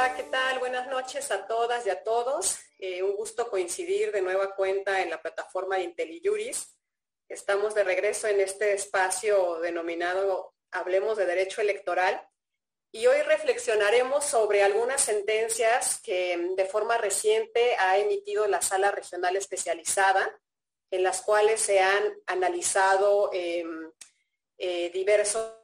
Hola, 0.00 0.16
¿qué 0.16 0.22
tal? 0.22 0.58
Buenas 0.60 0.88
noches 0.88 1.30
a 1.30 1.46
todas 1.46 1.84
y 1.84 1.90
a 1.90 2.02
todos. 2.02 2.56
Eh, 2.78 3.02
un 3.02 3.14
gusto 3.16 3.50
coincidir 3.50 4.10
de 4.12 4.22
nueva 4.22 4.54
cuenta 4.54 5.02
en 5.02 5.10
la 5.10 5.20
plataforma 5.20 5.76
de 5.76 5.82
IntelliJuris. 5.82 6.74
Estamos 7.28 7.74
de 7.74 7.84
regreso 7.84 8.26
en 8.26 8.40
este 8.40 8.72
espacio 8.72 9.60
denominado 9.60 10.54
Hablemos 10.70 11.18
de 11.18 11.26
Derecho 11.26 11.60
Electoral 11.60 12.26
y 12.90 13.08
hoy 13.08 13.20
reflexionaremos 13.20 14.24
sobre 14.24 14.62
algunas 14.62 15.02
sentencias 15.02 16.00
que 16.02 16.54
de 16.56 16.64
forma 16.64 16.96
reciente 16.96 17.76
ha 17.78 17.98
emitido 17.98 18.46
la 18.46 18.62
Sala 18.62 18.90
Regional 18.92 19.36
Especializada, 19.36 20.34
en 20.90 21.02
las 21.02 21.20
cuales 21.20 21.60
se 21.60 21.80
han 21.80 22.14
analizado 22.26 23.28
em, 23.34 23.92
eh, 24.56 24.90
diversos 24.94 25.56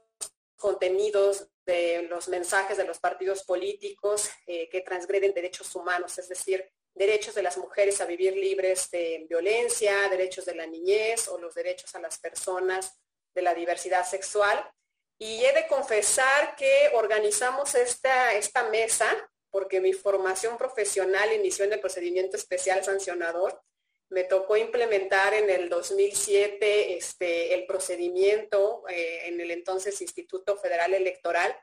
contenidos 0.59 1.49
de 1.67 2.03
los 2.09 2.29
mensajes 2.29 2.77
de 2.77 2.85
los 2.85 2.99
partidos 2.99 3.43
políticos 3.43 4.31
eh, 4.47 4.69
que 4.69 4.81
transgreden 4.81 5.35
derechos 5.35 5.75
humanos, 5.75 6.17
es 6.19 6.29
decir, 6.29 6.65
derechos 6.95 7.35
de 7.35 7.43
las 7.43 7.59
mujeres 7.59 8.01
a 8.01 8.07
vivir 8.07 8.35
libres 8.35 8.91
de 8.91 9.27
violencia, 9.29 10.09
derechos 10.09 10.47
de 10.47 10.55
la 10.55 10.67
niñez 10.67 11.29
o 11.29 11.39
los 11.39 11.55
derechos 11.55 11.95
a 11.95 12.01
las 12.01 12.19
personas 12.19 12.99
de 13.35 13.43
la 13.43 13.55
diversidad 13.55 14.07
sexual. 14.07 14.71
Y 15.19 15.45
he 15.45 15.53
de 15.53 15.67
confesar 15.67 16.57
que 16.57 16.91
organizamos 16.95 17.75
esta, 17.75 18.33
esta 18.35 18.69
mesa 18.71 19.07
porque 19.51 19.81
mi 19.81 19.93
formación 19.93 20.59
profesional 20.59 21.33
inició 21.33 21.65
en 21.65 21.73
el 21.73 21.81
procedimiento 21.81 22.37
especial 22.37 22.85
sancionador. 22.85 23.63
Me 24.09 24.25
tocó 24.25 24.57
implementar 24.57 25.35
en 25.35 25.51
el 25.51 25.69
2007 25.69 26.97
este, 26.97 27.55
el 27.55 27.67
procedimiento 27.67 28.85
eh, 28.89 29.29
en 29.29 29.41
el 29.41 29.51
entonces 29.51 30.01
Instituto 30.01 30.57
Federal 30.57 30.95
Electoral 30.95 31.57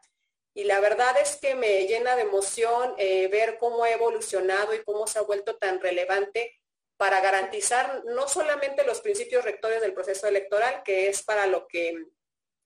y 0.53 0.65
la 0.65 0.79
verdad 0.79 1.15
es 1.19 1.37
que 1.37 1.55
me 1.55 1.87
llena 1.87 2.15
de 2.15 2.23
emoción 2.23 2.93
eh, 2.97 3.27
ver 3.27 3.57
cómo 3.57 3.83
ha 3.83 3.91
evolucionado 3.91 4.75
y 4.75 4.83
cómo 4.83 5.07
se 5.07 5.19
ha 5.19 5.23
vuelto 5.23 5.57
tan 5.57 5.79
relevante 5.79 6.59
para 6.97 7.21
garantizar 7.21 8.03
no 8.05 8.27
solamente 8.27 8.85
los 8.85 9.01
principios 9.01 9.43
rectores 9.43 9.81
del 9.81 9.93
proceso 9.93 10.27
electoral, 10.27 10.83
que 10.83 11.07
es 11.09 11.23
para 11.23 11.47
lo 11.47 11.67
que 11.67 11.95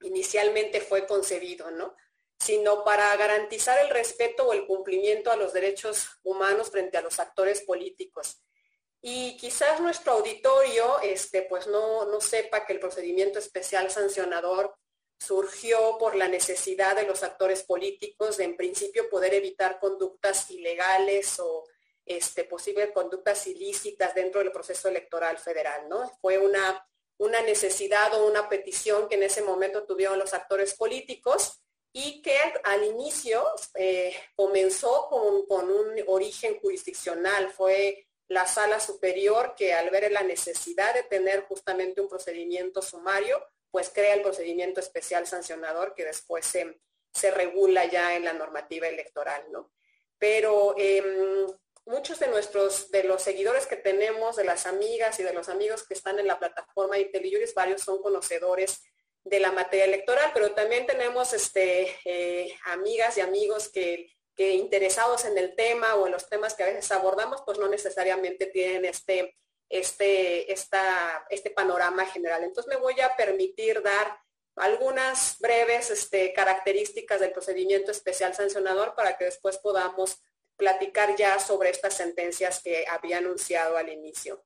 inicialmente 0.02 0.80
fue 0.80 1.06
concebido, 1.06 1.70
¿no? 1.70 1.96
sino 2.38 2.84
para 2.84 3.16
garantizar 3.16 3.78
el 3.80 3.90
respeto 3.90 4.46
o 4.46 4.52
el 4.52 4.66
cumplimiento 4.66 5.30
a 5.30 5.36
los 5.36 5.52
derechos 5.52 6.20
humanos 6.22 6.70
frente 6.70 6.96
a 6.96 7.02
los 7.02 7.18
actores 7.18 7.62
políticos. 7.62 8.40
Y 9.00 9.36
quizás 9.36 9.80
nuestro 9.80 10.12
auditorio 10.12 11.00
este, 11.00 11.42
pues 11.42 11.66
no, 11.66 12.06
no 12.06 12.20
sepa 12.20 12.66
que 12.66 12.72
el 12.72 12.80
procedimiento 12.80 13.38
especial 13.38 13.90
sancionador 13.90 14.74
surgió 15.20 15.96
por 15.98 16.14
la 16.16 16.28
necesidad 16.28 16.96
de 16.96 17.04
los 17.04 17.22
actores 17.22 17.62
políticos 17.62 18.36
de 18.36 18.44
en 18.44 18.56
principio 18.56 19.08
poder 19.08 19.34
evitar 19.34 19.78
conductas 19.80 20.50
ilegales 20.50 21.38
o 21.40 21.64
este, 22.04 22.44
posibles 22.44 22.90
conductas 22.92 23.46
ilícitas 23.46 24.14
dentro 24.14 24.40
del 24.40 24.52
proceso 24.52 24.88
electoral 24.88 25.38
federal. 25.38 25.88
¿no? 25.88 26.10
Fue 26.20 26.38
una 26.38 26.84
una 27.18 27.42
necesidad 27.42 28.14
o 28.14 28.26
una 28.26 28.48
petición 28.48 29.08
que 29.08 29.16
en 29.16 29.24
ese 29.24 29.42
momento 29.42 29.84
tuvieron 29.84 30.18
los 30.18 30.34
actores 30.34 30.74
políticos 30.74 31.60
y 31.92 32.22
que 32.22 32.36
al 32.64 32.84
inicio 32.84 33.44
eh, 33.74 34.14
comenzó 34.36 35.08
con, 35.08 35.46
con, 35.46 35.70
un 35.70 35.86
origen 36.06 36.58
jurisdiccional. 36.60 37.50
Fue 37.50 38.07
la 38.28 38.46
sala 38.46 38.78
superior 38.78 39.54
que 39.56 39.72
al 39.72 39.90
ver 39.90 40.10
la 40.12 40.22
necesidad 40.22 40.94
de 40.94 41.02
tener 41.02 41.42
justamente 41.42 42.00
un 42.00 42.08
procedimiento 42.08 42.82
sumario, 42.82 43.42
pues 43.70 43.90
crea 43.90 44.14
el 44.14 44.22
procedimiento 44.22 44.80
especial 44.80 45.26
sancionador 45.26 45.94
que 45.94 46.04
después 46.04 46.44
se, 46.44 46.78
se 47.12 47.30
regula 47.30 47.86
ya 47.86 48.14
en 48.16 48.24
la 48.24 48.34
normativa 48.34 48.86
electoral. 48.86 49.44
¿no? 49.50 49.72
Pero 50.18 50.74
em, 50.76 51.46
muchos 51.86 52.18
de 52.18 52.28
nuestros, 52.28 52.90
de 52.90 53.04
los 53.04 53.22
seguidores 53.22 53.66
que 53.66 53.76
tenemos, 53.76 54.36
de 54.36 54.44
las 54.44 54.66
amigas 54.66 55.18
y 55.20 55.22
de 55.22 55.32
los 55.32 55.48
amigos 55.48 55.86
que 55.86 55.94
están 55.94 56.18
en 56.18 56.26
la 56.26 56.38
plataforma 56.38 56.98
IntelliJuris, 56.98 57.54
varios 57.54 57.82
son 57.82 58.02
conocedores 58.02 58.82
de 59.24 59.40
la 59.40 59.52
materia 59.52 59.84
electoral, 59.84 60.30
pero 60.32 60.52
también 60.52 60.86
tenemos 60.86 61.32
este, 61.32 61.96
eh, 62.04 62.54
amigas 62.64 63.16
y 63.18 63.20
amigos 63.20 63.68
que, 63.68 64.17
que, 64.38 64.54
interesados 64.54 65.24
en 65.24 65.36
el 65.36 65.56
tema 65.56 65.96
o 65.96 66.06
en 66.06 66.12
los 66.12 66.28
temas 66.28 66.54
que 66.54 66.62
a 66.62 66.66
veces 66.66 66.92
abordamos, 66.92 67.42
pues 67.44 67.58
no 67.58 67.66
necesariamente 67.66 68.46
tienen 68.46 68.84
este, 68.84 69.36
este, 69.68 70.52
esta, 70.52 71.26
este 71.28 71.50
panorama 71.50 72.06
general. 72.06 72.44
Entonces 72.44 72.72
me 72.72 72.80
voy 72.80 73.00
a 73.00 73.16
permitir 73.16 73.82
dar 73.82 74.16
algunas 74.54 75.38
breves 75.40 75.90
este, 75.90 76.32
características 76.32 77.18
del 77.18 77.32
procedimiento 77.32 77.90
especial 77.90 78.32
sancionador 78.32 78.94
para 78.94 79.18
que 79.18 79.24
después 79.24 79.58
podamos 79.58 80.22
platicar 80.56 81.16
ya 81.16 81.40
sobre 81.40 81.70
estas 81.70 81.94
sentencias 81.94 82.62
que 82.62 82.86
había 82.88 83.18
anunciado 83.18 83.76
al 83.76 83.88
inicio. 83.88 84.44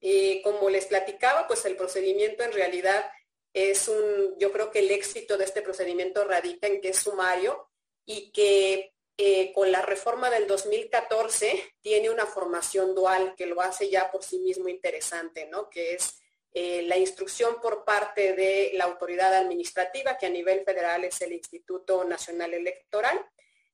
Y 0.00 0.42
como 0.42 0.70
les 0.70 0.86
platicaba, 0.86 1.48
pues 1.48 1.64
el 1.64 1.76
procedimiento 1.76 2.44
en 2.44 2.52
realidad 2.52 3.04
es 3.52 3.88
un, 3.88 4.38
yo 4.38 4.52
creo 4.52 4.70
que 4.70 4.80
el 4.80 4.92
éxito 4.92 5.36
de 5.36 5.44
este 5.44 5.62
procedimiento 5.62 6.24
radica 6.24 6.68
en 6.68 6.80
que 6.80 6.90
es 6.90 6.98
sumario 6.98 7.68
y 8.04 8.30
que 8.30 8.93
eh, 9.16 9.52
con 9.52 9.70
la 9.70 9.82
reforma 9.82 10.28
del 10.28 10.46
2014 10.46 11.74
tiene 11.80 12.10
una 12.10 12.26
formación 12.26 12.94
dual 12.94 13.34
que 13.36 13.46
lo 13.46 13.60
hace 13.60 13.88
ya 13.88 14.10
por 14.10 14.24
sí 14.24 14.40
mismo 14.40 14.68
interesante, 14.68 15.46
¿no? 15.46 15.70
Que 15.70 15.94
es 15.94 16.18
eh, 16.52 16.82
la 16.82 16.96
instrucción 16.96 17.60
por 17.60 17.84
parte 17.84 18.32
de 18.34 18.72
la 18.74 18.84
autoridad 18.84 19.34
administrativa, 19.34 20.16
que 20.16 20.26
a 20.26 20.30
nivel 20.30 20.64
federal 20.64 21.04
es 21.04 21.20
el 21.20 21.32
Instituto 21.32 22.04
Nacional 22.04 22.54
Electoral, 22.54 23.24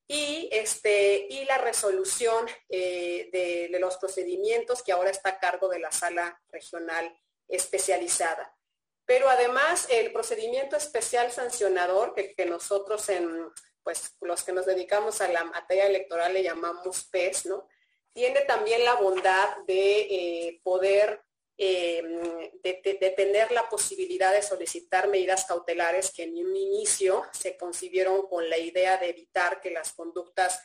y, 0.07 0.49
este, 0.51 1.27
y 1.31 1.45
la 1.45 1.59
resolución 1.59 2.45
eh, 2.69 3.29
de, 3.33 3.79
los 3.79 3.97
procedimientos 3.97 4.83
que 4.83 4.93
ahora 4.93 5.11
está 5.11 5.31
a 5.31 5.39
cargo 5.39 5.69
de 5.69 5.79
la 5.79 5.93
sala 5.93 6.43
regional 6.49 7.17
especializada. 7.49 8.57
Pero 9.05 9.29
además 9.29 9.87
el 9.89 10.13
procedimiento 10.13 10.77
especial 10.77 11.31
sancionador, 11.31 12.15
que, 12.15 12.47
nosotros 12.47 13.09
en, 13.09 13.51
pues 13.83 14.17
los 14.21 14.43
que 14.45 14.53
nos 14.53 14.67
dedicamos 14.67 15.21
a 15.21 15.29
la 15.29 15.45
materia 15.45 15.87
electoral 15.87 16.33
le 16.33 16.43
llamamos 16.43 17.05
PES, 17.11 17.47
¿no? 17.47 17.69
Tiene 18.13 18.41
también 18.43 18.85
la 18.85 18.95
bondad 18.95 19.59
de 19.67 20.01
eh, 20.01 20.61
poder 20.63 21.23
Em, 21.63 22.23
de, 22.63 23.13
tener 23.15 23.53
la 23.53 23.69
posibilidad 23.69 24.33
de 24.33 24.41
solicitar 24.41 25.09
medidas 25.09 25.45
cautelares 25.45 26.11
que 26.11 26.23
en 26.23 26.39
un 26.39 26.57
inicio 26.57 27.23
se 27.33 27.59
concibieron 27.59 28.27
con 28.29 28.49
la 28.49 28.57
idea 28.57 28.97
de 28.97 29.11
evitar 29.11 29.61
que 29.61 29.71
las 29.71 29.93
conductas 29.93 30.59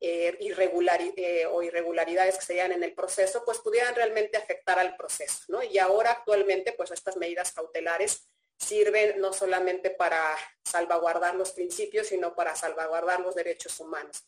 eh, 0.00 0.36
eh, 0.40 1.46
o 1.46 1.62
irregularidades 1.62 2.36
que 2.36 2.44
se 2.44 2.54
dieran 2.54 2.72
en 2.72 2.82
el 2.82 2.94
proceso, 2.94 3.44
pues 3.44 3.58
pudieran 3.58 3.94
realmente 3.94 4.38
afectar 4.38 4.80
al 4.80 4.96
proceso. 4.96 5.44
¿no? 5.46 5.62
Y 5.62 5.78
ahora 5.78 6.10
actualmente, 6.10 6.72
pues 6.72 6.90
estas 6.90 7.16
medidas 7.16 7.52
cautelares 7.52 8.28
sirven 8.60 9.20
no 9.20 9.32
solamente 9.32 9.90
para 9.90 10.36
salvaguardar 10.64 11.34
los 11.34 11.52
principios, 11.52 12.08
sino 12.08 12.34
para 12.34 12.54
salvaguardar 12.54 13.20
los 13.20 13.34
derechos 13.34 13.80
humanos. 13.80 14.24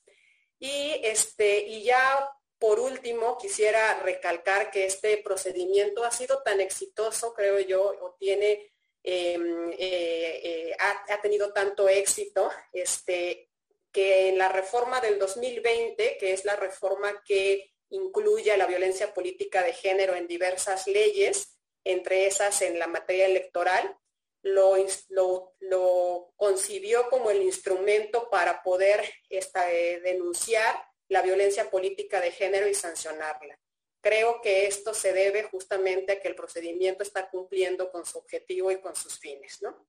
Y, 0.59 1.01
este, 1.03 1.59
y 1.59 1.85
ya 1.85 2.29
por 2.63 2.79
último, 2.79 3.37
quisiera 3.39 3.99
recalcar 4.05 4.71
que 4.71 4.87
este 4.87 5.17
procedimiento 5.17 6.05
ha 6.05 6.13
sido 6.13 6.45
tan 6.45 6.61
exitoso, 6.61 7.35
creo 7.35 7.59
yo, 7.59 7.83
o 7.83 8.15
tiene, 8.21 8.73
em, 9.03 9.73
eh, 9.73 10.41
eh, 10.71 10.77
ha, 10.79 11.21
tenido 11.21 11.53
tanto 11.53 11.89
éxito, 11.89 12.53
este, 12.73 13.51
que 13.91 14.29
en 14.29 14.39
la 14.39 14.49
reforma 14.49 15.01
del 15.01 15.19
2020, 15.19 16.17
que 16.19 16.33
es 16.33 16.45
la 16.45 16.55
reforma 16.55 17.21
que 17.27 17.73
incluye 17.91 18.57
la 18.57 18.67
violencia 18.67 19.13
política 19.13 19.65
de 19.65 19.73
género 19.73 20.15
en 20.15 20.29
diversas 20.29 20.87
leyes, 20.87 21.59
entre 21.83 22.27
esas 22.29 22.63
en 22.63 22.79
la 22.79 22.87
materia 22.87 23.27
electoral, 23.27 23.99
lo, 24.43 26.33
concibió 26.37 27.09
como 27.09 27.31
el 27.31 27.43
instrumento 27.43 28.29
para 28.31 28.63
poder 28.63 29.05
eh, 29.31 30.01
denunciar 30.03 30.85
la 31.09 31.23
violencia 31.23 31.71
política 31.71 32.21
de 32.21 32.33
género 32.33 32.69
y 32.69 32.75
sancionarla. 32.75 33.59
Creo 34.01 34.41
que 34.41 34.67
esto 34.67 34.95
se 34.95 35.13
debe 35.13 35.45
justamente 35.45 36.13
a 36.13 36.21
que 36.21 36.29
el 36.29 36.35
procedimiento 36.35 37.03
está 37.03 37.31
cumpliendo 37.31 37.91
con 37.91 38.05
su 38.05 38.19
objetivo 38.19 38.73
y 38.73 38.81
con 38.81 38.97
sus 38.97 39.19
fines, 39.19 39.63
¿no? 39.63 39.87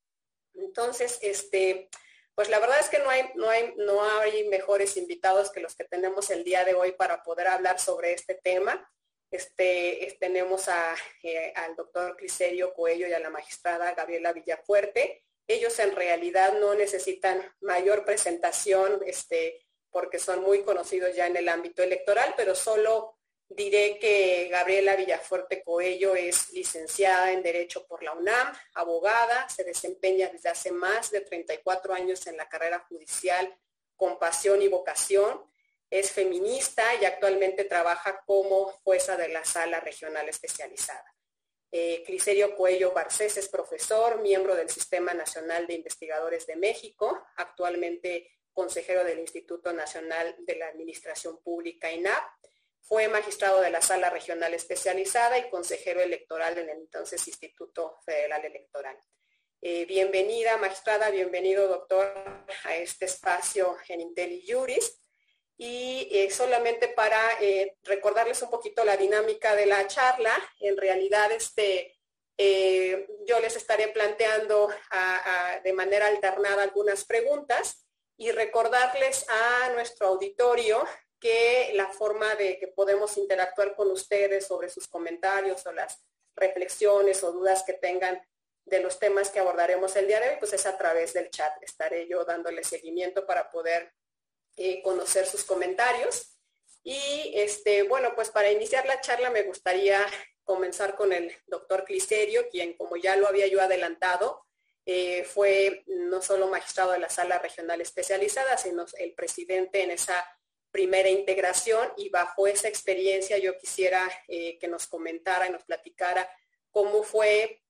Entonces, 0.53 1.17
este, 1.21 1.89
pues 2.35 2.49
la 2.49 2.59
verdad 2.59 2.79
es 2.79 2.89
que 2.89 2.99
no 2.99 3.09
hay, 3.09 3.31
no 3.35 3.49
hay, 3.49 3.73
no 3.77 4.03
hay 4.03 4.47
mejores 4.49 4.97
invitados 4.97 5.51
que 5.51 5.61
los 5.61 5.75
que 5.75 5.85
tenemos 5.85 6.29
el 6.29 6.43
día 6.43 6.63
de 6.63 6.75
hoy 6.75 6.91
para 6.91 7.23
poder 7.23 7.47
hablar 7.47 7.79
sobre 7.79 8.13
este 8.13 8.35
tema. 8.35 8.87
Este, 9.33 10.15
tenemos 10.19 10.69
a, 10.69 10.95
eh, 11.23 11.51
al 11.55 11.75
doctor 11.75 12.15
Criserio 12.15 12.71
Coello 12.71 13.07
y 13.07 13.13
a 13.13 13.19
la 13.19 13.31
magistrada 13.31 13.95
Gabriela 13.95 14.31
Villafuerte. 14.31 15.23
Ellos 15.47 15.79
en 15.79 15.95
realidad 15.95 16.53
no 16.59 16.75
necesitan 16.75 17.41
mayor 17.61 18.05
presentación, 18.05 19.01
este, 19.07 19.65
porque 19.89 20.19
son 20.19 20.43
muy 20.43 20.61
conocidos 20.61 21.15
ya 21.15 21.25
en 21.25 21.35
el 21.35 21.49
ámbito 21.49 21.81
electoral, 21.81 22.35
pero 22.37 22.53
solo 22.53 23.17
diré 23.49 23.97
que 23.97 24.49
Gabriela 24.51 24.95
Villafuerte 24.95 25.63
Coello 25.63 26.13
es 26.13 26.51
licenciada 26.51 27.31
en 27.31 27.41
Derecho 27.41 27.87
por 27.87 28.03
la 28.03 28.13
UNAM, 28.13 28.53
abogada, 28.75 29.49
se 29.49 29.63
desempeña 29.63 30.29
desde 30.29 30.49
hace 30.49 30.71
más 30.71 31.09
de 31.09 31.21
34 31.21 31.91
años 31.95 32.27
en 32.27 32.37
la 32.37 32.47
carrera 32.47 32.85
judicial 32.87 33.51
con 33.95 34.19
pasión 34.19 34.61
y 34.61 34.67
vocación. 34.67 35.41
Es 35.93 36.11
feminista 36.11 36.83
y 36.99 37.05
actualmente 37.05 37.65
trabaja 37.65 38.23
como 38.25 38.65
jueza 38.83 39.15
de 39.15 39.27
la 39.27 39.45
sala 39.45 39.79
regional 39.79 40.27
especializada. 40.27 41.05
Eh, 41.71 42.01
Cliserio 42.03 42.55
Cuello 42.55 42.93
Barcés 42.93 43.37
es 43.37 43.47
profesor, 43.47 44.19
miembro 44.19 44.55
del 44.55 44.71
Sistema 44.71 45.13
Nacional 45.13 45.67
de 45.67 45.75
Investigadores 45.75 46.47
de 46.47 46.55
México, 46.55 47.23
actualmente 47.35 48.31
consejero 48.53 49.03
del 49.03 49.19
Instituto 49.19 49.71
Nacional 49.71 50.35
de 50.39 50.55
la 50.55 50.69
Administración 50.69 51.39
Pública, 51.43 51.91
INAP. 51.91 52.23
Fue 52.81 53.07
magistrado 53.07 53.61
de 53.61 53.69
la 53.69 53.81
Sala 53.81 54.09
Regional 54.09 54.55
Especializada 54.55 55.37
y 55.37 55.49
consejero 55.51 56.01
electoral 56.01 56.57
en 56.57 56.69
el 56.69 56.77
entonces 56.77 57.27
Instituto 57.27 57.99
Federal 58.03 58.43
Electoral. 58.43 58.97
Eh, 59.61 59.85
bienvenida, 59.85 60.57
magistrada, 60.57 61.11
bienvenido, 61.11 61.67
doctor, 61.67 62.11
a 62.63 62.75
este 62.77 63.05
espacio 63.05 63.77
en 63.87 64.01
IntelliJuris. 64.01 65.02
Y 65.57 66.09
eh, 66.11 66.31
solamente 66.31 66.87
para 66.89 67.21
eh, 67.39 67.77
recordarles 67.83 68.41
un 68.41 68.49
poquito 68.49 68.83
la 68.83 68.97
dinámica 68.97 69.55
de 69.55 69.65
la 69.65 69.87
charla, 69.87 70.33
en 70.59 70.77
realidad 70.77 71.31
este, 71.31 71.99
yo 73.25 73.39
les 73.39 73.55
estaré 73.55 73.89
planteando 73.89 74.69
de 75.63 75.73
manera 75.73 76.07
alternada 76.07 76.63
algunas 76.63 77.05
preguntas 77.05 77.85
y 78.17 78.31
recordarles 78.31 79.25
a 79.29 79.69
nuestro 79.69 80.07
auditorio 80.07 80.83
que 81.23 81.71
la 81.75 81.87
forma 81.87 82.35
de 82.35 82.59
que 82.59 82.67
podemos 82.67 83.17
interactuar 83.17 83.75
con 83.75 83.89
ustedes 83.91 84.45
sobre 84.45 84.69
sus 84.69 84.89
comentarios 84.89 85.65
o 85.65 85.71
las 85.71 86.03
reflexiones 86.35 87.23
o 87.23 87.31
dudas 87.31 87.63
que 87.63 87.73
tengan 87.73 88.21
de 88.65 88.79
los 88.81 88.99
temas 88.99 89.29
que 89.29 89.39
abordaremos 89.39 89.95
el 89.95 90.07
día 90.07 90.19
de 90.19 90.31
hoy, 90.31 90.35
pues 90.39 90.51
es 90.51 90.65
a 90.65 90.77
través 90.77 91.13
del 91.13 91.29
chat. 91.29 91.53
Estaré 91.61 92.07
yo 92.09 92.25
dándole 92.25 92.63
seguimiento 92.63 93.25
para 93.25 93.49
poder 93.49 93.93
eh, 94.55 94.81
conocer 94.83 95.25
sus 95.25 95.43
comentarios. 95.43 96.37
Y 96.83 97.31
este, 97.35 97.83
bueno, 97.83 98.13
pues 98.13 98.29
para 98.29 98.51
iniciar 98.51 98.85
la 98.85 99.01
charla 99.01 99.29
me 99.29 99.43
gustaría 99.43 100.05
comenzar 100.43 100.95
con 100.95 101.11
el 101.13 101.31
doctor 101.47 101.85
Cliserio, 101.85 102.49
quien 102.49 102.73
como 102.73 102.97
ya 102.97 103.15
lo 103.15 103.27
había 103.27 103.47
yo 103.47 103.61
adelantado, 103.61 104.45
eh, 104.85 105.23
fue 105.23 105.83
no 105.87 106.21
solo 106.21 106.49
magistrado 106.49 106.91
de 106.91 106.99
la 106.99 107.09
sala 107.09 107.39
regional 107.39 107.81
especializada, 107.81 108.57
sino 108.57 108.85
el 108.99 109.13
presidente 109.13 109.81
en 109.81 109.91
esa 109.91 110.23
primera 110.71 111.09
integración 111.09 111.93
y 111.97 112.09
bajo 112.09 112.47
esa 112.47 112.67
experiencia 112.67 113.37
yo 113.37 113.57
quisiera 113.57 114.11
eh, 114.27 114.59
que 114.59 114.67
nos 114.67 114.85
comentara 114.87 115.47
y 115.47 115.51
nos 115.51 115.63
platicara 115.63 116.29
cómo 116.69 117.03
fue, 117.03 117.61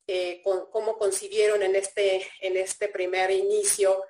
cómo 0.43 0.97
concibieron 0.97 1.61
en 1.61 1.75
este, 1.75 2.27
en 2.39 2.57
este 2.57 2.87
primer 2.87 3.31
inicio 3.31 4.03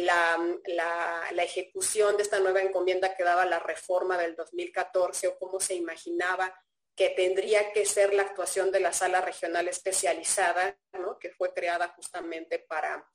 la, 0.00 0.38
la, 0.66 1.42
ejecución 1.42 2.18
de 2.18 2.24
esta 2.24 2.40
nueva 2.40 2.60
encomienda 2.60 3.16
que 3.16 3.24
daba 3.24 3.46
la 3.46 3.58
reforma 3.58 4.18
del 4.18 4.36
2014 4.36 5.28
o 5.28 5.38
cómo 5.38 5.60
se 5.60 5.74
imaginaba 5.74 6.54
que 6.94 7.10
tendría 7.10 7.72
que 7.72 7.86
ser 7.86 8.12
la 8.12 8.22
actuación 8.22 8.70
de 8.70 8.80
la 8.80 8.92
sala 8.92 9.20
regional 9.22 9.68
especializada, 9.68 10.78
que 11.18 11.30
fue 11.30 11.54
creada 11.54 11.88
justamente 11.88 12.58
para, 12.58 13.08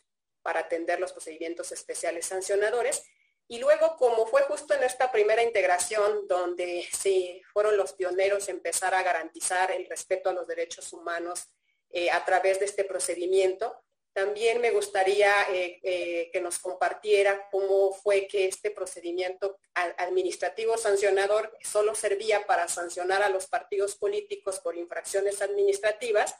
atender 0.43 0.99
los 0.99 1.11
procedimientos 1.11 1.73
especiales 1.73 2.25
sancionadores. 2.25 3.03
Y 3.49 3.59
luego, 3.59 3.97
como 3.97 4.25
fue 4.25 4.43
justo 4.43 4.73
en 4.73 4.83
esta 4.83 5.11
primera 5.11 5.43
integración 5.43 6.25
donde 6.27 6.87
sí 6.91 7.41
fueron 7.51 7.75
los 7.75 7.93
pioneros 7.93 8.47
en 8.47 8.55
empezar 8.55 8.95
a 8.95 9.03
garantizar 9.03 9.71
el 9.71 9.85
respeto 9.87 10.29
a 10.29 10.33
los 10.33 10.47
derechos 10.47 10.93
humanos 10.93 11.49
eh, 11.89 12.09
a 12.11 12.23
través 12.23 12.59
de 12.59 12.65
este 12.65 12.85
procedimiento, 12.85 13.77
también 14.17 14.59
me 14.59 14.71
gustaría 14.71 15.43
eh, 15.53 15.79
eh, 15.83 16.31
que 16.33 16.41
nos 16.41 16.57
compartiera 16.57 17.47
cómo 17.51 17.93
fue 17.93 18.27
que 18.27 18.47
este 18.47 18.71
procedimiento 18.71 19.59
administrativo 19.75 20.75
sancionador 20.75 21.55
solo 21.61 21.93
servía 21.93 22.47
para 22.47 22.67
sancionar 22.67 23.21
a 23.21 23.29
los 23.29 23.45
partidos 23.45 23.95
políticos 23.95 24.59
por 24.59 24.75
infracciones 24.75 25.43
administrativas, 25.43 26.33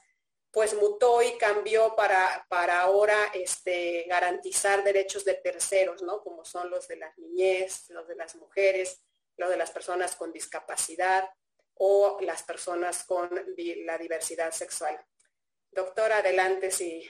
pues 0.50 0.74
mutó 0.74 1.22
y 1.22 1.38
cambió 1.38 1.96
para, 1.96 2.48
para 2.50 2.82
ahora 2.82 3.16
este, 3.36 4.06
garantizar 4.10 4.84
derechos 4.84 5.24
de 5.24 5.36
terceros, 5.36 6.02
¿no? 6.02 6.24
Como 6.24 6.44
son 6.46 6.72
los 6.72 6.88
de 6.88 6.96
las 6.96 7.16
niñez, 7.20 7.92
los 7.92 8.08
de 8.08 8.16
las 8.16 8.36
mujeres, 8.38 9.04
los 9.36 9.52
de 9.52 9.58
las 9.58 9.70
personas 9.70 10.16
con 10.16 10.34
discapacidad 10.34 11.30
o 11.76 12.18
las 12.22 12.42
personas 12.42 13.04
con 13.04 13.30
la 13.86 14.00
diversidad 14.00 14.52
sexual. 14.52 15.00
Doctor, 15.70 16.12
adelante 16.12 16.72
si 16.72 17.08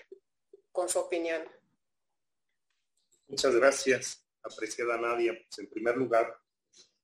con 0.77 0.87
su 0.87 0.99
opinión. 0.99 1.41
Muchas 3.27 3.55
gracias, 3.55 4.23
apreciada 4.43 4.95
Nadia. 4.95 5.33
Pues 5.33 5.57
en 5.57 5.71
primer 5.71 5.97
lugar, 5.97 6.31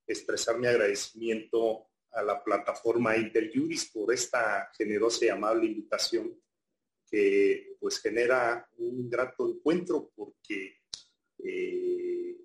expresar 0.06 0.56
mi 0.60 0.68
agradecimiento 0.68 1.88
a 2.12 2.22
la 2.22 2.44
plataforma 2.44 3.16
Interjuris 3.16 3.90
por 3.90 4.14
esta 4.14 4.70
generosa 4.78 5.24
y 5.24 5.28
amable 5.28 5.66
invitación 5.66 6.40
que 7.10 7.76
pues 7.80 7.98
genera 7.98 8.64
un 8.76 9.10
grato 9.10 9.48
encuentro 9.48 10.12
porque 10.14 10.82
eh, 11.38 12.36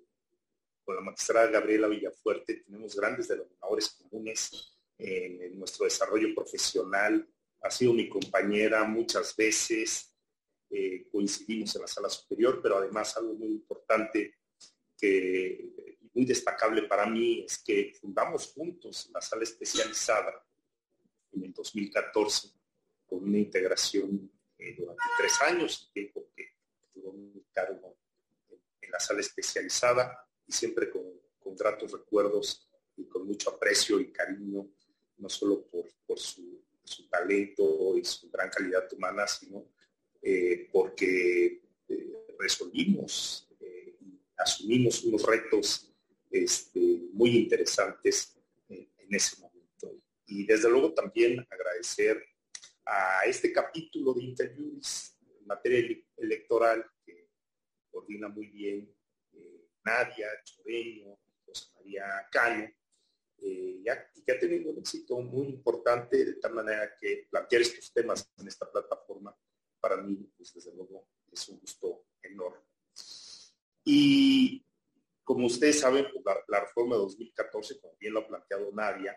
con 0.84 0.96
la 0.96 1.02
magistrada 1.02 1.46
Gabriela 1.46 1.86
Villafuerte 1.86 2.64
tenemos 2.66 2.96
grandes 2.96 3.28
denominadores 3.28 3.90
comunes 3.90 4.80
en 4.98 5.56
nuestro 5.56 5.84
desarrollo 5.84 6.34
profesional. 6.34 7.24
Ha 7.62 7.70
sido 7.70 7.92
mi 7.92 8.08
compañera 8.08 8.82
muchas 8.82 9.36
veces, 9.36 10.09
eh, 10.70 11.08
coincidimos 11.10 11.74
en 11.74 11.82
la 11.82 11.88
sala 11.88 12.08
superior, 12.08 12.60
pero 12.62 12.78
además 12.78 13.16
algo 13.16 13.34
muy 13.34 13.48
importante 13.48 14.36
que 14.96 15.98
muy 16.14 16.24
destacable 16.24 16.82
para 16.82 17.06
mí 17.06 17.44
es 17.44 17.58
que 17.58 17.92
fundamos 18.00 18.52
juntos 18.52 19.10
la 19.12 19.20
sala 19.20 19.42
especializada 19.42 20.44
en 21.32 21.44
el 21.44 21.52
2014 21.52 22.52
con 23.06 23.24
una 23.24 23.38
integración 23.38 24.30
eh, 24.58 24.74
durante 24.76 25.02
tres 25.18 25.40
años, 25.42 25.90
tiempo 25.92 26.28
que 26.36 26.54
tuvo 26.92 27.10
un 27.10 27.44
cargo 27.52 27.96
en, 28.80 28.90
la 28.90 29.00
sala 29.00 29.20
especializada 29.20 30.26
y 30.46 30.52
siempre 30.52 30.90
con, 30.90 31.02
con, 31.38 31.54
gratos 31.54 31.92
recuerdos 31.92 32.68
y 32.96 33.04
con 33.06 33.26
mucho 33.26 33.50
aprecio 33.50 34.00
y 34.00 34.12
cariño, 34.12 34.68
no 35.18 35.28
solo 35.28 35.64
por, 35.66 35.88
su 36.18 37.08
talento 37.08 37.96
y 37.96 38.04
su 38.04 38.28
gran 38.30 38.50
calidad 38.50 38.92
humana, 38.92 39.24
sino 39.26 39.64
eh, 40.22 40.68
porque 40.70 41.62
eh, 41.88 42.12
resolvimos, 42.38 43.48
eh, 43.58 43.96
asumimos 44.36 45.02
unos 45.04 45.22
retos 45.24 45.90
este, 46.30 47.08
muy 47.12 47.38
interesantes 47.38 48.36
en 48.68 49.14
ese 49.14 49.40
momento. 49.40 50.02
Y 50.26 50.44
desde 50.46 50.68
luego 50.68 50.92
también 50.92 51.44
agradecer 51.50 52.22
a 52.84 53.20
este 53.24 53.50
capítulo 53.50 54.12
de 54.12 54.24
Interviews 54.24 55.16
en 55.38 55.46
materia 55.46 55.98
electoral 56.16 56.84
que 57.04 57.30
coordina 57.90 58.28
muy 58.28 58.48
bien 58.48 58.94
Nadia 59.84 60.28
Choreño, 60.44 61.18
José 61.46 61.66
María 61.74 62.04
Cano, 62.30 62.70
y 63.38 63.82
que 63.82 64.32
ha 64.32 64.38
tenido 64.38 64.70
un 64.70 64.78
éxito 64.78 65.18
muy 65.20 65.48
importante 65.48 66.24
de 66.24 66.34
tal 66.34 66.52
manera 66.52 66.94
que 67.00 67.26
plantear 67.30 67.62
estos 67.62 67.90
temas 67.92 68.30
en 68.38 68.46
esta 68.46 68.70
plataforma 68.70 69.34
para 69.80 69.96
mí, 69.98 70.16
pues 70.36 70.52
desde 70.54 70.74
luego, 70.74 71.06
es 71.32 71.48
un 71.48 71.58
gusto 71.58 72.06
enorme. 72.22 72.60
Y 73.84 74.64
como 75.24 75.46
ustedes 75.46 75.80
saben, 75.80 76.06
pues, 76.12 76.24
la, 76.48 76.60
reforma 76.60 76.96
de 76.96 77.02
2014, 77.02 77.80
como 77.80 77.96
bien 77.98 78.14
lo 78.14 78.20
ha 78.20 78.26
planteado 78.26 78.70
Nadia, 78.72 79.16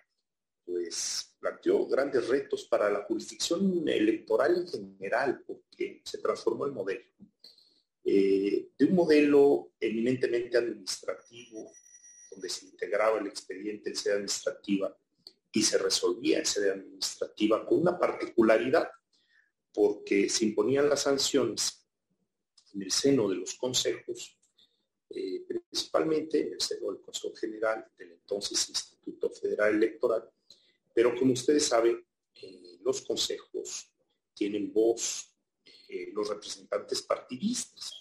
pues 0.66 1.36
planteó 1.40 1.88
grandes 1.88 2.28
retos 2.28 2.66
para 2.66 2.90
la 2.90 3.04
jurisdicción 3.04 3.88
electoral 3.88 4.56
en 4.56 4.68
general, 4.68 5.44
porque 5.46 6.02
se 6.06 6.20
transformó 6.20 6.66
el 6.66 6.72
modelo. 6.72 7.04
Eh, 8.06 8.70
de 8.78 8.86
un 8.86 8.96
modelo 8.96 9.74
eminentemente 9.80 10.58
administrativo, 10.58 11.72
donde 12.32 12.50
se 12.50 12.66
integraba 12.66 13.20
el 13.20 13.28
expediente 13.28 13.90
en 13.90 13.96
sede 13.96 14.14
administrativa 14.14 14.96
y 15.52 15.62
se 15.62 15.78
resolvía 15.78 16.40
en 16.40 16.46
sede 16.46 16.72
administrativa 16.72 17.66
con 17.66 17.82
una 17.82 17.98
particularidad 17.98 18.90
porque 19.74 20.30
se 20.30 20.46
imponían 20.46 20.90
las 20.90 21.02
sanciones 21.02 21.86
en 22.74 22.84
el 22.84 22.92
seno 22.92 23.28
de 23.30 23.36
los 23.36 23.56
consejos, 23.56 24.38
eh, 25.10 25.44
principalmente 25.48 26.42
en 26.42 26.54
el 26.54 26.62
seno 26.62 26.92
del 26.92 27.02
Consejo 27.02 27.36
General 27.36 27.86
del 27.98 28.12
entonces 28.12 28.70
Instituto 28.70 29.30
Federal 29.30 29.76
Electoral, 29.76 30.30
pero 30.94 31.16
como 31.16 31.34
ustedes 31.34 31.66
saben, 31.66 32.06
eh, 32.42 32.78
los 32.82 33.02
consejos 33.02 33.92
tienen 34.34 34.72
voz 34.72 35.34
eh, 35.88 36.12
los 36.14 36.30
representantes 36.30 37.04
partidistas, 37.04 37.94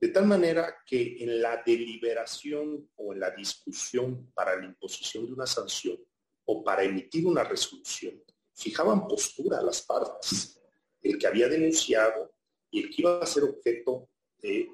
de 0.00 0.08
tal 0.08 0.26
manera 0.26 0.76
que 0.86 1.16
en 1.22 1.40
la 1.40 1.62
deliberación 1.64 2.88
o 2.96 3.12
en 3.12 3.20
la 3.20 3.30
discusión 3.30 4.30
para 4.32 4.56
la 4.56 4.64
imposición 4.64 5.26
de 5.26 5.32
una 5.32 5.46
sanción 5.46 5.98
o 6.44 6.62
para 6.62 6.84
emitir 6.84 7.26
una 7.26 7.42
resolución, 7.42 8.22
fijaban 8.54 9.08
postura 9.08 9.58
a 9.58 9.62
las 9.62 9.82
partes 9.82 10.61
el 11.02 11.18
que 11.18 11.26
había 11.26 11.48
denunciado 11.48 12.32
y 12.70 12.84
el 12.84 12.90
que 12.90 13.02
iba 13.02 13.20
a 13.20 13.26
ser 13.26 13.44
objeto 13.44 14.08
de, 14.40 14.68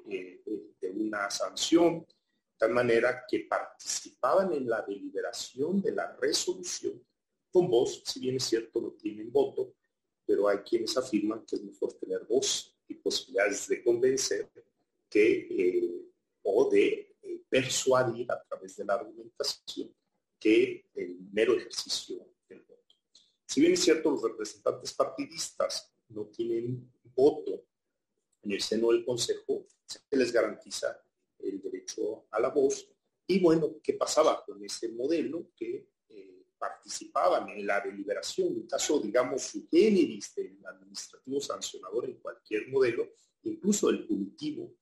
una 0.95 1.29
sanción 1.29 2.05
tal 2.57 2.71
manera 2.71 3.23
que 3.27 3.41
participaban 3.41 4.51
en 4.53 4.67
la 4.67 4.81
deliberación 4.81 5.81
de 5.81 5.93
la 5.93 6.13
resolución 6.17 7.01
con 7.49 7.69
voz, 7.69 8.03
si 8.05 8.19
bien 8.19 8.35
es 8.35 8.43
cierto 8.43 8.81
no 8.81 8.91
tienen 8.91 9.31
voto, 9.31 9.73
pero 10.25 10.47
hay 10.47 10.57
quienes 10.59 10.95
afirman 10.97 11.45
que 11.45 11.55
es 11.55 11.63
mejor 11.63 11.93
tener 11.93 12.25
voz 12.25 12.75
y 12.87 12.95
posibilidades 12.95 13.67
de 13.67 13.83
convencer 13.83 14.51
que 15.09 15.47
eh, 15.49 16.01
o 16.43 16.69
de 16.69 17.15
eh, 17.21 17.41
persuadir 17.49 18.29
a 18.31 18.43
través 18.43 18.75
de 18.75 18.85
la 18.85 18.95
argumentación 18.95 19.95
que 20.39 20.85
el 20.93 21.17
mero 21.31 21.53
ejercicio 21.53 22.17
del 22.47 22.61
voto. 22.61 22.95
Si 23.45 23.61
bien 23.61 23.73
es 23.73 23.79
cierto, 23.79 24.11
los 24.11 24.21
representantes 24.21 24.93
partidistas 24.93 25.91
no 26.09 26.25
tienen 26.27 26.91
voto 27.15 27.65
en 28.41 28.51
el 28.51 28.61
seno 28.61 28.91
del 28.91 29.05
Consejo, 29.05 29.65
se 29.85 29.99
les 30.11 30.31
garantiza 30.31 31.01
el 31.39 31.61
derecho 31.61 32.25
a 32.31 32.39
la 32.39 32.49
voz. 32.49 32.87
Y 33.27 33.39
bueno, 33.39 33.75
¿qué 33.83 33.93
pasaba 33.93 34.43
con 34.43 34.63
ese 34.63 34.89
modelo 34.89 35.51
que 35.55 35.89
eh, 36.09 36.45
participaban 36.57 37.49
en 37.49 37.65
la 37.65 37.81
deliberación? 37.81 38.55
En 38.55 38.67
caso, 38.67 38.99
digamos, 38.99 39.43
su 39.43 39.67
generis 39.69 40.33
del 40.35 40.65
administrativo 40.65 41.39
sancionador 41.39 42.05
en 42.05 42.15
cualquier 42.15 42.69
modelo, 42.69 43.09
incluso 43.43 43.89
el 43.89 44.05
punitivo, 44.05 44.73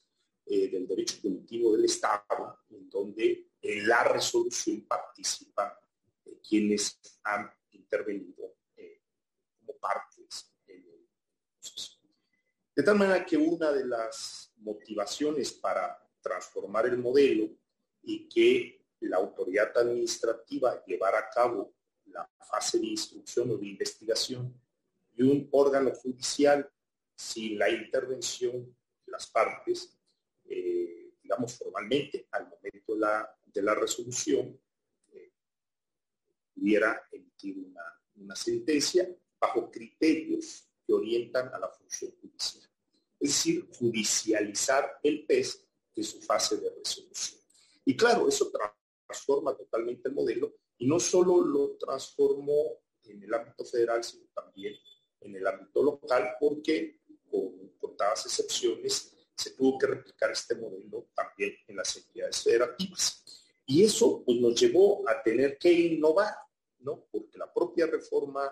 eh, 0.46 0.70
del 0.70 0.88
derecho 0.88 1.18
punitivo 1.22 1.76
del 1.76 1.86
Estado, 1.86 2.60
en 2.70 2.90
donde 2.90 3.50
en 3.62 3.88
la 3.88 4.04
resolución 4.06 4.86
participan 4.88 5.70
eh, 6.24 6.40
quienes 6.48 7.00
han 7.24 7.52
intervenido 7.72 8.56
como 9.60 9.74
el 9.74 9.80
De 12.76 12.84
tal 12.84 12.98
manera 12.98 13.26
que 13.26 13.38
una 13.38 13.72
de 13.72 13.86
las 13.86 14.54
motivaciones 14.58 15.52
para 15.54 15.98
transformar 16.22 16.86
el 16.86 16.98
modelo 16.98 17.50
y 18.04 18.28
que 18.30 18.86
la 19.02 19.18
autoridad 19.18 19.76
administrativa 19.78 20.84
llevara 20.86 21.20
a 21.20 21.30
cabo 21.30 21.74
la 22.06 22.30
fase 22.50 22.80
de 22.80 22.88
instrucción 22.88 23.52
o 23.52 23.58
de 23.58 23.68
investigación 23.68 24.54
y 25.16 25.24
un 25.24 25.48
órgano 25.52 25.92
judicial 25.92 26.70
sin 27.16 27.58
la 27.58 27.70
intervención 27.70 28.64
de 29.06 29.12
las 29.12 29.28
partes, 29.28 29.98
eh, 30.46 31.14
digamos 31.22 31.58
formalmente, 31.58 32.28
al 32.32 32.44
momento 32.48 32.94
de 32.94 33.00
la, 33.00 33.38
de 33.46 33.62
la 33.62 33.74
resolución, 33.74 34.60
eh, 35.12 35.34
pudiera 36.54 37.04
emitir 37.12 37.58
una, 37.58 37.84
una 38.16 38.36
sentencia 38.36 39.10
bajo 39.40 39.72
criterios 39.72 40.67
que 40.88 40.94
orientan 40.94 41.54
a 41.54 41.60
la 41.60 41.70
función 41.70 42.12
judicial. 42.22 42.64
Es 43.20 43.30
decir, 43.30 43.68
judicializar 43.78 45.00
el 45.04 45.26
PES 45.26 45.68
de 45.96 46.04
su 46.04 46.22
fase 46.22 46.58
de 46.58 46.70
resolución. 46.70 47.42
Y 47.84 47.96
claro, 47.96 48.28
eso 48.28 48.52
transforma 49.06 49.56
totalmente 49.56 50.08
el 50.08 50.16
modelo 50.16 50.54
y 50.78 50.88
no 50.88 51.00
solo 51.00 51.44
lo 51.44 51.78
transformó 51.78 52.80
en 53.04 53.24
el 53.24 53.34
ámbito 53.34 53.66
federal, 53.66 54.04
sino 54.04 54.26
también 54.34 54.76
en 55.22 55.36
el 55.36 55.46
ámbito 55.46 55.84
local, 55.84 56.36
porque 56.40 57.02
con 57.30 57.70
contadas 57.80 58.26
excepciones 58.26 59.14
se 59.36 59.52
tuvo 59.52 59.78
que 59.78 59.88
replicar 59.88 60.32
este 60.32 60.56
modelo 60.56 61.10
también 61.14 61.56
en 61.68 61.76
las 61.76 61.96
entidades 61.96 62.44
federativas. 62.44 63.24
Y 63.66 63.84
eso 63.84 64.24
pues, 64.24 64.40
nos 64.40 64.60
llevó 64.60 65.08
a 65.08 65.22
tener 65.22 65.58
que 65.58 65.72
innovar, 65.72 66.34
¿no? 66.80 67.06
Porque 67.12 67.38
la 67.38 67.52
propia 67.54 67.86
reforma 67.86 68.52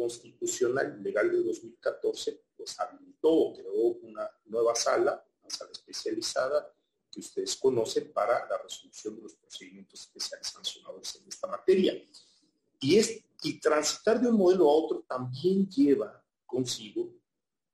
constitucional 0.00 1.02
legal 1.02 1.30
de 1.30 1.42
2014 1.42 2.42
pues 2.56 2.78
habilitó, 2.80 3.52
creó 3.54 3.98
una 4.02 4.30
nueva 4.46 4.74
sala 4.74 5.22
sala 5.50 5.70
especializada 5.72 6.72
que 7.10 7.20
ustedes 7.20 7.56
conocen 7.56 8.12
para 8.12 8.46
la 8.48 8.58
resolución 8.62 9.16
de 9.16 9.22
los 9.22 9.34
procedimientos 9.34 10.00
especiales 10.00 10.46
sancionados 10.46 11.16
en 11.16 11.28
esta 11.28 11.48
materia. 11.48 12.00
Y, 12.80 12.96
es, 12.96 13.20
y 13.42 13.60
transitar 13.60 14.20
de 14.20 14.28
un 14.28 14.36
modelo 14.36 14.70
a 14.70 14.72
otro 14.72 15.04
también 15.08 15.68
lleva 15.68 16.24
consigo 16.46 17.12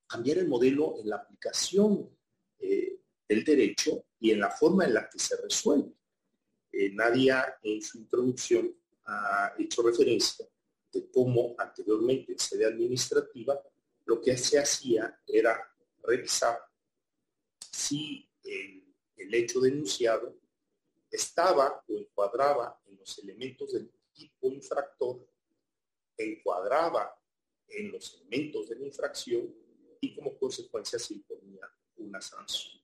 cambiar 0.07 0.39
el 0.39 0.49
modelo 0.49 0.97
en 0.99 1.11
la 1.11 1.17
aplicación 1.17 2.09
eh, 2.59 3.01
del 3.29 3.45
derecho 3.45 4.07
y 4.19 4.31
en 4.31 4.41
la 4.41 4.51
forma 4.51 4.85
en 4.85 4.95
la 4.95 5.09
que 5.09 5.19
se 5.19 5.37
resuelve. 5.37 5.93
Eh, 6.73 6.91
Nadia 6.93 7.59
en 7.63 7.83
su 7.83 7.99
introducción 7.99 8.75
ha 9.05 9.53
hecho 9.59 9.83
referencia 9.83 10.47
de 10.97 11.11
cómo 11.11 11.55
anteriormente 11.59 12.33
en 12.33 12.39
sede 12.39 12.65
administrativa 12.65 13.61
lo 14.07 14.21
que 14.21 14.37
se 14.37 14.59
hacía 14.59 15.21
era 15.27 15.61
revisar 16.03 16.59
si 17.71 18.29
el, 18.43 18.83
hecho 19.35 19.61
denunciado 19.61 20.35
estaba 21.11 21.85
o 21.87 21.93
encuadraba 21.93 22.81
en 22.87 22.97
los 22.97 23.19
elementos 23.19 23.73
del 23.73 23.91
tipo 24.15 24.51
infractor, 24.51 25.29
encuadraba 26.17 27.21
en 27.69 27.93
los 27.93 28.15
elementos 28.15 28.69
de 28.69 28.77
la 28.77 28.87
infracción 28.87 29.55
y 30.01 30.15
como 30.15 30.39
consecuencia 30.39 30.99
se 30.99 31.15
imponía 31.15 31.69
una 31.97 32.21
sanción. 32.23 32.81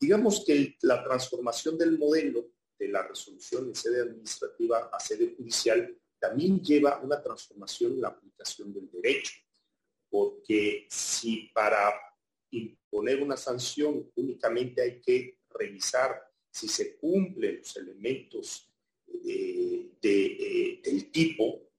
Digamos 0.00 0.44
que 0.44 0.76
la 0.82 1.04
transformación 1.04 1.78
del 1.78 1.98
modelo 1.98 2.50
de 2.78 2.88
la 2.88 3.06
resolución 3.06 3.68
en 3.68 3.74
sede 3.74 4.00
administrativa 4.00 4.90
a 4.92 4.98
sede 4.98 5.34
judicial 5.36 5.96
también 6.28 6.60
lleva 6.60 7.00
una 7.02 7.22
transformación 7.22 7.92
en 7.92 8.00
la 8.00 8.08
aplicación 8.08 8.72
del 8.72 8.90
derecho, 8.90 9.32
porque 10.08 10.86
si 10.90 11.50
para 11.54 11.94
imponer 12.50 13.22
una 13.22 13.36
sanción, 13.36 14.10
únicamente 14.16 14.82
hay 14.82 15.00
que 15.00 15.38
revisar 15.50 16.20
si 16.50 16.68
se 16.68 16.96
cumplen 16.96 17.58
los 17.58 17.76
elementos 17.76 18.72
eh, 19.24 19.92
eh, 20.02 20.80
del 20.82 21.10
tipo, 21.12 21.70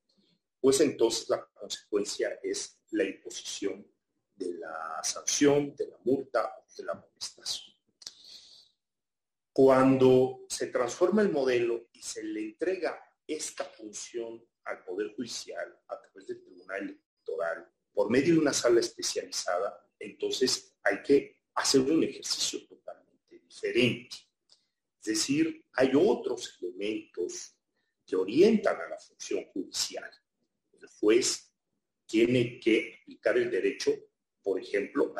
pues 0.59 0.79
entonces 0.81 1.29
la 1.29 1.45
consecuencia 1.53 2.39
es 2.41 2.79
la 2.91 3.03
imposición 3.03 3.85
de 4.35 4.53
la 4.53 5.01
sanción, 5.03 5.75
de 5.75 5.87
la 5.87 5.97
multa 6.03 6.53
o 6.57 6.65
de 6.77 6.83
la 6.85 6.93
amonestación. 6.93 7.75
Cuando 9.51 10.45
se 10.47 10.67
transforma 10.67 11.21
el 11.21 11.31
modelo 11.31 11.87
y 11.91 12.01
se 12.01 12.23
le 12.23 12.41
entrega 12.41 13.06
esta 13.27 13.65
función 13.65 14.43
al 14.63 14.83
Poder 14.83 15.13
Judicial 15.15 15.79
a 15.87 15.99
través 15.99 16.27
del 16.27 16.41
Tribunal 16.41 16.81
Electoral 16.83 17.71
por 17.93 18.09
medio 18.09 18.35
de 18.35 18.39
una 18.39 18.53
sala 18.53 18.79
especializada, 18.79 19.85
entonces 19.99 20.75
hay 20.83 21.01
que 21.01 21.41
hacer 21.55 21.81
un 21.81 22.03
ejercicio 22.03 22.65
totalmente 22.67 23.39
diferente. 23.39 24.15
Es 24.99 25.05
decir, 25.05 25.65
hay 25.73 25.91
otros 25.95 26.57
elementos 26.61 27.55
que 28.05 28.15
orientan 28.15 28.79
a 28.79 28.89
la 28.89 28.97
función 28.97 29.45
judicial. 29.51 30.09
El 30.73 30.87
juez 30.87 31.51
tiene 32.05 32.59
que 32.59 32.99
aplicar 33.01 33.37
el 33.37 33.51
derecho, 33.51 33.91
por 34.41 34.59
ejemplo, 34.61 35.13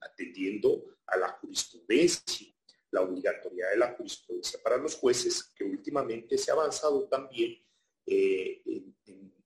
atendiendo 0.00 0.98
a 1.06 1.16
la 1.16 1.28
jurisprudencia, 1.28 2.53
la 2.94 3.02
obligatoriedad 3.02 3.70
de 3.70 3.76
la 3.76 3.92
jurisprudencia 3.92 4.60
para 4.62 4.76
los 4.78 4.94
jueces, 4.96 5.52
que 5.54 5.64
últimamente 5.64 6.38
se 6.38 6.50
ha 6.50 6.54
avanzado 6.54 7.08
también 7.08 7.58
eh, 8.06 8.62
en, 8.64 8.94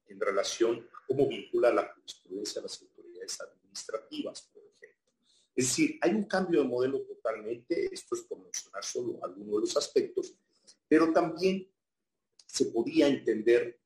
en, 0.06 0.20
relación 0.20 0.86
a 0.92 1.06
cómo 1.06 1.28
vincula 1.28 1.72
la 1.72 1.92
jurisprudencia 1.94 2.60
a 2.60 2.64
las 2.64 2.82
autoridades 2.82 3.40
administrativas, 3.40 4.50
es 5.58 5.66
decir, 5.66 5.98
hay 6.02 6.12
un 6.12 6.22
cambio 6.22 6.62
de 6.62 6.68
modelo 6.68 7.00
totalmente, 7.02 7.92
esto 7.92 8.14
es 8.14 8.22
por 8.22 8.38
mencionar 8.38 8.84
solo 8.84 9.18
algunos 9.24 9.54
de 9.56 9.60
los 9.62 9.76
aspectos, 9.76 10.32
pero 10.86 11.12
también 11.12 11.68
se 12.46 12.66
podía 12.66 13.08
entender 13.08 13.76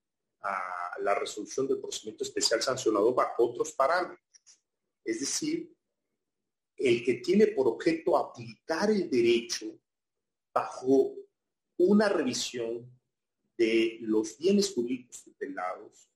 a 0.43 0.99
la 1.01 1.15
resolución 1.15 1.67
del 1.67 1.81
procedimiento 1.81 2.25
especial 2.25 2.61
sancionado 2.61 3.15
bajo 3.15 3.45
otros 3.45 3.73
parámetros. 3.73 4.61
Es 5.03 5.21
decir, 5.21 5.75
el 6.77 7.05
que 7.05 7.15
tiene 7.15 7.49
por 7.49 7.69
objeto 7.69 8.17
aplicar 8.17 8.91
el 8.91 9.09
derecho 9.09 9.79
bajo 10.53 11.15
una 11.79 12.09
revisión 12.09 12.91
de 13.57 13.99
los 14.03 14.37
bienes 14.39 14.73
jurídicos 14.73 15.23
tutelados, 15.23 16.09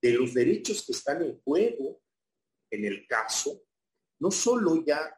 de 0.00 0.12
los 0.12 0.34
derechos 0.34 0.84
que 0.84 0.92
están 0.92 1.22
en 1.22 1.40
juego 1.42 2.00
en 2.70 2.84
el 2.84 3.06
caso, 3.06 3.62
no 4.18 4.30
solo 4.30 4.84
ya 4.84 5.16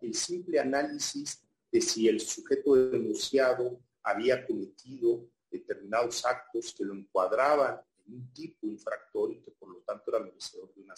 el 0.00 0.14
simple 0.14 0.58
análisis 0.58 1.42
de 1.70 1.80
si 1.80 2.08
el 2.08 2.20
sujeto 2.20 2.74
denunciado 2.74 3.80
había 4.02 4.46
cometido 4.46 5.28
determinados 5.50 6.24
actos 6.24 6.74
que 6.74 6.84
lo 6.84 6.94
encuadraban 6.94 7.80
en 8.04 8.14
un 8.14 8.32
tipo 8.32 8.66
infractor 8.66 9.32
y 9.32 9.40
que 9.40 9.50
por 9.52 9.68
lo 9.68 9.80
tanto 9.80 10.10
era 10.10 10.24
merecedor 10.24 10.72
de 10.74 10.82
una 10.82 10.94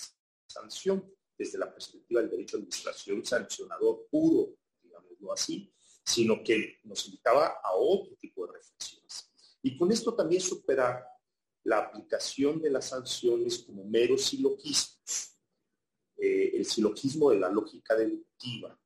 sanción 0.46 1.12
desde 1.38 1.56
la 1.56 1.72
perspectiva 1.72 2.20
del 2.20 2.30
derecho 2.30 2.56
a 2.56 2.58
administración 2.58 3.24
sancionador 3.24 4.08
puro, 4.10 4.56
digámoslo 4.82 5.32
así, 5.32 5.72
sino 6.04 6.42
que 6.42 6.80
nos 6.82 7.06
invitaba 7.06 7.60
a 7.62 7.74
otro 7.74 8.16
tipo 8.16 8.46
de 8.46 8.54
reflexiones. 8.54 9.30
Y 9.62 9.76
con 9.76 9.92
esto 9.92 10.14
también 10.14 10.40
superar 10.40 11.04
la 11.64 11.78
aplicación 11.78 12.60
de 12.60 12.70
las 12.70 12.88
sanciones 12.88 13.58
como 13.58 13.84
meros 13.84 14.24
siloquismos, 14.24 15.38
eh, 16.16 16.50
el 16.54 16.64
silogismo 16.64 17.30
de 17.30 17.38
la 17.38 17.48
lógica 17.48 17.94
deductiva, 17.94 18.76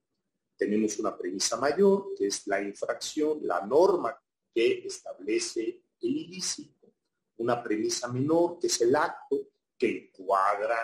tenemos 0.56 0.98
una 0.98 1.16
premisa 1.16 1.56
mayor, 1.56 2.14
que 2.16 2.26
es 2.26 2.46
la 2.46 2.62
infracción, 2.62 3.40
la 3.42 3.66
norma 3.66 4.16
que 4.54 4.86
establece 4.86 5.82
el 6.00 6.16
ilícito, 6.16 6.92
una 7.38 7.62
premisa 7.62 8.08
menor, 8.08 8.58
que 8.60 8.66
es 8.66 8.80
el 8.82 8.94
acto 8.94 9.48
que 9.76 10.06
encuadra 10.06 10.76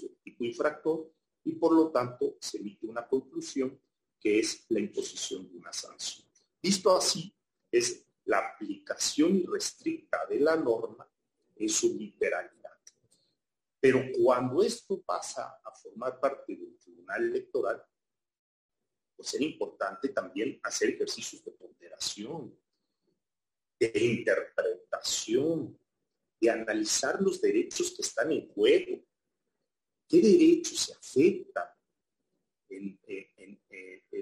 del 0.00 0.16
tipo 0.22 0.44
infractor 0.44 1.12
y 1.44 1.52
por 1.52 1.72
lo 1.72 1.90
tanto 1.90 2.36
se 2.40 2.58
emite 2.58 2.86
una 2.86 3.06
conclusión 3.06 3.80
que 4.18 4.38
es 4.38 4.66
la 4.68 4.80
imposición 4.80 5.50
de 5.50 5.56
una 5.56 5.72
sanción. 5.72 6.28
Visto 6.62 6.96
así, 6.96 7.34
es 7.70 8.06
la 8.24 8.38
aplicación 8.38 9.36
irrestricta 9.36 10.26
de 10.28 10.40
la 10.40 10.56
norma 10.56 11.08
en 11.56 11.68
su 11.68 11.96
literalidad. 11.96 12.60
Pero 13.80 14.02
cuando 14.22 14.62
esto 14.62 15.00
pasa 15.00 15.58
a 15.64 15.72
formar 15.72 16.20
parte 16.20 16.54
del 16.54 16.78
tribunal 16.78 17.24
electoral, 17.24 17.82
pues 19.16 19.34
era 19.34 19.44
importante 19.44 20.10
también 20.10 20.60
hacer 20.62 20.90
ejercicios 20.90 21.42
de 21.44 21.52
ponderación, 21.52 22.58
de 23.78 23.92
interpretación, 23.94 25.78
de 26.40 26.50
analizar 26.50 27.20
los 27.20 27.40
derechos 27.40 27.92
que 27.92 28.02
están 28.02 28.32
en 28.32 28.48
juego. 28.48 29.02
¿Qué 30.10 30.20
derechos 30.20 30.80
se 30.80 30.92
afectan 30.92 31.68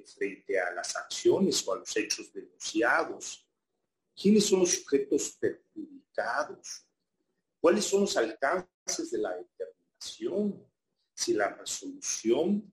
frente 0.04 0.61
a 0.61 0.71
las 0.73 0.92
sanciones 0.92 1.66
o 1.66 1.73
a 1.73 1.78
los 1.78 1.97
hechos 1.97 2.30
denunciados? 2.30 3.49
¿Quiénes 4.14 4.45
son 4.45 4.61
los 4.61 4.71
sujetos 4.73 5.38
perjudicados? 5.40 6.85
¿Cuáles 7.59 7.87
son 7.87 8.02
los 8.02 8.14
alcances 8.18 9.11
de 9.11 9.18
la 9.18 9.35
determinación? 9.35 10.62
Si 11.14 11.33
la 11.33 11.54
resolución 11.54 12.71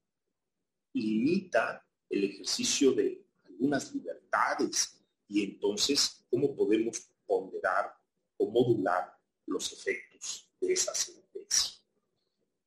limita 0.92 1.88
el 2.10 2.26
ejercicio 2.26 2.92
de 2.92 3.26
algunas 3.46 3.96
libertades 3.96 5.02
y 5.30 5.42
entonces 5.42 6.26
cómo 6.30 6.54
podemos 6.54 7.10
ponderar 7.26 7.98
o 8.36 8.52
modular 8.52 9.18
los 9.46 9.72
efectos 9.72 10.52
de 10.60 10.74
esa 10.74 10.94
sentencia. 10.94 11.85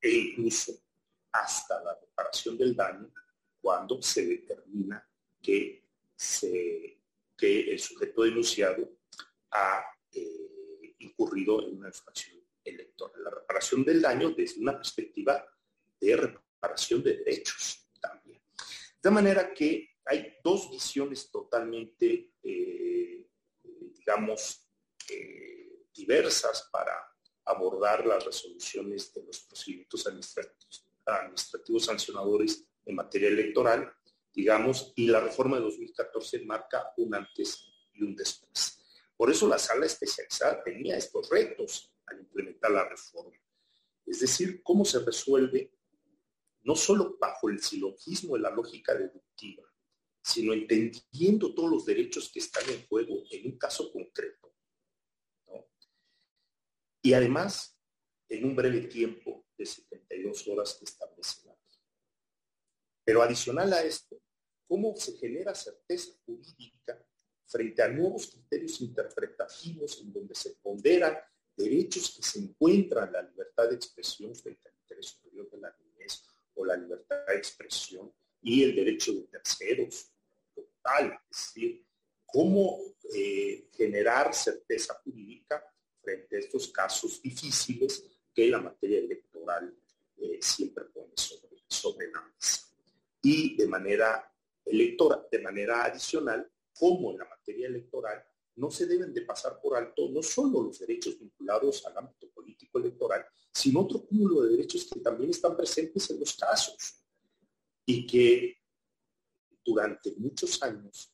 E 0.00 0.10
incluso 0.10 0.72
hasta 1.32 1.82
la 1.82 1.98
reparación 2.00 2.56
del 2.56 2.74
daño 2.74 3.10
cuando 3.60 4.00
se 4.02 4.26
determina 4.26 5.06
que, 5.42 5.84
el 7.40 7.78
sujeto 7.78 8.22
denunciado 8.22 8.98
ha 9.52 9.84
eh, 10.12 10.94
incurrido 10.98 11.62
en 11.62 11.78
una 11.78 11.88
infracción 11.88 12.42
electoral. 12.64 13.22
La 13.22 13.30
reparación 13.30 13.84
del 13.84 14.02
daño 14.02 14.30
desde 14.30 14.60
una 14.60 14.76
perspectiva 14.76 15.46
de 16.00 16.16
reparación 16.16 17.02
de 17.02 17.18
derechos 17.18 17.88
también. 18.00 18.40
De 19.00 19.10
manera 19.10 19.52
que 19.54 19.98
hay 20.04 20.36
dos 20.42 20.70
visiones 20.70 21.30
totalmente, 21.30 22.32
eh, 22.42 23.26
digamos, 23.94 24.68
eh, 25.10 25.86
diversas 25.94 26.68
para 26.72 26.94
abordar 27.48 28.06
las 28.06 28.24
resoluciones 28.24 29.12
de 29.14 29.24
los 29.24 29.40
procedimientos 29.40 30.06
administrativos, 30.06 31.84
sancionadores 31.84 32.64
en 32.84 32.94
materia 32.94 33.28
electoral, 33.28 33.92
digamos, 34.32 34.92
y 34.96 35.06
la 35.06 35.20
reforma 35.20 35.56
de 35.56 35.62
2014 35.62 36.44
marca 36.44 36.92
un 36.98 37.14
antes 37.14 37.66
y 37.94 38.02
un 38.02 38.14
después. 38.14 38.78
Por 39.16 39.30
eso 39.30 39.48
la 39.48 39.58
sala 39.58 39.86
especializada 39.86 40.62
tenía 40.62 40.96
estos 40.96 41.28
retos 41.30 41.92
al 42.06 42.20
implementar 42.20 42.70
la 42.70 42.88
reforma. 42.88 43.36
Es 44.06 44.20
decir, 44.20 44.62
cómo 44.62 44.84
se 44.84 45.00
resuelve 45.00 45.72
no 46.62 46.76
solo 46.76 47.16
bajo 47.18 47.48
el 47.48 47.60
silogismo 47.62 48.36
de 48.36 48.42
la 48.42 48.50
lógica 48.50 48.94
deductiva, 48.94 49.64
sino 50.22 50.52
entendiendo 50.52 51.54
todos 51.54 51.70
los 51.70 51.86
derechos 51.86 52.30
que 52.30 52.40
están 52.40 52.68
en 52.68 52.86
juego 52.86 53.24
en 53.30 53.52
un 53.52 53.58
caso 53.58 53.90
concreto. 53.90 54.52
Y 57.08 57.14
además, 57.14 57.74
en 58.28 58.44
un 58.44 58.54
breve 58.54 58.82
tiempo 58.82 59.46
de 59.56 59.64
72 59.64 60.46
horas 60.48 60.78
establece. 60.82 61.48
Pero 63.02 63.22
adicional 63.22 63.72
a 63.72 63.82
esto, 63.82 64.20
¿cómo 64.66 64.94
se 64.94 65.16
genera 65.16 65.54
certeza 65.54 66.12
jurídica 66.26 67.02
frente 67.46 67.80
a 67.82 67.88
nuevos 67.88 68.26
criterios 68.26 68.82
interpretativos 68.82 70.02
en 70.02 70.12
donde 70.12 70.34
se 70.34 70.56
ponderan 70.56 71.16
derechos 71.56 72.14
que 72.14 72.22
se 72.22 72.40
encuentran 72.40 73.06
en 73.06 73.12
la 73.14 73.22
libertad 73.22 73.70
de 73.70 73.76
expresión 73.76 74.34
frente 74.36 74.68
al 74.68 74.74
interés 74.82 75.06
superior 75.06 75.48
de 75.50 75.60
la 75.62 75.74
niñez 75.80 76.22
o 76.56 76.64
la 76.66 76.76
libertad 76.76 77.24
de 77.26 77.36
expresión 77.36 78.12
y 78.42 78.64
el 78.64 78.76
derecho 78.76 79.14
de 79.14 79.22
terceros 79.28 80.12
total, 80.54 81.18
es 81.30 81.54
decir, 81.54 81.86
cómo 82.26 82.80
eh, 83.14 83.70
generar 83.72 84.34
certeza 84.34 84.92
jurídica 85.02 85.64
frente 86.08 86.36
a 86.36 86.38
estos 86.38 86.68
casos 86.68 87.20
difíciles 87.20 88.02
que 88.34 88.48
la 88.48 88.60
materia 88.60 88.98
electoral 88.98 89.76
eh, 90.16 90.38
siempre 90.40 90.84
pone 90.86 91.12
sobre, 91.14 91.62
sobre 91.68 92.10
la 92.10 92.22
mesa. 92.22 92.62
Y 93.22 93.56
de 93.56 93.66
manera 93.66 94.32
electoral, 94.64 95.26
de 95.30 95.38
manera 95.40 95.84
adicional, 95.84 96.50
como 96.72 97.10
en 97.10 97.18
la 97.18 97.26
materia 97.26 97.66
electoral, 97.66 98.24
no 98.56 98.70
se 98.70 98.86
deben 98.86 99.12
de 99.12 99.22
pasar 99.22 99.60
por 99.60 99.76
alto 99.76 100.08
no 100.08 100.22
solo 100.22 100.62
los 100.62 100.78
derechos 100.78 101.18
vinculados 101.18 101.84
al 101.86 101.98
ámbito 101.98 102.30
político 102.30 102.78
electoral, 102.78 103.26
sino 103.52 103.80
otro 103.80 104.04
cúmulo 104.06 104.42
de 104.42 104.52
derechos 104.56 104.88
que 104.90 105.00
también 105.00 105.30
están 105.30 105.56
presentes 105.56 106.08
en 106.10 106.20
los 106.20 106.34
casos 106.34 107.02
y 107.84 108.06
que 108.06 108.56
durante 109.62 110.14
muchos 110.16 110.62
años 110.62 111.12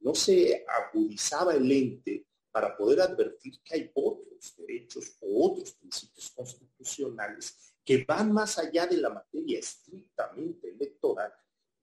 no 0.00 0.14
se 0.14 0.64
agudizaba 0.66 1.54
el 1.54 1.70
ente 1.70 2.26
para 2.52 2.76
poder 2.76 3.00
advertir 3.00 3.60
que 3.64 3.74
hay 3.74 3.90
otros 3.94 4.54
derechos 4.56 5.16
o 5.20 5.50
otros 5.50 5.72
principios 5.72 6.30
constitucionales 6.30 7.74
que 7.84 8.04
van 8.04 8.30
más 8.30 8.58
allá 8.58 8.86
de 8.86 8.98
la 8.98 9.10
materia 9.10 9.58
estrictamente 9.58 10.70
electoral, 10.70 11.32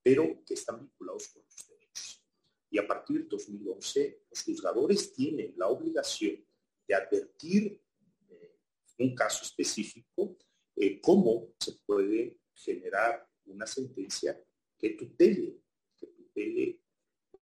pero 0.01 0.41
que 0.45 0.53
están 0.53 0.79
vinculados 0.79 1.27
con 1.29 1.43
los 1.43 1.67
derechos. 1.67 2.23
Y 2.69 2.77
a 2.77 2.87
partir 2.87 3.23
de 3.23 3.29
2011, 3.29 4.23
los 4.29 4.43
juzgadores 4.43 5.11
tienen 5.11 5.53
la 5.57 5.67
obligación 5.67 6.45
de 6.87 6.95
advertir 6.95 7.81
eh, 8.29 8.55
un 8.99 9.13
caso 9.15 9.43
específico 9.43 10.37
eh, 10.81 11.01
cómo 11.01 11.55
se 11.59 11.73
puede 11.85 12.39
generar 12.53 13.27
una 13.47 13.67
sentencia 13.67 14.41
que 14.77 14.91
tutele, 14.91 15.61
que 15.97 16.07
tutele 16.07 16.79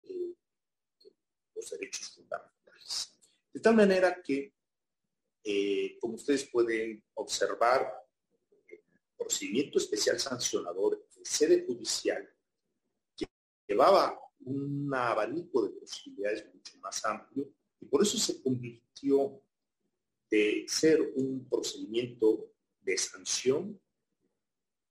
eh, 0.03 0.35
los 1.55 1.69
derechos 1.71 2.09
fundamentales. 2.09 2.52
De 3.53 3.59
tal 3.59 3.75
manera 3.75 4.21
que, 4.21 4.53
como 5.99 6.15
ustedes 6.15 6.45
pueden 6.45 7.03
observar, 7.13 7.93
el 8.67 8.79
procedimiento 9.15 9.77
especial 9.77 10.19
sancionador 10.19 11.05
en 11.15 11.25
sede 11.25 11.63
judicial 11.65 12.27
llevaba 13.67 14.19
un 14.39 14.93
abanico 14.93 15.63
de 15.63 15.69
posibilidades 15.79 16.53
mucho 16.53 16.77
más 16.79 17.03
amplio 17.05 17.53
y 17.79 17.85
por 17.85 18.01
eso 18.01 18.17
se 18.17 18.41
convirtió 18.41 19.41
de 20.29 20.65
ser 20.67 20.99
un 21.15 21.47
procedimiento 21.47 22.51
de 22.81 22.97
sanción 22.97 23.79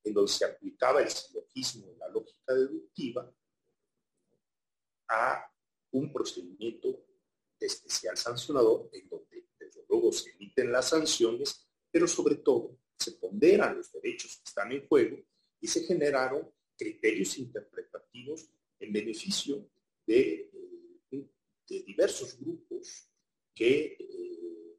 en 0.04 0.14
donde 0.14 0.32
se 0.32 0.44
aplicaba 0.44 1.02
el 1.02 1.10
silogismo 1.10 1.94
la 1.98 2.08
lógica 2.08 2.54
deductiva 2.54 3.30
a 5.08 5.52
un 5.90 6.12
procedimiento 6.12 7.04
especial 7.66 8.16
sancionador 8.16 8.88
en 8.92 9.08
donde 9.08 9.46
desde 9.58 9.84
luego 9.88 10.12
se 10.12 10.30
emiten 10.30 10.72
las 10.72 10.88
sanciones, 10.88 11.66
pero 11.90 12.06
sobre 12.06 12.36
todo 12.36 12.78
se 12.98 13.12
ponderan 13.12 13.76
los 13.76 13.90
derechos 13.92 14.36
que 14.36 14.44
están 14.44 14.72
en 14.72 14.86
juego 14.86 15.18
y 15.60 15.66
se 15.66 15.84
generaron 15.84 16.50
criterios 16.76 17.38
interpretativos 17.38 18.48
en 18.78 18.92
beneficio 18.92 19.68
de, 20.06 20.50
eh, 21.10 21.84
diversos 21.86 22.38
grupos 22.38 23.08
que 23.54 23.96
eh, 23.98 24.78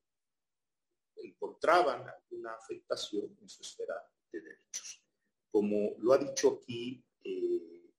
encontraban 1.16 2.08
alguna 2.08 2.54
afectación 2.54 3.36
en 3.42 3.50
su 3.50 3.64
esfera 3.64 3.96
de 4.32 4.42
derechos. 4.42 5.02
Como 5.50 5.96
lo 6.00 6.14
ha 6.14 6.18
dicho 6.18 6.60
aquí 6.62 7.04
eh, 7.24 7.90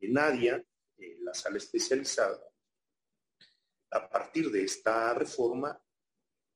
Nadia, 0.00 0.64
la 1.20 1.34
sala 1.34 1.58
especializada, 1.58 2.40
a 3.94 4.08
partir 4.08 4.50
de 4.50 4.64
esta 4.64 5.14
reforma, 5.14 5.80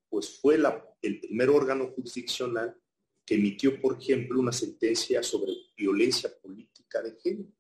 pues 0.09 0.41
fue 0.41 0.59
el 1.03 1.21
primer 1.21 1.49
órgano 1.51 1.93
jurisdiccional 1.95 2.77
que 3.25 3.37
emitió, 3.37 3.81
por 3.81 3.97
ejemplo, 4.01 4.41
una 4.41 4.53
sentencia 4.53 5.23
sobre 5.23 5.53
violencia 5.77 6.31
política 6.41 7.01
de 7.01 7.17
género. 7.21 7.53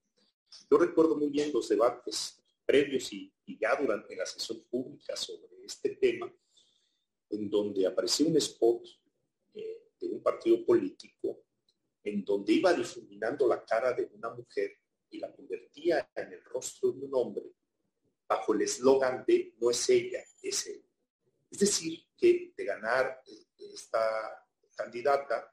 Yo 0.70 0.78
recuerdo 0.78 1.16
muy 1.16 1.28
bien 1.28 1.52
los 1.52 1.68
debates 1.68 2.42
previos 2.66 3.12
y, 3.12 3.32
ya 3.60 3.76
durante 3.80 4.14
la 4.14 4.26
sesión 4.26 4.62
pública 4.70 5.16
sobre 5.16 5.64
este 5.64 5.90
tema, 5.96 6.30
en 7.30 7.48
donde 7.48 7.86
apareció 7.86 8.26
un 8.26 8.36
spot 8.36 8.84
eh, 9.54 9.90
de 9.98 10.08
un 10.08 10.22
partido 10.22 10.64
político 10.64 11.44
en 12.04 12.14
en 12.14 12.24
donde 12.24 12.52
iba 12.52 12.72
difuminando 12.72 13.46
la 13.46 13.64
cara 13.64 13.92
de 13.92 14.08
una 14.14 14.30
mujer 14.30 14.78
y 15.10 15.18
la 15.18 15.32
convertía 15.32 16.10
en 16.14 16.32
el 16.32 16.44
rostro 16.44 16.92
de 16.92 17.04
un 17.04 17.10
hombre 17.14 17.57
bajo 18.28 18.52
el 18.54 18.62
eslogan 18.62 19.24
de 19.26 19.54
no 19.58 19.70
es 19.70 19.88
ella, 19.88 20.22
es 20.42 20.66
él. 20.66 20.84
Es 21.50 21.58
decir, 21.60 22.04
que 22.16 22.52
de 22.56 22.64
ganar 22.64 23.22
eh, 23.26 23.46
esta 23.72 24.00
candidata 24.76 25.52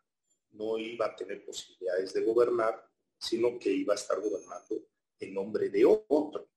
no 0.52 0.78
iba 0.78 1.08
a 1.08 1.16
tener 1.16 1.46
posibilidades 1.46 2.14
de 2.14 2.24
gobernar, 2.24 2.86
sino 3.18 3.58
que 3.58 3.72
iba 3.72 3.94
a 3.94 3.96
estar 3.96 4.20
gobernando 4.20 4.88
en 5.20 5.34
nombre 5.34 5.70
de 5.70 5.86
otro 5.86 6.50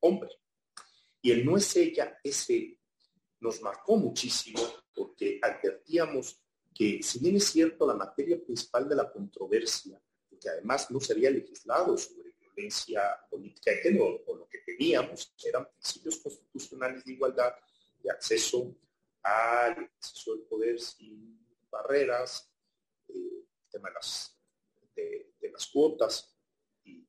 hombre. 0.00 0.30
Y 1.20 1.32
el 1.32 1.44
no 1.44 1.56
es 1.56 1.76
ella, 1.76 2.18
es 2.22 2.48
él. 2.50 2.78
Nos 3.40 3.60
marcó 3.60 3.96
muchísimo 3.96 4.60
porque 4.94 5.38
advertíamos 5.42 6.42
que 6.74 7.02
si 7.02 7.18
bien 7.18 7.36
es 7.36 7.44
cierto 7.44 7.86
la 7.86 7.94
materia 7.94 8.40
principal 8.42 8.88
de 8.88 8.96
la 8.96 9.10
controversia, 9.10 10.00
que 10.40 10.48
además 10.48 10.90
no 10.90 11.00
se 11.00 11.12
había 11.12 11.30
legislado 11.30 11.96
sobre 11.98 12.27
violencia 12.58 13.02
política 13.30 13.70
de 13.70 13.76
género, 13.78 14.22
o 14.26 14.34
lo 14.34 14.48
que 14.48 14.58
teníamos 14.58 15.32
eran 15.44 15.68
principios 15.70 16.18
constitucionales 16.18 17.04
de 17.04 17.12
igualdad, 17.12 17.54
de 18.02 18.10
acceso 18.10 18.74
al 19.22 19.90
acceso 19.96 20.34
del 20.34 20.44
poder 20.44 20.80
sin 20.80 21.38
barreras, 21.70 22.52
eh, 23.08 23.44
tema 23.70 23.90
de 23.90 23.94
las, 25.52 25.66
cuotas 25.72 26.36
y, 26.84 27.06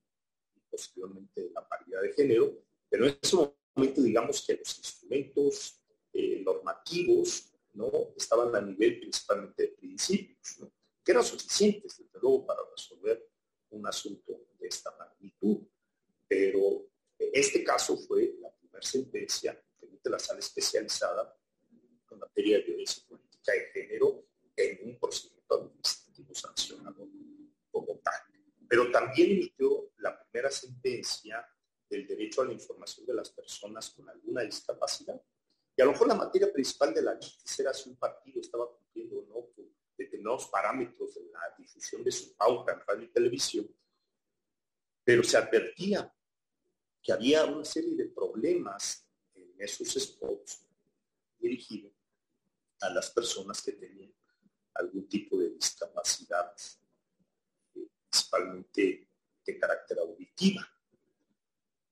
posteriormente 0.69 1.51
la 1.53 1.67
paridad 1.67 2.01
de 2.01 2.13
género, 2.13 2.63
pero 2.89 3.07
en 3.07 3.17
ese 3.21 3.35
momento 3.35 4.01
digamos 4.01 4.45
que 4.45 4.55
los 4.55 4.77
instrumentos 4.77 5.81
eh, 6.13 6.41
normativos 6.43 7.53
¿no? 7.73 7.91
estaban 8.17 8.55
a 8.55 8.61
nivel 8.61 8.99
principalmente 8.99 9.63
de 9.63 9.69
principios, 9.69 10.57
que 11.03 11.11
eran 11.11 11.23
suficientes, 11.23 11.97
desde 11.97 12.19
luego, 12.19 12.45
para 12.45 12.59
resolver 12.71 13.29
un 13.71 13.87
asunto 13.87 14.47
de 14.59 14.67
esta 14.67 14.95
magnitud. 14.97 15.59
Pero 16.27 16.89
este 17.17 17.63
caso 17.63 17.97
fue 17.97 18.35
la 18.39 18.51
primera 18.51 18.81
sentencia 18.81 19.61
que 19.77 19.85
emite 19.85 20.09
la 20.09 20.19
sala 20.19 20.39
especializada 20.39 21.35
en 22.11 22.19
materia 22.19 22.57
de 22.57 22.63
violencia 22.63 23.03
política 23.07 23.51
de 23.53 23.71
género 23.71 24.25
en 24.55 24.89
un 24.89 24.99
procedimiento 24.99 25.55
administrativo 25.55 26.33
sancionado 26.33 27.07
como 27.71 27.97
tal. 27.99 28.13
Pero 28.67 28.91
también 28.91 29.31
emitió 29.31 29.91
la 29.97 30.21
primera 30.21 30.51
sentencia 30.51 31.47
del 31.89 32.05
derecho 32.05 32.41
a 32.41 32.45
la 32.45 32.53
información 32.53 33.05
de 33.05 33.13
las 33.13 33.31
personas 33.31 33.89
con 33.89 34.07
alguna 34.09 34.43
discapacidad. 34.43 35.19
Y 35.75 35.81
a 35.81 35.85
lo 35.85 35.91
mejor 35.91 36.07
la 36.07 36.15
materia 36.15 36.51
principal 36.51 36.93
de 36.93 37.01
la 37.01 37.13
ley 37.13 37.29
era 37.57 37.73
si 37.73 37.89
un 37.89 37.95
partido 37.95 38.41
estaba 38.41 38.69
cumpliendo 38.69 39.19
o 39.19 39.25
no 39.25 39.49
determinados 39.99 40.47
parámetros 40.47 41.13
de 41.13 41.29
la 41.31 41.41
difusión 41.57 42.03
de 42.03 42.11
su 42.11 42.33
pauta 42.35 42.71
en 42.73 42.79
radio 42.87 43.03
y 43.03 43.11
televisión, 43.11 43.69
pero 45.03 45.23
se 45.23 45.37
advertía 45.37 46.11
que 47.01 47.11
había 47.11 47.45
una 47.45 47.65
serie 47.65 47.95
de 47.95 48.05
problemas 48.05 49.05
en 49.33 49.53
esos 49.59 49.89
spots 49.93 50.65
dirigidos 51.37 51.93
a 52.81 52.89
las 52.89 53.11
personas 53.11 53.61
que 53.61 53.73
tenían 53.73 54.13
algún 54.75 55.07
tipo 55.09 55.37
de 55.37 55.49
discapacidad, 55.49 56.53
eh, 57.75 57.87
principalmente 58.09 59.09
de 59.45 59.59
carácter 59.59 59.99
auditiva. 59.99 60.65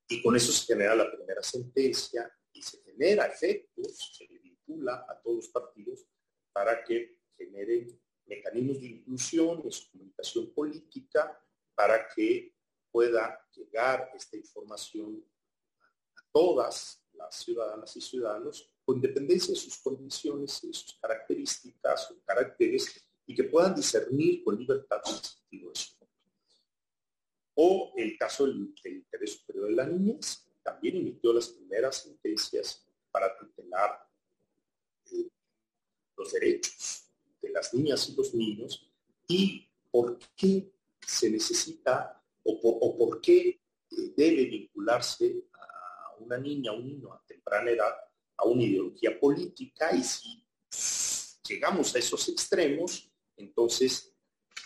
Y 0.08 0.22
con 0.22 0.34
eso 0.34 0.50
se 0.52 0.72
genera 0.72 0.94
la 0.94 1.10
primera 1.10 1.42
sentencia 1.42 2.32
y 2.52 2.62
se 2.62 2.82
genera 2.82 3.26
efectos, 3.26 4.14
se 4.16 4.26
le 4.26 4.38
vincula 4.38 5.04
a 5.06 5.20
todos 5.20 5.36
los 5.36 5.48
partidos 5.48 6.06
para 6.50 6.82
que 6.82 7.17
generen 7.38 7.98
mecanismos 8.26 8.80
de 8.80 8.86
inclusión 8.88 9.62
en 9.64 9.72
su 9.72 9.90
comunicación 9.90 10.52
política 10.52 11.40
para 11.74 12.06
que 12.14 12.54
pueda 12.90 13.40
llegar 13.54 14.10
esta 14.14 14.36
información 14.36 15.24
a 16.16 16.20
todas 16.32 17.02
las 17.12 17.34
ciudadanas 17.36 17.96
y 17.96 18.00
ciudadanos 18.00 18.70
con 18.84 18.96
independencia 18.96 19.52
de 19.52 19.60
sus 19.60 19.78
condiciones 19.78 20.62
y 20.64 20.72
sus 20.72 20.98
características 21.00 22.10
o 22.10 22.20
caracteres 22.24 23.04
y 23.26 23.34
que 23.34 23.44
puedan 23.44 23.74
discernir 23.74 24.42
con 24.42 24.58
libertad 24.58 25.00
el 25.06 25.14
sentido 25.14 25.70
de 25.70 25.74
su 25.76 25.94
O 27.54 27.92
el 27.96 28.16
caso 28.16 28.46
del, 28.46 28.74
interés 28.84 29.32
superior 29.32 29.68
de 29.68 29.74
la 29.74 29.86
niñez, 29.86 30.48
también 30.62 30.96
emitió 30.96 31.32
las 31.32 31.48
primeras 31.48 31.96
sentencias 32.02 32.86
para 33.10 33.36
tutelar 33.36 34.06
los 36.16 36.32
derechos 36.32 37.07
de 37.40 37.50
las 37.50 37.72
niñas 37.74 38.08
y 38.08 38.16
los 38.16 38.34
niños 38.34 38.90
y 39.26 39.68
por 39.90 40.18
qué 40.36 40.72
se 41.06 41.30
necesita 41.30 42.22
o 42.44 42.96
por, 42.96 43.20
qué 43.20 43.48
eh, 43.48 44.12
debe 44.16 44.46
vincularse 44.46 45.44
a 45.52 46.16
una 46.20 46.38
niña, 46.38 46.72
o 46.72 46.76
un 46.76 46.86
niño 46.86 47.12
a 47.12 47.22
temprana 47.26 47.70
edad 47.70 47.94
a 48.38 48.44
una 48.44 48.62
ideología 48.62 49.18
política 49.18 49.94
y 49.94 50.02
si 50.02 50.44
llegamos 51.46 51.94
a 51.94 51.98
esos 51.98 52.28
extremos, 52.28 53.10
entonces, 53.36 54.14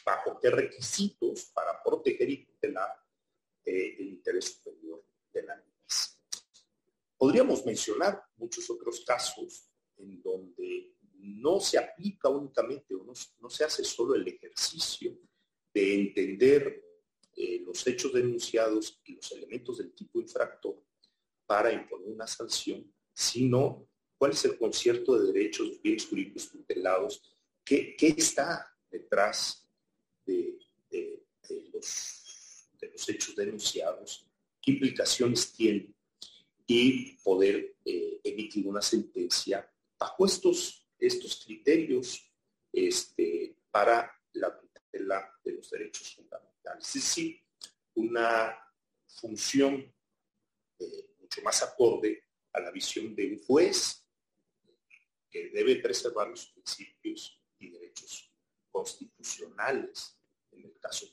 ¿bajo 0.05 0.39
qué 0.41 0.51
requisitos 0.51 1.47
para 1.55 1.83
proteger 1.83 2.31
y 2.31 2.45
tutelar 2.45 2.91
eh, 3.65 3.97
el 3.99 4.09
interés 4.09 4.47
superior 4.47 5.05
de 5.33 5.43
la 5.43 5.57
niñez? 5.57 6.19
Podríamos 7.17 7.65
mencionar 7.65 8.23
muchos 8.37 8.69
otros 8.69 9.05
casos 9.07 9.71
en 9.97 10.21
donde 10.23 10.97
no 11.23 11.61
se 11.61 11.79
aplica 11.79 12.29
únicamente 12.29 12.95
o 12.95 13.05
no, 13.05 13.51
se 13.51 13.65
hace 13.65 13.85
solo 13.85 14.15
el 14.15 14.27
ejercicio 14.27 15.17
de 15.73 15.95
entender 15.95 16.85
eh, 17.37 17.63
los 17.65 17.87
hechos 17.87 18.13
denunciados 18.13 19.01
y 19.05 19.15
los 19.15 19.33
elementos 19.33 19.79
del 19.79 19.93
tipo 19.93 20.21
infractor 20.21 20.83
para 21.47 21.73
imponer 21.73 22.09
una 22.09 22.27
sanción, 22.27 22.93
sino 23.15 23.89
cuál 24.19 24.33
es 24.33 24.45
el 24.45 24.59
concierto 24.59 25.19
de 25.19 25.33
derechos, 25.33 25.71
de 25.71 25.79
bienes 25.79 26.07
jurídicos 26.07 26.51
tutelados, 26.51 27.23
qué, 27.65 27.97
está 27.99 28.75
detrás 28.91 29.69
de, 30.27 30.59
los, 31.73 33.09
hechos 33.09 33.35
denunciados, 33.35 34.27
qué 34.61 34.73
implicaciones 34.73 35.53
tiene 35.53 35.95
y 36.67 37.17
poder 37.19 37.77
eh, 37.85 38.21
emitir 38.23 38.67
una 38.67 38.81
sentencia 38.81 39.69
bajo 39.99 40.27
estos, 40.27 40.82
estos 41.07 41.45
criterios 41.45 42.33
este, 42.73 43.57
para 43.71 44.11
la 44.35 44.59
tutela 44.59 45.39
de 45.45 45.53
los 45.53 45.71
derechos 45.71 46.15
fundamentales. 46.15 46.87
Es 46.89 46.95
decir, 46.95 47.41
una 47.95 48.57
función 49.07 49.93
eh, 50.79 51.11
mucho 51.21 51.43
más 51.43 51.63
acorde 51.63 52.25
a 52.53 52.61
la 52.61 52.71
visión 52.71 53.15
de 53.15 53.33
un 53.33 53.39
juez 53.45 54.07
que 55.31 55.51
debe 55.51 55.77
preservar 55.77 56.29
los 56.29 56.47
principios 56.47 57.41
y 57.59 57.71
derechos 57.71 58.31
constitucionales 58.71 60.19
en 60.51 60.65
el 60.65 60.79
caso 60.79 61.07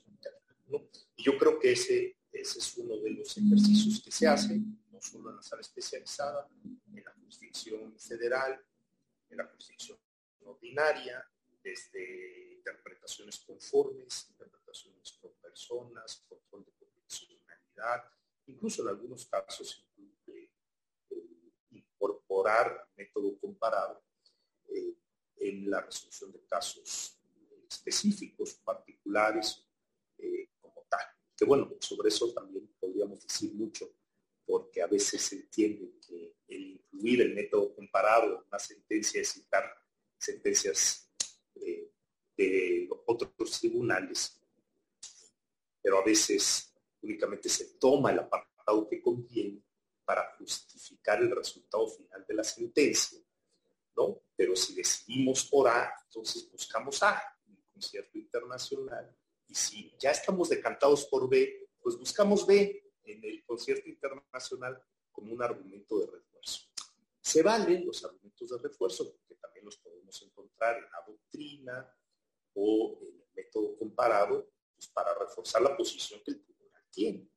¿no? 0.68 0.88
Y 1.16 1.24
yo 1.24 1.38
creo 1.38 1.60
que 1.60 1.72
ese, 1.72 2.18
ese 2.32 2.60
es 2.60 2.78
uno 2.78 2.98
de 2.98 3.12
los 3.12 3.36
ejercicios 3.36 4.04
que 4.04 4.12
se 4.12 4.28
hacen, 4.28 4.80
no 4.92 5.02
solo 5.02 5.32
en 5.32 5.38
la 5.38 5.42
sala 5.42 5.62
especializada, 5.62 6.48
en 6.64 7.04
la 7.04 7.12
jurisdicción 7.14 7.98
federal, 8.00 8.62
en 9.30 9.38
la 9.38 9.46
jurisdicción 9.46 9.98
ordinaria, 10.46 11.24
desde 11.62 12.54
interpretaciones 12.56 13.40
conformes, 13.40 14.28
interpretaciones 14.30 15.12
por 15.14 15.34
personas, 15.36 16.26
control 16.28 16.66
de 16.66 16.72
proporcionalidad, 16.72 18.12
incluso 18.48 18.82
en 18.82 18.90
algunos 18.90 19.26
casos 19.26 19.86
incorporar 21.72 22.88
método 22.96 23.38
comparado 23.40 24.04
eh, 24.68 24.96
en 25.38 25.70
la 25.70 25.82
resolución 25.82 26.32
de 26.32 26.46
casos 26.46 27.20
específicos, 27.70 28.56
particulares, 28.56 29.66
eh, 30.18 30.50
como 30.60 30.86
tal. 30.90 31.06
Que 31.36 31.46
bueno, 31.46 31.76
sobre 31.80 32.10
eso 32.10 32.34
también 32.34 32.68
podríamos 32.80 33.22
decir 33.22 33.54
mucho, 33.54 33.90
porque 34.50 34.82
a 34.82 34.88
veces 34.88 35.22
se 35.22 35.36
entiende 35.36 35.94
que 36.02 36.38
el 36.48 36.82
incluir 36.92 37.22
el 37.22 37.36
método 37.36 37.76
comparado 37.76 38.38
en 38.38 38.48
una 38.48 38.58
sentencia 38.58 39.22
es 39.22 39.32
citar 39.34 39.64
sentencias 40.18 41.08
eh, 41.54 41.92
de 42.36 42.90
otros 43.06 43.60
tribunales, 43.60 44.42
pero 45.80 46.00
a 46.00 46.04
veces 46.04 46.74
únicamente 47.00 47.48
se 47.48 47.78
toma 47.78 48.12
el 48.12 48.20
apartado 48.20 48.90
que 48.90 49.00
conviene 49.00 49.64
para 50.04 50.36
justificar 50.40 51.22
el 51.22 51.30
resultado 51.30 51.88
final 51.88 52.26
de 52.28 52.34
la 52.34 52.44
sentencia, 52.44 53.20
¿no? 53.96 54.24
Pero 54.36 54.56
si 54.56 54.74
decidimos 54.74 55.46
por 55.46 55.68
A, 55.68 55.94
entonces 56.06 56.50
buscamos 56.52 57.04
A, 57.04 57.22
un 57.48 57.64
concierto 57.72 58.18
internacional, 58.18 59.16
y 59.48 59.54
si 59.54 59.96
ya 60.00 60.10
estamos 60.10 60.50
decantados 60.50 61.06
por 61.06 61.30
B, 61.30 61.70
pues 61.80 61.96
buscamos 61.96 62.48
B 62.48 62.89
en 63.12 63.24
el 63.24 63.44
concierto 63.46 63.90
internacional 63.90 64.82
como 65.12 65.34
un 65.34 65.42
argumento 65.42 66.00
de 66.00 66.08
refuerzo. 66.08 66.68
Se 67.20 67.44
valen 67.44 67.86
los 67.86 68.04
argumentos 68.04 68.50
de 68.50 68.58
refuerzo, 68.58 69.12
porque 69.12 69.36
también 69.36 69.66
los 69.66 69.78
podemos 69.78 70.22
encontrar 70.22 70.78
en 70.78 70.92
la 70.92 71.04
doctrina 71.06 71.96
o 72.54 72.98
en 73.02 73.16
el 73.20 73.28
método 73.36 73.78
comparado, 73.78 74.52
pues, 74.74 74.88
para 74.88 75.14
reforzar 75.14 75.62
la 75.62 75.76
posición 75.76 76.22
que 76.24 76.32
el 76.32 76.44
tribunal 76.44 76.84
tiene. 76.90 77.30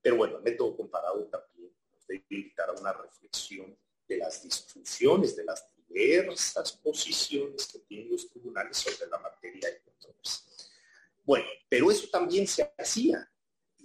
Pero 0.00 0.16
bueno, 0.16 0.38
el 0.38 0.42
método 0.42 0.76
comparado 0.76 1.26
también 1.26 1.72
nos 1.92 2.06
debe 2.06 2.24
invitar 2.28 2.70
a 2.70 2.72
una 2.72 2.92
reflexión 2.92 3.78
de 4.06 4.16
las 4.16 4.42
disfunciones, 4.42 5.36
de 5.36 5.44
las 5.44 5.66
diversas 5.76 6.72
posiciones 6.72 7.66
que 7.66 7.78
tienen 7.80 8.10
los 8.10 8.28
tribunales 8.28 8.76
sobre 8.76 9.10
la 9.10 9.18
materia 9.18 9.70
de 9.70 9.82
controversia. 9.82 10.46
Bueno, 11.24 11.46
pero 11.68 11.90
eso 11.90 12.08
también 12.08 12.46
se 12.46 12.72
hacía 12.78 13.30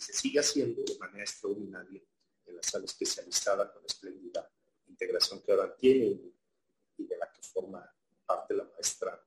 se 0.04 0.14
sigue 0.14 0.40
haciendo 0.40 0.84
de 0.84 0.98
manera 0.98 1.24
extraordinaria 1.24 2.02
en 2.46 2.56
la 2.56 2.64
sala 2.64 2.86
especializada 2.86 3.72
con 3.72 3.86
espléndida 3.86 4.50
integración 4.88 5.42
que 5.42 5.52
ahora 5.52 5.76
tiene 5.76 6.20
y 6.98 7.06
de 7.06 7.18
la 7.18 7.32
que 7.32 7.42
forma 7.42 7.84
parte 8.26 8.54
la 8.54 8.66
maestra 8.66 9.26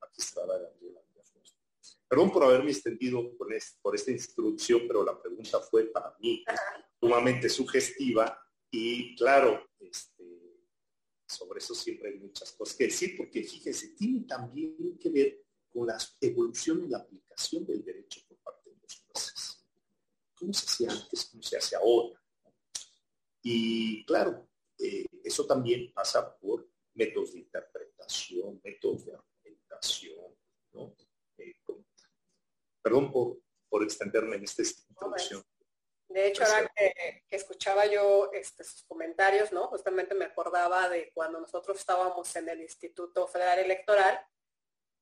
magistrada 0.00 0.58
Gabriela 0.58 1.00
Perdón 2.10 2.32
por 2.32 2.42
haberme 2.42 2.72
extendido 2.72 3.36
por, 3.36 3.54
esta 3.94 4.10
instrucción, 4.10 4.80
pero 4.88 5.04
la 5.04 5.22
pregunta 5.22 5.60
fue 5.60 5.84
para 5.84 6.16
mí 6.18 6.44
sumamente 7.00 7.48
sugestiva 7.48 8.36
y 8.68 9.14
claro, 9.14 9.70
este, 9.78 10.24
sobre 11.24 11.60
eso 11.60 11.72
siempre 11.72 12.10
hay 12.10 12.18
muchas 12.18 12.50
cosas 12.50 12.76
que 12.76 12.84
decir, 12.84 13.16
porque 13.16 13.44
fíjese, 13.44 13.90
tiene 13.90 14.22
también 14.22 14.98
que 14.98 15.08
ver 15.08 15.44
con 15.72 15.86
la 15.86 15.96
evolución 16.20 16.84
y 16.84 16.88
la 16.88 16.98
aplicación 16.98 17.64
del 17.64 17.84
derecho 17.84 18.22
por 18.26 18.38
parte 18.38 18.70
de 18.70 18.76
los 18.82 19.04
jueces. 19.06 19.64
¿Cómo 20.40 20.54
se 20.54 20.66
hacía 20.66 20.90
antes? 20.90 21.26
¿Cómo 21.26 21.42
se 21.42 21.58
hace 21.58 21.76
ahora? 21.76 22.18
Y 23.42 24.04
claro, 24.06 24.48
eh, 24.78 25.04
eso 25.22 25.46
también 25.46 25.92
pasa 25.92 26.36
por 26.38 26.66
métodos 26.94 27.34
de 27.34 27.40
interpretación, 27.40 28.60
métodos 28.64 29.04
de 29.04 29.12
argumentación, 29.12 30.36
¿no? 30.72 30.96
Eh, 31.36 31.54
perdón 32.82 33.12
por, 33.12 33.38
por 33.68 33.82
extenderme 33.82 34.36
en 34.36 34.44
esta 34.44 34.62
introducción. 34.62 35.44
De 36.08 36.26
hecho, 36.26 36.44
ahora 36.44 36.68
que, 36.74 37.22
escuchaba 37.30 37.86
yo 37.86 38.30
este, 38.32 38.64
sus 38.64 38.82
comentarios, 38.84 39.52
¿no? 39.52 39.68
Justamente 39.68 40.14
me 40.14 40.24
acordaba 40.24 40.88
de 40.88 41.12
cuando 41.14 41.38
nosotros 41.38 41.78
estábamos 41.78 42.34
en 42.34 42.48
el 42.48 42.62
Instituto 42.62 43.28
Federal 43.28 43.60
Electoral, 43.60 44.18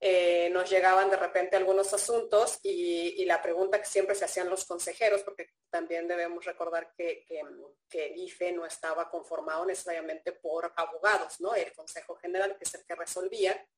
eh, 0.00 0.48
nos 0.50 0.70
llegaban 0.70 1.10
de 1.10 1.16
repente 1.16 1.56
algunos 1.56 1.92
asuntos 1.92 2.60
y, 2.62 3.24
la 3.24 3.42
pregunta 3.42 3.78
que 3.78 3.84
siempre 3.84 4.14
se 4.14 4.24
hacían 4.24 4.48
los 4.48 4.64
consejeros, 4.64 5.22
porque 5.22 5.50
también 5.70 6.08
debemos 6.08 6.44
recordar 6.44 6.94
que, 6.96 7.26
que, 7.26 8.06
el 8.06 8.16
IFE 8.16 8.52
no 8.52 8.64
estaba 8.64 9.10
conformado 9.10 9.66
necesariamente 9.66 10.32
por 10.32 10.72
abogados, 10.76 11.40
¿no? 11.40 11.54
El 11.54 11.72
Consejo 11.74 12.14
General, 12.16 12.56
que 12.56 12.64
es 12.64 12.74
el 12.74 12.86
que 12.86 12.94
resolvía, 12.94 13.68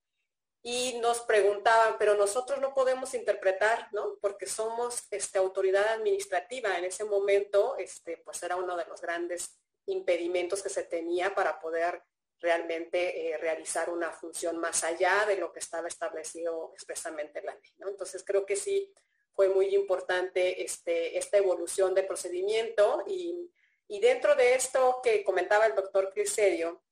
y 0.63 0.99
nos 1.01 1.21
preguntaban, 1.21 1.97
pero 1.99 2.15
nosotros 2.15 2.61
no 2.61 2.75
podemos 2.75 3.15
interpretar, 3.15 3.89
¿no? 3.93 4.19
Porque 4.21 4.47
somos 4.47 5.05
este, 5.11 5.39
autoridad 5.39 5.89
administrativa. 5.89 6.77
En 6.77 6.85
ese 6.85 7.05
momento, 7.05 7.77
este, 7.79 8.19
pues 8.19 8.43
era 8.43 8.57
uno 8.57 8.77
de 8.77 8.85
los 8.85 9.01
grandes 9.01 9.59
impedimentos 9.87 10.63
que 10.63 10.69
se 10.69 10.83
tenía 10.83 11.35
para 11.35 11.59
poder 11.61 12.03
realmente 12.41 13.31
eh, 13.31 13.37
realizar 13.37 13.91
una 13.91 14.11
función 14.13 14.59
más 14.59 14.83
allá 14.85 15.25
de 15.27 15.37
lo 15.37 15.53
que 15.53 15.61
estaba 15.61 15.89
establecido 15.89 16.71
expresamente 16.75 17.41
en 17.41 17.47
la 17.47 17.55
ley, 17.55 17.73
¿no? 17.79 17.89
Entonces 17.89 18.25
creo 18.25 18.47
que 18.47 18.57
sí 18.57 18.93
fue 19.35 19.49
muy 19.49 19.75
importante 19.75 20.63
este, 20.63 21.17
esta 21.19 21.39
evolución 21.39 21.95
del 21.95 22.07
procedimiento 22.07 23.05
y, 23.07 23.51
y 23.89 24.01
dentro 24.01 24.35
de 24.35 24.55
esto 24.55 25.01
que 25.03 25.23
comentaba 25.25 25.67
el 25.67 25.75
doctor 25.75 26.13
Criserio, 26.13 26.83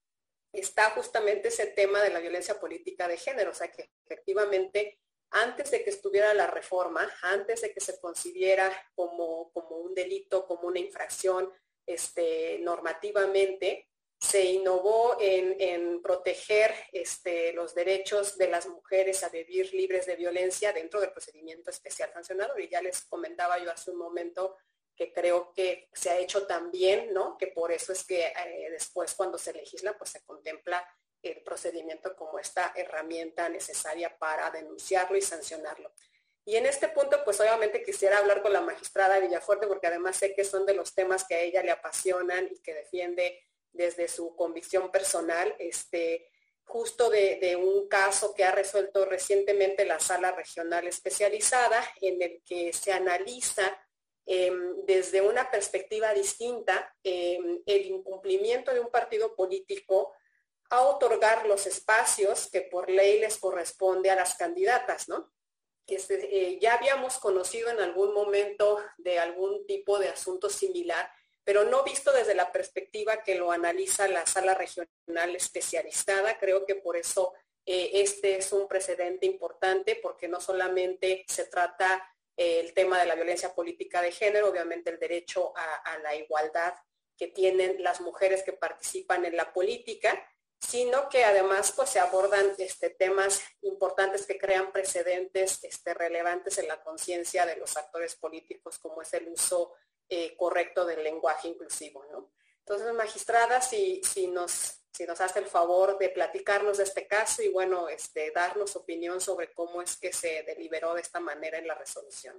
está 0.53 0.91
justamente 0.91 1.49
ese 1.49 1.67
tema 1.67 2.03
de 2.03 2.11
la 2.11 2.21
violencia 2.21 2.59
política 2.59 3.07
de 3.07 3.17
género, 3.17 3.51
o 3.51 3.55
sea 3.55 3.71
que 3.71 3.91
efectivamente 4.05 4.99
antes 5.31 5.71
de 5.71 5.85
que 5.85 5.91
estuviera 5.91 6.33
la 6.33 6.47
reforma, 6.47 7.07
antes 7.23 7.61
de 7.61 7.73
que 7.73 7.81
se 7.81 8.01
concibiera 8.01 8.73
como, 8.95 9.53
como 9.53 9.77
un 9.77 9.95
delito, 9.95 10.47
como 10.47 10.69
una 10.69 10.79
infracción 10.79 11.53
este, 11.87 12.59
normativamente, 12.61 13.89
se 14.21 14.45
innovó 14.45 15.17
en, 15.21 16.03
proteger 16.03 16.75
este, 16.93 17.53
los 17.53 17.75
derechos 17.75 18.37
de 18.37 18.49
las 18.49 18.67
mujeres 18.67 19.23
a 19.23 19.29
vivir 19.29 19.73
libres 19.73 20.07
de 20.07 20.17
violencia 20.17 20.73
dentro 20.73 21.01
del 21.01 21.13
procedimiento 21.13 21.71
especial 21.71 22.11
sancionador. 22.13 22.61
Y 22.61 22.69
ya 22.69 22.83
les 22.83 23.03
comentaba 23.03 23.59
yo 23.59 23.71
hace 23.71 23.91
un 23.91 23.99
momento 23.99 24.57
que 24.97 25.13
creo 25.13 25.53
que 25.53 25.89
se 25.93 26.11
ha 26.11 26.19
hecho 26.19 26.47
también, 26.47 27.13
¿no? 27.13 27.39
Que 27.39 27.49
por 27.49 27.71
eso 27.71 27.93
es 27.93 28.05
que 28.05 28.27
eh, 28.27 28.69
después 28.71 29.15
cuando 29.15 29.39
se 29.39 29.53
legisla, 29.53 29.97
pues 29.97 30.11
se 30.11 30.25
contempla 30.25 30.85
el 31.23 31.43
procedimiento 31.43 32.17
como 32.17 32.39
esta 32.39 32.73
herramienta 32.75 33.49
necesaria 33.49 34.17
para 34.19 34.51
denunciarlo 34.51 35.17
y 35.17 35.23
sancionarlo. 35.23 35.93
Y 36.45 36.57
en 36.57 36.67
este 36.67 36.89
punto, 36.89 37.23
pues 37.25 37.39
obviamente 37.41 37.83
quisiera 37.83 38.19
hablar 38.19 38.43
con 38.43 38.53
la 38.53 38.63
magistrada 38.63 39.19
Villafuerte, 39.19 39.67
porque 39.67 39.87
además 39.87 40.17
sé 40.17 40.35
que 40.35 40.45
son 40.45 40.65
de 40.65 40.75
los 40.75 40.95
temas 40.95 41.25
que 41.25 41.35
a 41.35 41.41
ella 41.41 41.63
le 41.63 41.71
apasionan 41.71 42.49
y 42.51 42.59
que 42.61 42.75
defiende 42.75 43.48
desde 43.79 44.09
su 44.09 44.37
convicción 44.37 44.91
personal, 44.91 45.55
este, 45.59 46.29
justo 46.65 47.09
de, 47.09 47.57
un 47.57 47.89
caso 47.89 48.35
que 48.35 48.45
ha 48.45 48.53
resuelto 48.53 49.07
recientemente 49.07 49.87
la 49.87 49.99
sala 49.99 50.33
regional 50.33 50.87
especializada, 50.87 51.83
en 52.03 52.21
el 52.21 52.43
que 52.45 52.75
se 52.75 52.93
analiza 52.93 53.75
Em, 54.31 54.85
desde 54.85 55.23
una 55.23 55.51
perspectiva 55.51 56.13
distinta 56.13 56.95
em, 57.03 57.63
el 57.65 57.87
incumplimiento 57.87 58.75
de 58.75 58.81
un 58.81 58.91
partido 58.91 59.35
político 59.35 60.13
a 60.69 60.83
otorgar 60.83 61.47
los 61.47 61.67
espacios 61.67 62.51
que 62.51 62.61
por 62.61 62.91
ley 62.91 63.21
les 63.21 63.39
corresponde 63.39 64.11
a 64.11 64.17
las 64.17 64.35
candidatas, 64.35 65.09
¿no? 65.09 65.33
Este, 65.87 66.17
eh, 66.31 66.59
ya 66.61 66.75
habíamos 66.75 67.17
conocido 67.17 67.71
en 67.71 67.81
algún 67.81 68.13
momento 68.13 68.79
de 68.99 69.19
algún 69.19 69.67
tipo 69.67 69.99
de 69.99 70.11
asunto 70.11 70.51
similar, 70.51 71.11
pero 71.49 71.65
no 71.65 71.83
visto 71.83 72.13
desde 72.13 72.35
la 72.35 72.53
perspectiva 72.53 73.23
que 73.23 73.35
lo 73.35 73.51
analiza 73.51 74.07
la 74.07 74.27
sala 74.27 74.53
regional 74.53 75.35
especializada. 75.35 76.39
Creo 76.39 76.67
que 76.67 76.75
por 76.75 76.95
eso 76.95 77.33
eh, 77.65 77.91
este 77.95 78.37
es 78.37 78.53
un 78.53 78.69
precedente 78.69 79.25
importante, 79.25 79.97
porque 79.97 80.29
no 80.29 80.43
solamente 80.43 81.25
se 81.27 81.47
trata 81.47 82.07
el 82.37 82.75
tema 82.75 83.01
de 83.01 83.07
la 83.07 83.15
violencia 83.15 83.55
política 83.55 84.03
de 84.03 84.13
género, 84.13 84.51
obviamente 84.51 84.91
el 84.91 84.99
derecho 84.99 85.55
a, 85.57 85.97
la 86.03 86.15
igualdad 86.17 86.75
que 87.17 87.29
tienen 87.29 87.83
las 87.83 88.03
mujeres 88.03 88.43
que 88.43 88.53
participan 88.53 89.25
en 89.25 89.35
la 89.35 89.51
política, 89.51 90.23
sino 90.61 91.09
que 91.09 91.25
además 91.25 91.73
pues 91.73 91.89
se 91.89 91.99
abordan 91.99 92.53
este, 92.59 92.91
temas 92.91 93.41
importantes 93.63 94.27
que 94.27 94.37
crean 94.37 94.71
precedentes 94.71 95.65
este, 95.65 95.95
relevantes 95.95 96.59
en 96.59 96.69
la 96.69 96.83
conciencia 96.83 97.47
de 97.47 97.57
los 97.57 97.75
actores 97.79 98.17
políticos, 98.17 98.79
como 98.79 99.01
es 99.01 99.15
el 99.15 99.29
uso 99.29 99.73
eh, 100.09 100.37
correcto 100.37 100.85
del 100.85 101.03
lenguaje 101.05 101.49
inclusivo. 101.49 102.05
Entonces, 102.61 102.93
magistrada, 102.95 103.61
si, 103.61 104.01
si 104.05 104.27
nos 104.27 104.79
si 104.99 105.07
nos 105.07 105.21
hace 105.21 105.39
el 105.39 105.47
favor 105.47 105.97
de 105.97 106.09
platicarnos 106.09 106.79
de 106.79 106.83
este 106.83 107.07
caso 107.07 107.41
y 107.41 107.49
bueno, 107.51 107.89
este, 107.89 108.33
darnos 108.33 108.75
opinión 108.75 109.21
sobre 109.21 109.53
cómo 109.53 109.81
es 109.81 109.97
que 109.97 110.13
se 110.13 110.43
deliberó 110.43 110.93
de 110.95 111.03
esta 111.03 111.21
manera 111.21 111.57
en 111.57 111.69
la 111.69 111.77
resolución. 111.77 112.37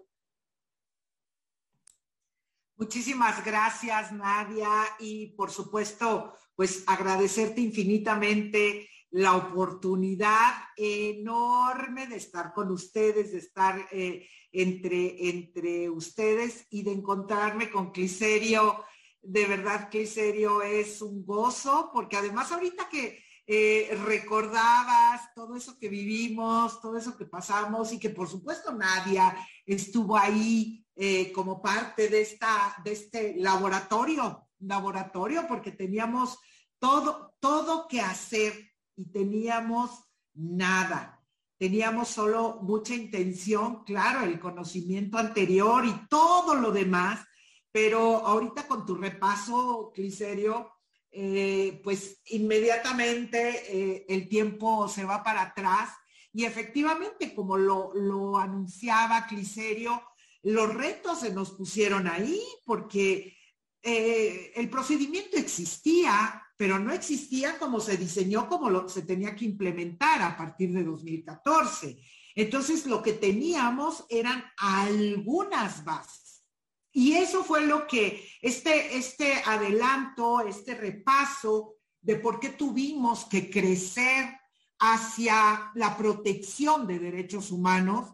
Muchísimas 2.75 3.45
gracias, 3.45 4.11
Nadia, 4.11 4.69
y 4.99 5.27
por 5.37 5.51
supuesto, 5.51 6.37
pues 6.53 6.83
agradecerte 6.85 7.61
infinitamente 7.61 8.89
la 9.11 9.35
oportunidad 9.35 10.53
enorme 10.77 12.07
de 12.07 12.17
estar 12.17 12.53
con 12.53 12.71
ustedes, 12.71 13.31
de 13.31 13.39
estar 13.39 13.87
eh, 13.91 14.27
entre, 14.51 15.29
entre 15.29 15.89
ustedes 15.89 16.65
y 16.69 16.83
de 16.83 16.91
encontrarme 16.91 17.69
con 17.69 17.91
Cliserio. 17.91 18.83
De 19.21 19.45
verdad 19.45 19.89
que 19.89 20.05
serio 20.05 20.61
es 20.61 21.01
un 21.01 21.25
gozo, 21.25 21.89
porque 21.93 22.17
además 22.17 22.51
ahorita 22.51 22.87
que 22.87 23.19
eh, 23.47 23.97
recordabas 24.05 25.33
todo 25.33 25.55
eso 25.55 25.77
que 25.79 25.89
vivimos, 25.89 26.79
todo 26.79 26.97
eso 26.97 27.17
que 27.17 27.25
pasamos 27.25 27.91
y 27.91 27.99
que 27.99 28.11
por 28.11 28.29
supuesto 28.29 28.71
Nadia 28.71 29.35
estuvo 29.65 30.15
ahí 30.15 30.85
eh, 30.95 31.31
como 31.31 31.59
parte 31.61 32.09
de, 32.09 32.21
esta, 32.21 32.75
de 32.83 32.91
este 32.91 33.35
laboratorio, 33.37 34.49
laboratorio, 34.59 35.47
porque 35.47 35.71
teníamos 35.71 36.37
todo, 36.77 37.33
todo 37.39 37.87
que 37.87 38.01
hacer 38.01 38.68
y 38.99 39.05
teníamos 39.05 39.91
nada. 40.33 41.23
Teníamos 41.57 42.09
solo 42.09 42.59
mucha 42.61 42.93
intención, 42.93 43.83
claro, 43.85 44.25
el 44.25 44.39
conocimiento 44.39 45.17
anterior 45.17 45.85
y 45.85 46.07
todo 46.09 46.55
lo 46.55 46.71
demás, 46.71 47.25
pero 47.71 48.25
ahorita 48.25 48.67
con 48.67 48.85
tu 48.85 48.95
repaso, 48.95 49.91
Cliserio, 49.93 50.73
eh, 51.11 51.79
pues 51.83 52.21
inmediatamente 52.25 53.63
eh, 53.67 54.05
el 54.09 54.27
tiempo 54.27 54.87
se 54.87 55.05
va 55.05 55.23
para 55.23 55.43
atrás 55.43 55.89
y 56.33 56.43
efectivamente, 56.43 57.33
como 57.33 57.57
lo, 57.57 58.37
anunciaba 58.37 59.27
Cliserio, 59.27 60.03
los 60.43 60.73
retos 60.73 61.21
se 61.21 61.33
nos 61.33 61.51
pusieron 61.51 62.07
ahí 62.07 62.41
porque 62.65 63.37
eh, 63.81 64.51
el 64.55 64.69
procedimiento 64.69 65.37
existía, 65.37 66.43
pero 66.59 66.77
no 66.77 66.91
existía 66.91 67.57
como 67.57 67.79
se 67.79 67.95
diseñó, 67.95 68.49
como 68.49 68.89
se 68.89 69.03
tenía 69.03 69.33
que 69.33 69.45
implementar 69.45 70.21
a 70.21 70.35
partir 70.35 70.73
de 70.73 70.83
2014. 70.83 71.97
Entonces 72.35 72.85
lo 72.85 73.01
que 73.01 73.13
teníamos 73.13 74.03
eran 74.09 74.43
algunas 74.57 75.85
bases. 75.85 76.43
Y 76.91 77.13
eso 77.13 77.45
fue 77.45 77.65
lo 77.65 77.87
que 77.87 78.29
este, 78.41 78.97
este 78.97 79.35
adelanto, 79.45 80.41
este 80.41 80.75
repaso 80.75 81.77
de 82.01 82.17
por 82.17 82.41
qué 82.41 82.49
tuvimos 82.49 83.23
que 83.23 83.49
crecer 83.49 84.37
hacia 84.79 85.71
la 85.75 85.95
protección 85.95 86.87
de 86.87 86.99
derechos 86.99 87.51
humanos, 87.51 88.09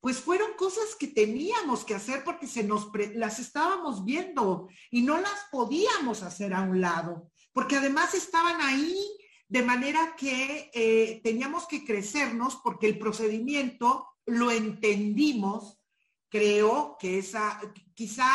pues 0.00 0.20
fueron 0.20 0.52
cosas 0.56 0.96
que 0.98 1.08
teníamos 1.08 1.84
que 1.84 1.94
hacer 1.94 2.24
porque 2.24 2.46
se 2.46 2.64
nos 2.64 2.90
las 3.14 3.40
estábamos 3.40 4.06
viendo 4.06 4.68
y 4.90 5.02
no 5.02 5.18
las 5.18 5.46
podíamos 5.50 6.22
hacer 6.22 6.54
a 6.54 6.62
un 6.62 6.80
lado, 6.80 7.30
porque 7.54 7.76
además 7.76 8.12
estaban 8.12 8.60
ahí 8.60 8.98
de 9.48 9.62
manera 9.62 10.14
que 10.16 10.70
eh, 10.74 11.22
teníamos 11.24 11.66
que 11.66 11.86
crecernos 11.86 12.56
porque 12.56 12.86
el 12.86 12.98
procedimiento 12.98 14.06
lo 14.26 14.50
entendimos, 14.50 15.80
creo 16.28 16.96
que 16.98 17.18
esa, 17.18 17.58
quizá, 17.94 18.28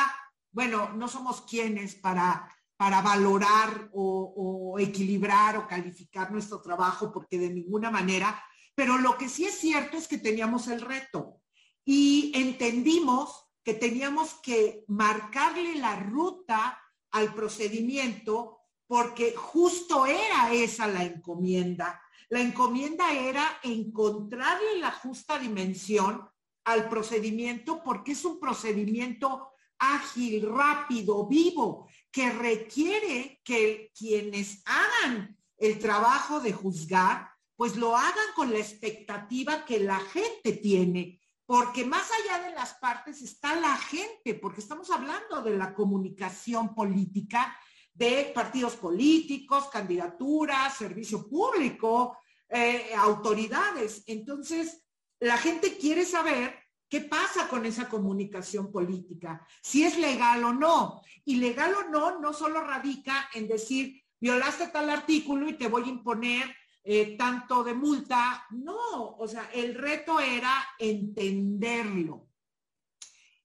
bueno, 0.52 0.94
no 0.94 1.08
somos 1.08 1.42
quienes 1.42 1.94
para 1.94 2.50
para 2.80 3.02
valorar 3.02 3.90
o, 3.92 4.78
equilibrar 4.80 5.58
o 5.58 5.68
calificar 5.68 6.32
nuestro 6.32 6.62
trabajo, 6.62 7.12
porque 7.12 7.38
de 7.38 7.50
ninguna 7.50 7.92
manera, 7.92 8.42
pero 8.74 8.98
lo 8.98 9.18
que 9.18 9.28
sí 9.28 9.44
es 9.44 9.56
cierto 9.56 9.98
es 9.98 10.08
que 10.08 10.18
teníamos 10.18 10.70
el 10.70 10.80
reto 10.80 11.42
y 11.84 12.32
entendimos 12.34 13.50
que 13.66 13.74
teníamos 13.74 14.36
que 14.36 14.86
marcarle 14.88 15.76
la 15.76 15.98
ruta 15.98 16.80
al 17.12 17.34
procedimiento 17.34 18.59
porque 18.90 19.36
justo 19.36 20.08
era 20.08 20.52
esa 20.52 20.88
la 20.88 21.04
encomienda. 21.04 22.02
La 22.30 22.42
encomienda 22.42 23.14
era 23.14 23.60
encontrarle 23.62 24.80
la 24.80 24.90
justa 24.90 25.38
dimensión 25.38 26.28
al 26.64 26.90
procedimiento 26.90 27.84
porque 27.84 28.14
es 28.14 28.26
un 28.26 28.40
procedimiento 28.40 29.52
ágil, 29.78 30.50
rápido, 30.52 31.28
vivo, 31.28 31.88
que 32.12 32.32
requiere 32.32 33.40
que 33.44 33.92
quienes 33.96 34.64
hagan 34.66 35.38
el 35.58 35.78
trabajo 35.78 36.40
de 36.40 36.52
juzgar, 36.52 37.30
pues 37.56 37.76
lo 37.76 37.96
hagan 37.96 38.34
con 38.36 38.52
la 38.52 38.58
expectativa 38.58 39.66
que 39.66 39.82
la 39.82 40.00
gente 40.00 40.54
tiene, 40.54 41.22
porque 41.46 41.86
más 41.86 42.10
allá 42.12 42.48
de 42.48 42.56
las 42.56 42.74
partes 42.74 43.22
está 43.22 43.54
la 43.60 43.78
gente, 43.78 44.34
porque 44.34 44.62
estamos 44.62 44.90
hablando 44.90 45.44
de 45.44 45.56
la 45.56 45.76
comunicación 45.76 46.74
política 46.74 47.56
de 48.00 48.32
partidos 48.34 48.78
políticos, 48.78 49.70
candidaturas, 49.72 50.78
servicio 50.78 51.28
público, 51.28 52.18
eh, 52.50 52.92
autoridades. 52.98 54.04
Entonces, 54.08 54.86
la 55.20 55.38
gente 55.38 55.78
quiere 55.78 56.06
saber 56.06 56.70
¿Qué 56.90 57.02
pasa 57.02 57.48
con 57.48 57.68
esa 57.68 57.88
comunicación 57.88 58.72
política? 58.72 59.46
Si 59.62 59.84
es 59.84 60.00
legal 60.00 60.44
o 60.44 60.54
no. 60.54 61.04
Y 61.24 61.36
legal 61.36 61.72
o 61.76 61.84
no, 61.88 62.20
no 62.20 62.34
solo 62.34 62.62
radica 62.62 63.30
en 63.36 63.48
decir, 63.48 64.04
violaste 64.20 64.70
tal 64.70 64.90
artículo 64.90 65.48
y 65.48 65.54
te 65.54 65.68
voy 65.68 65.84
a 65.84 65.90
imponer 65.90 66.56
eh, 66.84 67.16
tanto 67.16 67.64
de 67.64 67.76
multa. 67.76 68.44
No, 68.50 69.18
o 69.18 69.28
sea, 69.28 69.52
el 69.54 69.76
reto 69.76 70.20
era 70.20 70.68
entenderlo. 70.80 72.28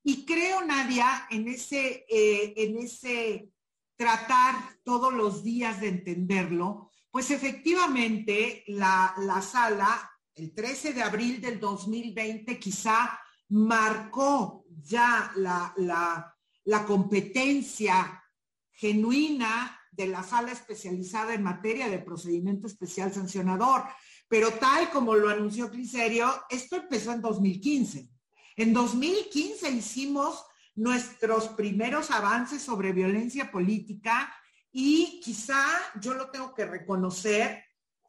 Y 0.03 0.25
creo, 0.25 0.63
Nadia, 0.63 1.27
en 1.29 1.47
ese, 1.49 2.07
eh, 2.09 2.55
en 2.57 2.79
ese 2.79 3.51
tratar 3.97 4.55
todos 4.83 5.13
los 5.13 5.43
días 5.43 5.81
de 5.81 5.89
entenderlo, 5.89 6.91
pues 7.11 7.31
efectivamente 7.31 8.65
la, 8.67 9.15
la 9.19 9.41
sala, 9.41 10.11
el 10.35 10.53
13 10.53 10.93
de 10.93 11.03
abril 11.03 11.41
del 11.41 11.61
2020, 11.61 12.59
quizá 12.59 13.21
marcó 13.49 14.65
ya 14.83 15.33
la, 15.37 16.85
competencia 16.87 18.23
genuina 18.73 19.81
de 19.93 20.09
la 20.09 20.23
sala 20.23 20.53
especializada 20.53 21.35
en 21.35 21.43
materia 21.43 21.89
de 21.89 21.99
procedimiento 21.99 22.67
especial 22.67 23.13
sancionador. 23.13 23.85
Pero 24.29 24.53
tal 24.55 24.91
como 24.91 25.15
lo 25.15 25.29
anunció 25.29 25.71
Cliserio, 25.71 26.33
esto 26.51 26.77
empezó 26.77 27.13
en 27.13 27.21
2015. 27.21 28.09
En 28.57 28.73
2015 28.73 29.71
hicimos 29.71 30.45
nuestros 30.77 31.49
primeros 31.49 32.11
avances 32.11 32.63
sobre 32.63 32.93
violencia 32.93 33.51
política 33.51 34.35
y 34.73 35.21
quizá, 35.23 35.67
yo 36.01 36.15
lo 36.15 36.31
tengo 36.31 36.55
que 36.55 36.65
reconocer, 36.65 37.65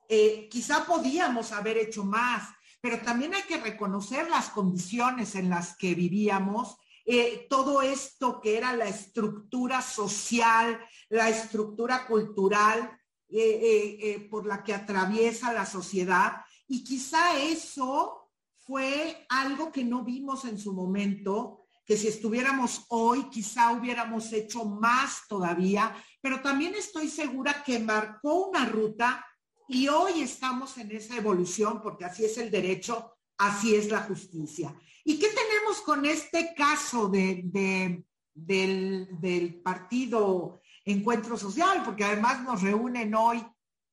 eh, 0.09 0.47
quizá 0.49 0.85
podíamos 0.85 1.51
haber 1.51 1.77
hecho 1.77 2.03
más 2.03 2.49
pero 2.85 3.01
también 3.01 3.33
hay 3.33 3.41
que 3.41 3.57
reconocer 3.57 4.29
las 4.29 4.49
condiciones 4.49 5.33
en 5.33 5.49
las 5.49 5.75
que 5.75 5.95
vivíamos, 5.95 6.77
eh, 7.03 7.47
todo 7.49 7.81
esto 7.81 8.39
que 8.39 8.57
era 8.59 8.75
la 8.75 8.87
estructura 8.87 9.81
social, 9.81 10.79
la 11.09 11.27
estructura 11.29 12.05
cultural 12.05 12.95
eh, 13.27 14.27
por 14.29 14.45
la 14.45 14.63
que 14.63 14.75
atraviesa 14.75 15.51
la 15.51 15.65
sociedad. 15.65 16.41
Y 16.67 16.83
quizá 16.83 17.39
eso 17.39 18.29
fue 18.55 19.25
algo 19.29 19.71
que 19.71 19.83
no 19.83 20.03
vimos 20.03 20.45
en 20.45 20.59
su 20.59 20.71
momento, 20.71 21.64
que 21.85 21.97
si 21.97 22.07
estuviéramos 22.07 22.85
hoy 22.89 23.29
quizá 23.29 23.71
hubiéramos 23.71 24.33
hecho 24.33 24.65
más 24.65 25.27
todavía, 25.27 25.95
pero 26.19 26.41
también 26.41 26.73
estoy 26.73 27.07
segura 27.07 27.63
que 27.63 27.79
marcó 27.79 28.47
una 28.47 28.65
ruta 28.65 29.25
y 29.67 29.87
hoy 29.87 30.21
estamos 30.21 30.77
en 30.77 30.91
esa 30.91 31.17
evolución 31.17 31.81
porque 31.81 32.05
así 32.05 32.25
es 32.25 32.37
el 32.37 32.49
derecho, 32.49 33.15
así 33.37 33.75
es 33.75 33.89
la 33.89 34.01
justicia. 34.01 34.75
¿Y 35.03 35.19
qué 35.19 35.27
tenemos 35.27 35.81
con 35.81 36.05
este 36.05 36.55
caso 36.55 37.07
de, 37.07 38.03
del, 38.33 39.61
partido 39.63 40.61
Encuentro 40.83 41.37
Social? 41.37 41.83
Porque 41.83 42.03
además 42.03 42.41
nos 42.43 42.63
reúnen 42.63 43.13
hoy 43.13 43.45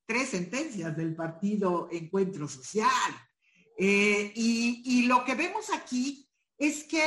tres 0.07 0.31
sentencias 0.31 0.97
del 0.97 1.15
partido 1.15 1.89
Encuentro 1.91 2.49
Social. 2.49 3.13
Eh, 3.77 4.33
y, 4.35 4.83
y 4.85 5.03
lo 5.03 5.25
que 5.25 5.35
vemos 5.35 5.71
aquí 5.71 6.27
es 6.57 6.85
que 6.85 7.03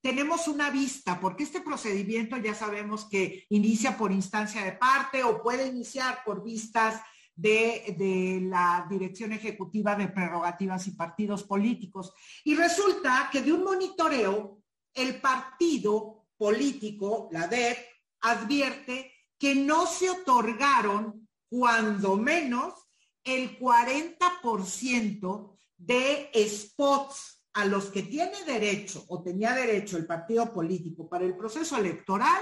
tenemos 0.00 0.46
una 0.48 0.70
vista, 0.70 1.20
porque 1.20 1.44
este 1.44 1.60
procedimiento 1.60 2.36
ya 2.36 2.54
sabemos 2.54 3.06
que 3.06 3.46
inicia 3.48 3.96
por 3.96 4.12
instancia 4.12 4.64
de 4.64 4.72
parte 4.72 5.24
o 5.24 5.42
puede 5.42 5.66
iniciar 5.66 6.22
por 6.24 6.44
vistas 6.44 7.00
de, 7.34 8.40
la 8.42 8.86
Dirección 8.88 9.32
Ejecutiva 9.32 9.94
de 9.94 10.08
Prerrogativas 10.08 10.86
y 10.86 10.92
Partidos 10.92 11.44
Políticos. 11.44 12.12
Y 12.44 12.54
resulta 12.54 13.28
que 13.30 13.42
de 13.42 13.52
un 13.52 13.64
monitoreo, 13.64 14.62
el 14.94 15.20
partido 15.20 16.26
político, 16.36 17.28
la 17.32 17.46
DEP, 17.46 17.78
advierte 18.20 19.12
que 19.38 19.54
no 19.54 19.86
se 19.86 20.10
otorgaron, 20.10 21.28
cuando 21.48 22.16
menos, 22.16 22.74
el 23.24 23.58
40% 23.58 25.56
de 25.76 26.30
spots 26.48 27.37
a 27.58 27.64
los 27.64 27.86
que 27.86 28.04
tiene 28.04 28.44
derecho 28.44 29.04
o 29.08 29.20
tenía 29.20 29.52
derecho 29.52 29.96
el 29.96 30.06
partido 30.06 30.52
político 30.52 31.08
para 31.08 31.24
el 31.24 31.36
proceso 31.36 31.76
electoral 31.76 32.40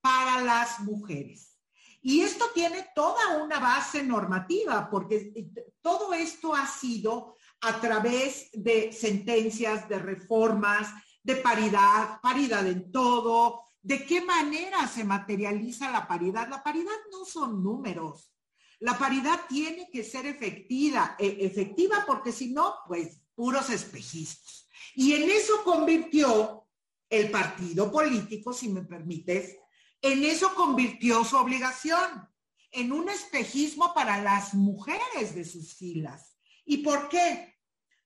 para 0.00 0.40
las 0.40 0.80
mujeres. 0.80 1.58
Y 2.00 2.22
esto 2.22 2.46
tiene 2.54 2.88
toda 2.94 3.44
una 3.44 3.58
base 3.60 4.02
normativa, 4.02 4.88
porque 4.90 5.50
todo 5.82 6.14
esto 6.14 6.54
ha 6.54 6.66
sido 6.66 7.36
a 7.60 7.78
través 7.78 8.48
de 8.54 8.90
sentencias, 8.90 9.86
de 9.86 9.98
reformas, 9.98 10.88
de 11.22 11.36
paridad, 11.36 12.18
paridad 12.22 12.66
en 12.66 12.90
todo, 12.90 13.64
de 13.82 14.06
qué 14.06 14.22
manera 14.22 14.88
se 14.88 15.04
materializa 15.04 15.90
la 15.90 16.08
paridad. 16.08 16.48
La 16.48 16.62
paridad 16.62 16.96
no 17.12 17.26
son 17.26 17.62
números. 17.62 18.32
La 18.80 18.96
paridad 18.96 19.42
tiene 19.46 19.90
que 19.92 20.04
ser 20.04 20.24
efectiva, 20.24 21.16
e, 21.18 21.44
efectiva 21.44 22.04
porque 22.06 22.32
si 22.32 22.54
no, 22.54 22.76
pues 22.86 23.23
puros 23.34 23.70
espejistas. 23.70 24.66
Y 24.94 25.14
en 25.14 25.30
eso 25.30 25.62
convirtió 25.64 26.66
el 27.10 27.30
partido 27.30 27.90
político, 27.90 28.52
si 28.52 28.68
me 28.68 28.82
permites, 28.82 29.56
en 30.00 30.24
eso 30.24 30.54
convirtió 30.54 31.24
su 31.24 31.36
obligación, 31.36 32.28
en 32.70 32.92
un 32.92 33.08
espejismo 33.08 33.94
para 33.94 34.22
las 34.22 34.54
mujeres 34.54 35.34
de 35.34 35.44
sus 35.44 35.74
filas. 35.74 36.36
¿Y 36.64 36.78
por 36.78 37.08
qué? 37.08 37.56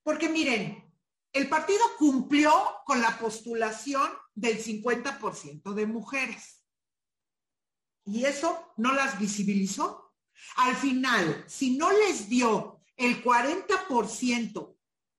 Porque 0.03 0.29
miren, 0.29 0.89
el 1.33 1.49
partido 1.49 1.81
cumplió 1.99 2.53
con 2.85 3.01
la 3.01 3.18
postulación 3.18 4.11
del 4.35 4.62
50% 4.62 5.72
de 5.72 5.87
mujeres. 5.87 6.64
Y 8.05 8.24
eso 8.24 8.72
no 8.76 8.93
las 8.93 9.18
visibilizó. 9.18 10.14
Al 10.57 10.76
final, 10.76 11.45
si 11.47 11.76
no 11.76 11.91
les 11.91 12.29
dio 12.29 12.81
el 12.97 13.22
40%, 13.22 14.78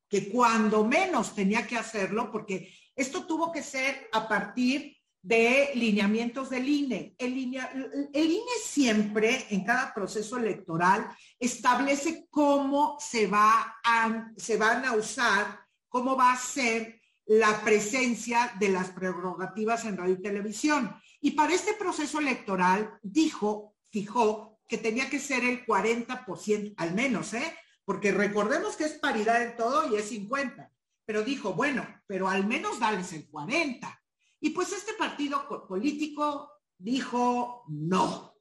que 0.10 0.30
cuando 0.30 0.84
menos 0.84 1.36
tenía 1.36 1.68
que 1.68 1.78
hacerlo, 1.78 2.32
porque 2.32 2.74
esto 2.96 3.26
tuvo 3.26 3.52
que 3.52 3.62
ser 3.62 4.10
a 4.12 4.28
partir 4.28 4.98
de 5.22 5.72
lineamientos 5.76 6.50
del 6.50 6.68
INE. 6.68 7.16
El, 7.18 7.38
INE 7.38 8.52
siempre, 8.64 9.46
en 9.50 9.64
cada 9.64 9.94
proceso 9.94 10.38
electoral, 10.38 11.08
establece 11.40 12.28
cómo 12.30 12.98
se, 13.00 13.28
va 13.28 13.80
a, 13.84 14.32
se 14.38 14.58
van 14.58 14.86
a 14.86 14.94
usar, 14.94 15.60
cómo 15.88 16.16
va 16.16 16.34
a 16.34 16.38
ser 16.38 17.00
la 17.26 17.62
presencia 17.62 18.54
de 18.60 18.70
las 18.70 18.90
prerrogativas 18.90 19.86
en 19.86 19.98
radio 19.98 20.16
y 20.16 20.22
televisión. 20.22 20.96
Y 21.22 21.32
para 21.32 21.54
este 21.54 21.74
proceso 21.74 22.20
electoral 22.20 22.98
dijo, 23.04 23.76
fijó 23.92 24.60
que 24.68 24.78
tenía 24.78 25.10
que 25.10 25.20
ser 25.20 25.44
el 25.44 25.66
40%, 25.66 26.74
al 26.78 26.94
menos, 26.94 27.34
¿eh? 27.34 27.56
Porque 27.90 28.12
recordemos 28.12 28.76
que 28.76 28.84
es 28.84 29.00
paridad 29.00 29.42
en 29.42 29.58
todo 29.58 29.92
y 29.92 29.98
es 29.98 30.10
50. 30.10 30.72
Pero 31.06 31.24
dijo, 31.24 31.56
bueno, 31.56 31.88
pero 32.06 32.30
al 32.30 32.46
menos 32.46 32.80
dales 32.80 33.12
el 33.14 33.28
40. 33.28 34.04
Y 34.42 34.52
pues 34.52 34.72
este 34.74 34.94
partido 34.94 35.66
político 35.68 36.52
dijo 36.78 37.64
no. 37.68 38.36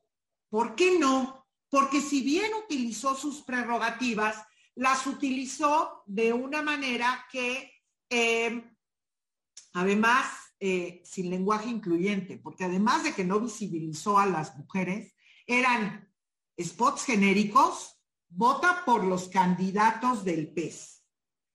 ¿Por 0.50 0.74
qué 0.74 0.98
no? 0.98 1.46
Porque 1.70 2.02
si 2.02 2.20
bien 2.20 2.52
utilizó 2.62 3.14
sus 3.14 3.40
prerrogativas, 3.40 4.36
las 4.74 5.06
utilizó 5.06 6.02
de 6.04 6.34
una 6.34 6.60
manera 6.60 7.26
que, 7.32 7.72
em, 8.10 8.76
además, 9.72 10.26
eh, 10.60 11.00
sin 11.06 11.30
lenguaje 11.30 11.70
incluyente, 11.70 12.36
porque 12.36 12.64
además 12.64 13.02
de 13.02 13.14
que 13.14 13.24
no 13.24 13.40
visibilizó 13.40 14.18
a 14.18 14.26
las 14.26 14.54
mujeres, 14.58 15.14
eran 15.46 16.12
spots 16.60 17.06
genéricos, 17.06 17.97
vota 18.28 18.82
por 18.84 19.04
los 19.04 19.28
candidatos 19.28 20.24
del 20.24 20.52
PES. 20.52 21.04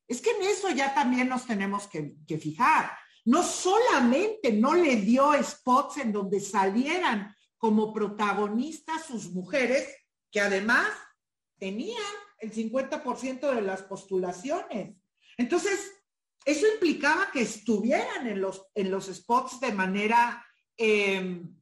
Es 0.07 0.21
que 0.21 0.31
en 0.31 0.43
eso 0.43 0.69
ya 0.69 0.93
también 0.93 1.29
nos 1.29 1.45
tenemos 1.45 1.87
que 1.87 2.37
fijar 2.39 2.91
no 3.25 3.43
solamente 3.43 4.51
no 4.51 4.73
le 4.73 4.97
dio 4.97 5.31
spots 5.41 5.97
en 5.97 6.11
donde 6.11 6.39
salieran 6.39 7.33
como 7.57 7.93
protagonistas 7.93 9.05
sus 9.05 9.31
mujeres, 9.31 9.87
que 10.29 10.41
además 10.41 10.87
tenían 11.57 12.03
el 12.39 12.51
50% 12.51 13.55
de 13.55 13.61
las 13.61 13.83
postulaciones. 13.83 14.97
Entonces, 15.37 15.93
eso 16.43 16.67
implicaba 16.73 17.31
que 17.31 17.41
estuvieran 17.41 18.27
en 18.27 18.41
los, 18.41 18.65
en 18.75 18.91
los 18.91 19.05
spots 19.05 19.61
de 19.61 19.71
manera 19.71 20.45
em, 20.75 21.55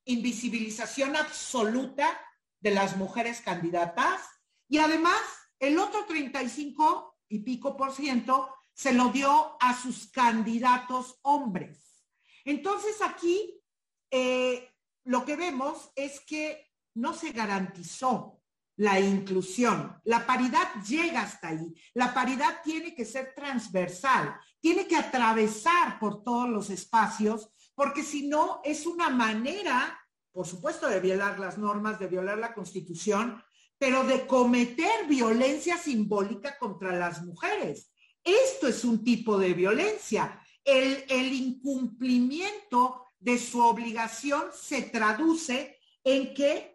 invisibilización 0.05 1.17
absoluta 1.17 2.21
de 2.61 2.71
las 2.71 2.97
mujeres 2.97 3.41
candidatas 3.41 4.21
y 4.69 4.79
además 4.79 5.21
el 5.59 5.79
otro 5.79 6.05
35 6.07 7.19
y 7.29 7.41
pico 7.41 7.77
por 7.77 7.93
ciento 7.93 8.55
se 8.73 8.93
lo 8.93 9.11
dio 9.11 9.57
a 9.61 9.81
sus 9.81 10.11
candidatos 10.11 11.19
hombres. 11.23 12.05
Entonces 12.45 13.01
aquí 13.03 13.63
eh, 14.11 14.71
lo 15.05 15.25
que 15.25 15.37
vemos 15.37 15.91
es 15.95 16.21
que 16.21 16.74
no 16.95 17.15
se 17.15 17.33
garantizó 17.33 18.41
la 18.77 18.99
inclusión. 18.99 20.01
La 20.05 20.27
paridad 20.27 20.69
llega 20.87 21.23
hasta 21.23 21.49
ahí. 21.49 21.75
La 21.95 22.13
paridad 22.13 22.61
tiene 22.63 22.95
que 22.95 23.05
ser 23.05 23.33
transversal, 23.35 24.37
tiene 24.61 24.87
que 24.87 24.97
atravesar 24.97 25.99
por 25.99 26.25
todos 26.25 26.49
los 26.49 26.71
espacios, 26.71 27.51
porque 27.75 28.03
si 28.03 28.27
no 28.29 28.61
es 28.65 28.87
una 28.87 29.11
manera, 29.11 29.99
por 30.33 30.47
supuesto, 30.47 30.89
de 30.89 31.01
violar 31.01 31.39
las 31.39 31.59
normas, 31.59 31.99
de 31.99 32.09
violar 32.09 32.39
la 32.39 32.55
constitución, 32.55 33.43
pero 33.79 34.05
de 34.05 34.27
cometer 34.27 35.07
violencia 35.09 35.77
simbólica 35.77 36.57
contra 36.59 36.93
las 36.93 37.23
mujeres. 37.23 37.93
Esto 38.23 38.69
es 38.69 38.85
un 38.85 39.05
tipo 39.05 39.37
de 39.37 39.53
violencia. 39.53 40.41
El, 40.65 41.05
el 41.09 41.33
incumplimiento 41.33 43.07
de 43.19 43.39
su 43.39 43.61
obligación 43.61 44.45
se 44.55 44.83
traduce 44.83 45.79
en 46.03 46.35
que 46.35 46.74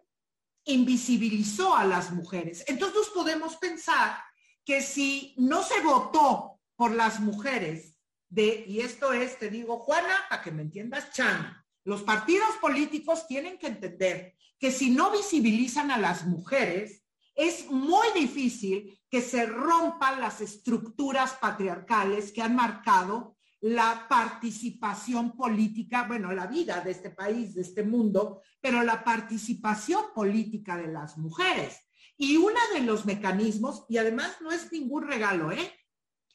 invisibilizó 0.70 1.76
a 1.76 1.84
las 1.84 2.10
mujeres. 2.12 2.64
Entonces 2.66 3.08
podemos 3.14 3.56
pensar 3.56 4.22
que 4.64 4.82
si 4.82 5.34
no 5.36 5.62
se 5.62 5.80
votó 5.80 6.60
por 6.76 6.92
las 6.92 7.20
mujeres 7.20 7.96
de, 8.28 8.64
y 8.66 8.80
esto 8.80 9.12
es, 9.12 9.38
te 9.38 9.50
digo, 9.50 9.78
Juana, 9.78 10.14
para 10.28 10.42
que 10.42 10.50
me 10.50 10.62
entiendas, 10.62 11.12
Chan, 11.12 11.56
los 11.84 12.02
partidos 12.02 12.50
políticos 12.60 13.26
tienen 13.26 13.58
que 13.58 13.66
entender 13.66 14.36
que 14.58 14.70
si 14.70 14.90
no 14.90 15.10
visibilizan 15.10 15.90
a 15.90 15.98
las 15.98 16.26
mujeres, 16.26 17.02
es 17.34 17.70
muy 17.70 18.06
difícil 18.14 19.00
que 19.10 19.22
se 19.22 19.46
rompan 19.46 20.20
las 20.20 20.40
estructuras 20.40 21.32
patriarcales 21.34 22.32
que 22.32 22.42
han 22.42 22.54
marcado 22.54 23.36
la 23.60 24.06
participación 24.08 25.36
política, 25.36 26.04
bueno, 26.04 26.32
la 26.32 26.46
vida 26.46 26.80
de 26.80 26.92
este 26.92 27.10
país, 27.10 27.54
de 27.54 27.60
este 27.60 27.82
mundo, 27.82 28.42
pero 28.60 28.82
la 28.82 29.04
participación 29.04 30.06
política 30.14 30.76
de 30.76 30.88
las 30.88 31.18
mujeres. 31.18 31.78
Y 32.16 32.36
uno 32.36 32.58
de 32.74 32.80
los 32.80 33.04
mecanismos, 33.04 33.84
y 33.88 33.98
además 33.98 34.36
no 34.40 34.50
es 34.50 34.72
ningún 34.72 35.06
regalo, 35.06 35.52
¿eh? 35.52 35.72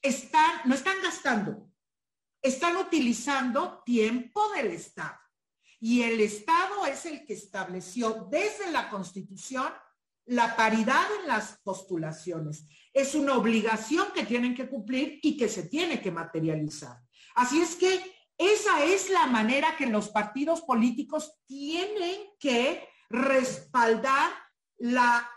Están, 0.02 0.62
no 0.66 0.76
están 0.76 0.98
gastando, 1.02 1.72
están 2.42 2.78
utilizando 2.78 3.82
tiempo 3.84 4.50
del 4.56 4.68
Estado. 4.68 5.18
Y 5.80 6.04
el 6.04 6.20
Estado 6.22 6.86
es 6.86 7.06
el 7.06 7.26
que 7.26 7.34
estableció 7.34 8.28
desde 8.32 8.72
la 8.72 8.90
Constitución 8.90 9.72
la 10.28 10.56
paridad 10.56 11.06
en 11.22 11.28
las 11.28 11.60
postulaciones. 11.64 12.66
Es 12.94 13.14
una 13.14 13.36
obligación 13.36 14.08
que 14.14 14.26
tienen 14.26 14.56
que 14.56 14.68
cumplir 14.68 15.20
y 15.22 15.38
que 15.38 15.48
se 15.48 15.64
tiene 15.64 16.02
que 16.02 16.12
materializar. 16.12 17.05
Así 17.36 17.62
es 17.62 17.76
que 17.76 18.02
esa 18.38 18.84
es 18.84 19.10
la 19.10 19.28
manera 19.28 19.78
que 19.78 19.86
los 19.86 20.10
partidos 20.10 20.62
políticos 20.62 21.40
tienen 21.46 22.22
que 22.40 22.88
respaldar 23.10 24.32
la, 24.78 25.30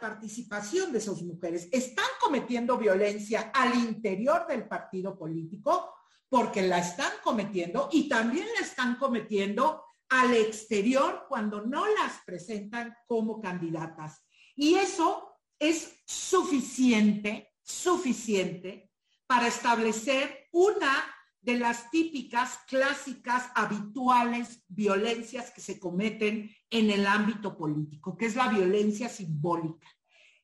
participación 0.00 0.92
de 0.92 0.98
esas 0.98 1.22
mujeres. 1.22 1.68
Están 1.70 2.06
cometiendo 2.20 2.76
violencia 2.76 3.52
al 3.54 3.74
interior 3.74 4.46
del 4.46 4.66
partido 4.66 5.16
político 5.16 5.94
porque 6.28 6.62
la 6.62 6.78
están 6.78 7.12
cometiendo 7.22 7.88
y 7.92 8.08
también 8.08 8.46
la 8.58 8.66
están 8.66 8.96
cometiendo 8.96 9.84
al 10.08 10.34
exterior 10.34 11.26
cuando 11.28 11.62
no 11.62 11.86
las 11.86 12.20
presentan 12.26 12.94
como 13.06 13.40
candidatas. 13.40 14.24
Y 14.56 14.74
eso 14.74 15.38
es 15.58 16.02
suficiente, 16.04 17.54
suficiente 17.62 18.90
para 19.26 19.46
establecer 19.46 20.43
una 20.54 21.04
de 21.40 21.58
las 21.58 21.90
típicas, 21.90 22.60
clásicas, 22.68 23.50
habituales 23.54 24.62
violencias 24.68 25.50
que 25.50 25.60
se 25.60 25.78
cometen 25.78 26.50
en 26.70 26.90
el 26.90 27.06
ámbito 27.06 27.56
político, 27.56 28.16
que 28.16 28.26
es 28.26 28.36
la 28.36 28.48
violencia 28.48 29.08
simbólica. 29.08 29.86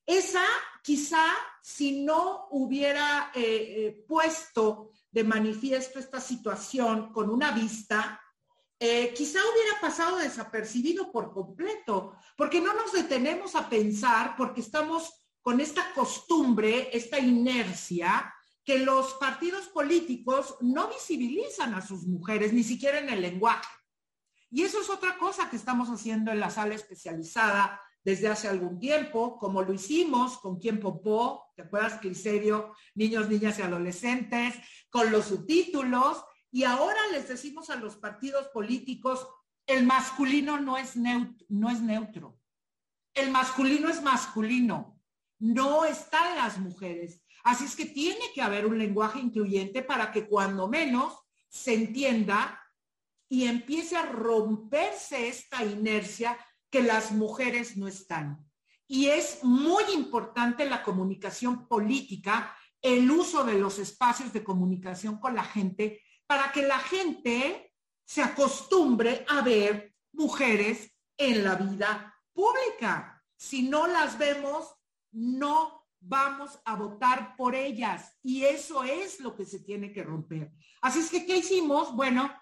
Esa 0.05 0.45
quizá 0.83 1.25
si 1.63 2.03
no 2.03 2.49
hubiera 2.51 3.31
eh, 3.35 3.43
eh, 3.43 4.05
puesto 4.07 4.91
de 5.11 5.25
manifiesto 5.25 6.01
esta 6.01 6.21
situación 6.21 7.13
con 7.13 7.31
una 7.31 7.53
vista, 7.53 8.21
eh, 8.79 9.15
quizá 9.15 9.39
hubiera 9.39 9.81
pasado 9.81 10.17
desapercibido 10.17 11.13
por 11.13 11.33
completo, 11.33 12.17
porque 12.37 12.61
no 12.61 12.75
nos 12.75 12.93
detenemos 12.93 13.55
a 13.55 13.69
pensar, 13.69 14.35
porque 14.37 14.61
estamos 14.61 15.25
con 15.41 15.61
esta 15.61 15.95
costumbre, 15.95 16.91
esta 16.93 17.19
inercia 17.19 18.35
que 18.65 18.79
los 18.79 19.15
partidos 19.15 19.69
políticos 19.69 20.57
no 20.61 20.89
visibilizan 20.89 21.75
a 21.75 21.81
sus 21.81 22.07
mujeres, 22.07 22.53
ni 22.53 22.63
siquiera 22.63 22.99
en 22.99 23.09
el 23.09 23.23
lenguaje. 23.23 23.69
Y 24.51 24.63
eso 24.63 24.81
es 24.81 24.91
otra 24.91 25.17
cosa 25.19 25.49
que 25.49 25.57
estamos 25.57 25.89
haciendo 25.89 26.33
en 26.33 26.41
la 26.41 26.51
sala 26.51 26.75
especializada 26.75 27.81
desde 28.03 28.29
hace 28.29 28.49
algún 28.49 28.79
tiempo, 28.79 29.39
como 29.39 29.63
lo 29.63 29.73
hicimos 29.73 30.39
con 30.39 30.59
quien 30.59 30.81
popó, 30.81 31.53
¿te 31.55 31.63
acuerdas, 31.63 32.01
Cliserio? 32.01 32.75
Niños, 32.95 33.29
niñas 33.29 33.59
y 33.59 33.63
adolescentes, 33.63 34.55
con 34.89 35.13
los 35.13 35.27
subtítulos. 35.27 36.25
Y 36.51 36.65
ahora 36.65 36.99
les 37.13 37.29
decimos 37.29 37.71
a 37.71 37.77
los 37.77 37.97
partidos 37.97 38.49
políticos, 38.49 39.27
el 39.67 39.85
masculino 39.85 40.59
no 40.59 40.77
es, 40.79 40.97
neutro, 40.97 41.47
no 41.49 41.71
es 41.71 41.81
neutro. 41.81 42.39
El 43.15 43.31
masculino 43.31 43.89
es 43.89 44.03
masculino. 44.03 45.01
No 45.39 45.85
están 45.85 46.37
las 46.37 46.59
mujeres. 46.59 47.23
Así 47.45 47.65
es 47.65 47.77
que 47.77 47.87
tiene 47.87 48.33
que 48.35 48.43
haber 48.43 48.67
un 48.67 48.79
lenguaje 48.79 49.19
incluyente 49.19 49.83
para 49.83 50.13
que 50.13 50.27
cuando 50.27 50.69
menos 50.69 51.15
se 51.49 51.75
entienda 51.75 52.61
y 53.29 53.45
empiece 53.45 53.97
a 53.97 54.07
romperse 54.07 55.29
esta 55.29 55.65
inercia 55.65 56.39
que 56.71 56.83
las 56.83 57.13
mujeres 57.13 57.77
no 57.77 57.89
están. 57.89 58.45
Y 58.87 59.07
es 59.07 59.45
muy 59.45 59.85
importante 59.95 60.65
la 60.69 60.83
comunicación 60.83 61.69
política, 61.69 62.57
el 62.83 63.11
uso 63.11 63.45
de 63.45 63.55
los 63.55 63.79
espacios 63.79 64.33
de 64.33 64.43
comunicación 64.43 65.19
con 65.19 65.35
la 65.35 65.45
gente, 65.45 66.03
para 66.27 66.51
que 66.53 66.63
la 66.63 66.79
gente 66.79 67.73
se 68.05 68.23
acostumbre 68.23 69.25
a 69.29 69.43
ver 69.43 69.95
mujeres 70.13 70.93
en 71.17 71.45
la 71.45 71.55
vida 71.55 72.15
pública. 72.33 73.23
Si 73.37 73.63
no 73.63 73.87
las 73.87 74.19
vemos, 74.19 74.75
no 75.13 75.80
vamos 76.01 76.59
a 76.65 76.75
votar 76.75 77.37
por 77.37 77.55
ellas. 77.55 78.17
Y 78.23 78.45
eso 78.45 78.83
es 78.85 79.21
lo 79.21 79.37
que 79.37 79.45
se 79.45 79.61
tiene 79.61 79.93
que 79.93 80.03
romper. 80.03 80.53
Así 80.81 81.01
es 81.01 81.11
que, 81.11 81.27
¿qué 81.27 81.39
hicimos? 81.39 81.95
Bueno, 81.95 82.33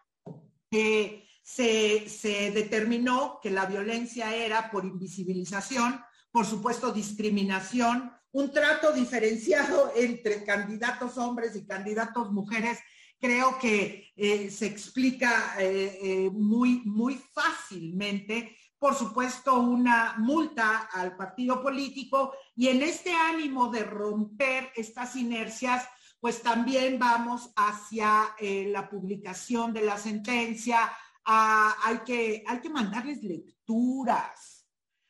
eh, 0.71 1.25
se, 1.43 2.09
se 2.09 2.51
determinó 2.51 3.41
que 3.43 3.51
la 3.51 3.67
violencia 3.67 4.35
era 4.35 4.71
por 4.71 4.85
invisibilización, 4.85 6.01
por 6.31 6.47
supuesto, 6.47 6.93
discriminación, 6.93 8.13
un 8.33 8.53
trato 8.53 8.93
diferenciado 8.93 9.93
entre 9.97 10.45
candidatos 10.45 11.17
hombres 11.19 11.57
y 11.57 11.67
candidatos 11.67 12.31
mujeres, 12.33 12.79
creo 13.21 13.59
que 13.59 14.13
eh, 14.15 14.51
se 14.51 14.67
explica 14.67 15.57
eh, 15.59 16.31
muy, 16.33 16.83
muy 16.85 17.21
fácilmente. 17.33 18.57
Por 18.79 18.95
supuesto, 18.95 19.59
una 19.59 20.15
multa 20.19 20.89
al 20.93 21.17
partido 21.17 21.61
político 21.61 22.33
y 22.59 22.69
en 22.69 22.83
este 22.83 23.15
ánimo 23.15 23.69
de 23.69 23.85
romper 23.85 24.71
estas 24.77 25.17
inercias, 25.17 25.89
pues 26.21 26.43
también 26.43 26.99
vamos 26.99 27.51
hacia 27.57 28.35
la 28.41 28.91
publicación 28.91 29.73
de 29.73 29.83
la 29.83 29.97
sentencia. 29.97 30.93
Ah, 31.25 31.75
hay, 31.85 31.99
que, 31.99 32.45
hay 32.47 32.61
que 32.61 32.69
mandarles 32.69 33.23
lecturas 33.23 34.59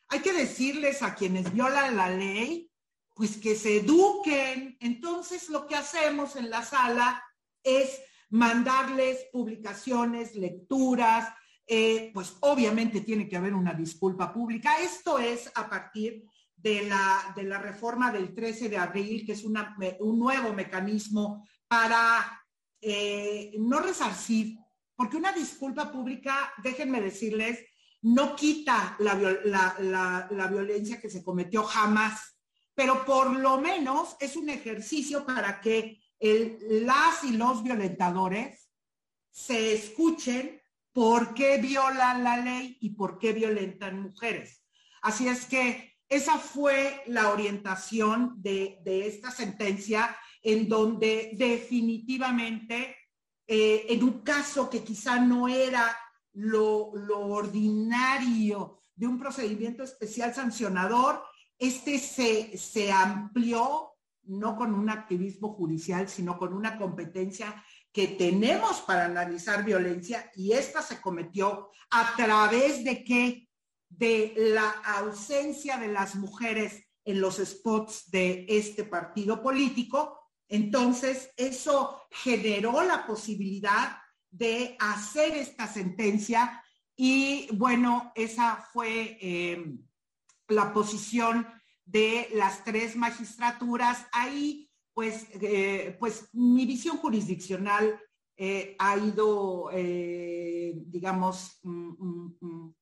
hay 0.09 0.19
que 0.19 0.33
decirles 0.33 1.01
a 1.03 1.13
quienes 1.13 1.53
violan 1.53 1.95
la 1.95 2.09
ley, 2.09 2.71
pues 3.13 3.37
que 3.37 3.55
se 3.55 3.77
eduquen. 3.77 4.75
Entonces 4.79 5.49
lo 5.49 5.67
que 5.67 5.75
hacemos 5.75 6.35
en 6.35 6.49
la 6.49 6.63
sala 6.63 7.23
es 7.63 8.01
mandarles 8.29 9.27
publicaciones, 9.31 10.35
lecturas, 10.35 11.31
eh, 11.67 12.09
pues 12.13 12.35
obviamente 12.39 13.01
tiene 13.01 13.29
que 13.29 13.37
haber 13.37 13.53
una 13.53 13.73
disculpa 13.73 14.33
pública. 14.33 14.79
Esto 14.81 15.19
es 15.19 15.51
a 15.53 15.69
partir 15.69 16.23
de 16.61 16.83
la, 16.83 17.33
de 17.35 17.43
la 17.43 17.57
reforma 17.57 18.11
del 18.11 18.33
13 18.33 18.69
de 18.69 18.77
abril, 18.77 19.25
que 19.25 19.33
es 19.33 19.43
un 19.43 20.19
nuevo 20.19 20.53
mecanismo 20.53 21.47
para 21.67 22.43
eh, 22.81 23.53
no 23.59 23.79
resarcir, 23.79 24.57
porque 24.95 25.17
una 25.17 25.31
disculpa 25.31 25.91
pública, 25.91 26.53
déjenme 26.63 27.01
decirles, 27.01 27.59
no 28.01 28.35
quita 28.35 28.95
la, 28.99 30.47
violencia 30.49 30.99
que 30.99 31.09
se 31.09 31.23
cometió 31.23 31.63
jamás, 31.63 32.37
pero 32.73 33.05
por 33.05 33.35
lo 33.35 33.59
menos 33.59 34.15
es 34.19 34.35
un 34.35 34.49
ejercicio 34.49 35.25
para 35.25 35.59
que 35.59 36.01
las 36.19 37.23
y 37.23 37.31
los 37.31 37.63
violentadores 37.63 38.69
se 39.31 39.73
escuchen 39.73 40.61
por 40.91 41.33
qué 41.33 41.57
violan 41.57 42.23
la 42.23 42.37
ley 42.37 42.77
y 42.81 42.89
por 42.91 43.19
qué 43.19 43.33
violentan 43.33 44.01
mujeres. 44.01 44.63
Así 45.01 45.27
es 45.27 45.45
que 45.45 45.88
esa 46.09 46.39
fue 46.39 47.03
la 47.05 47.29
orientación 47.29 48.33
de, 48.41 48.81
esta 48.85 49.29
sentencia 49.29 50.15
en 50.41 50.67
donde 50.67 51.31
definitivamente 51.37 52.95
eh, 53.45 53.85
en 53.89 54.03
un 54.03 54.21
caso 54.21 54.69
que 54.69 54.83
quizá 54.83 55.19
no 55.19 55.47
era 55.47 55.95
lo, 56.33 56.89
ordinario 56.89 58.81
de 58.95 59.07
un 59.07 59.19
procedimiento 59.19 59.83
especial 59.83 60.33
sancionador, 60.33 61.23
este 61.57 61.99
se, 61.99 62.57
se 62.57 62.91
amplió 62.91 63.91
no 64.23 64.55
con 64.55 64.73
un 64.73 64.89
activismo 64.89 65.53
judicial, 65.53 66.07
sino 66.07 66.37
con 66.37 66.53
una 66.53 66.77
competencia 66.77 67.63
que 67.91 68.07
tenemos 68.07 68.81
para 68.81 69.05
analizar 69.05 69.65
violencia 69.65 70.31
y 70.35 70.51
esta 70.53 70.81
se 70.81 71.01
cometió 71.01 71.69
a 71.89 72.15
través 72.15 72.83
de 72.83 73.03
qué? 73.03 73.48
De 73.89 74.33
la 74.37 74.69
ausencia 74.69 75.77
de 75.77 75.89
las 75.89 76.15
mujeres 76.15 76.83
en 77.03 77.21
los 77.21 77.37
spots 77.37 78.09
de 78.11 78.45
este 78.47 78.83
partido 78.83 79.41
político. 79.41 80.19
Entonces, 80.47 81.31
eso 81.37 82.01
generó 82.11 82.83
la 82.83 83.05
posibilidad 83.05 83.97
de 84.31 84.75
hacer 84.79 85.33
esta 85.35 85.67
sentencia 85.67 86.63
y 87.01 87.47
bueno, 87.53 88.11
esa 88.13 88.57
fue 88.73 89.17
eh, 89.21 89.77
la 90.49 90.73
posición 90.73 91.47
de 91.85 92.27
las 92.33 92.65
tres 92.65 92.97
magistraturas. 92.97 94.05
Ahí, 94.11 94.69
pues, 94.93 95.27
eh, 95.41 95.95
pues 95.97 96.27
mi 96.33 96.65
visión 96.65 96.97
jurisdiccional 96.97 97.99
eh, 98.35 98.75
ha 98.79 98.97
ido, 98.97 99.69
digamos, 99.71 101.59
mm, 101.63 102.05
mm, 102.05 102.37
mm, 102.41 102.75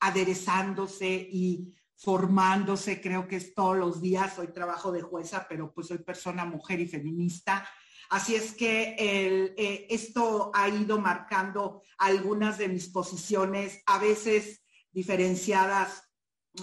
aderezándose 0.00 1.08
y 1.08 1.74
formándose, 1.96 3.00
creo 3.00 3.28
que 3.28 3.36
es 3.36 3.54
todos 3.54 3.76
los 3.76 4.00
días, 4.00 4.34
soy 4.34 4.48
trabajo 4.48 4.90
de 4.90 5.02
jueza, 5.02 5.46
pero 5.48 5.72
pues 5.72 5.88
soy 5.88 5.98
persona, 5.98 6.46
mujer 6.46 6.80
y 6.80 6.88
feminista. 6.88 7.68
Así 8.08 8.34
es 8.34 8.54
que 8.54 8.96
eh, 8.98 9.86
esto 9.90 10.50
ha 10.54 10.68
ido 10.68 10.98
marcando 10.98 11.82
algunas 11.98 12.58
de 12.58 12.68
mis 12.68 12.88
posiciones, 12.88 13.82
a 13.86 13.98
veces 13.98 14.62
diferenciadas 14.90 16.02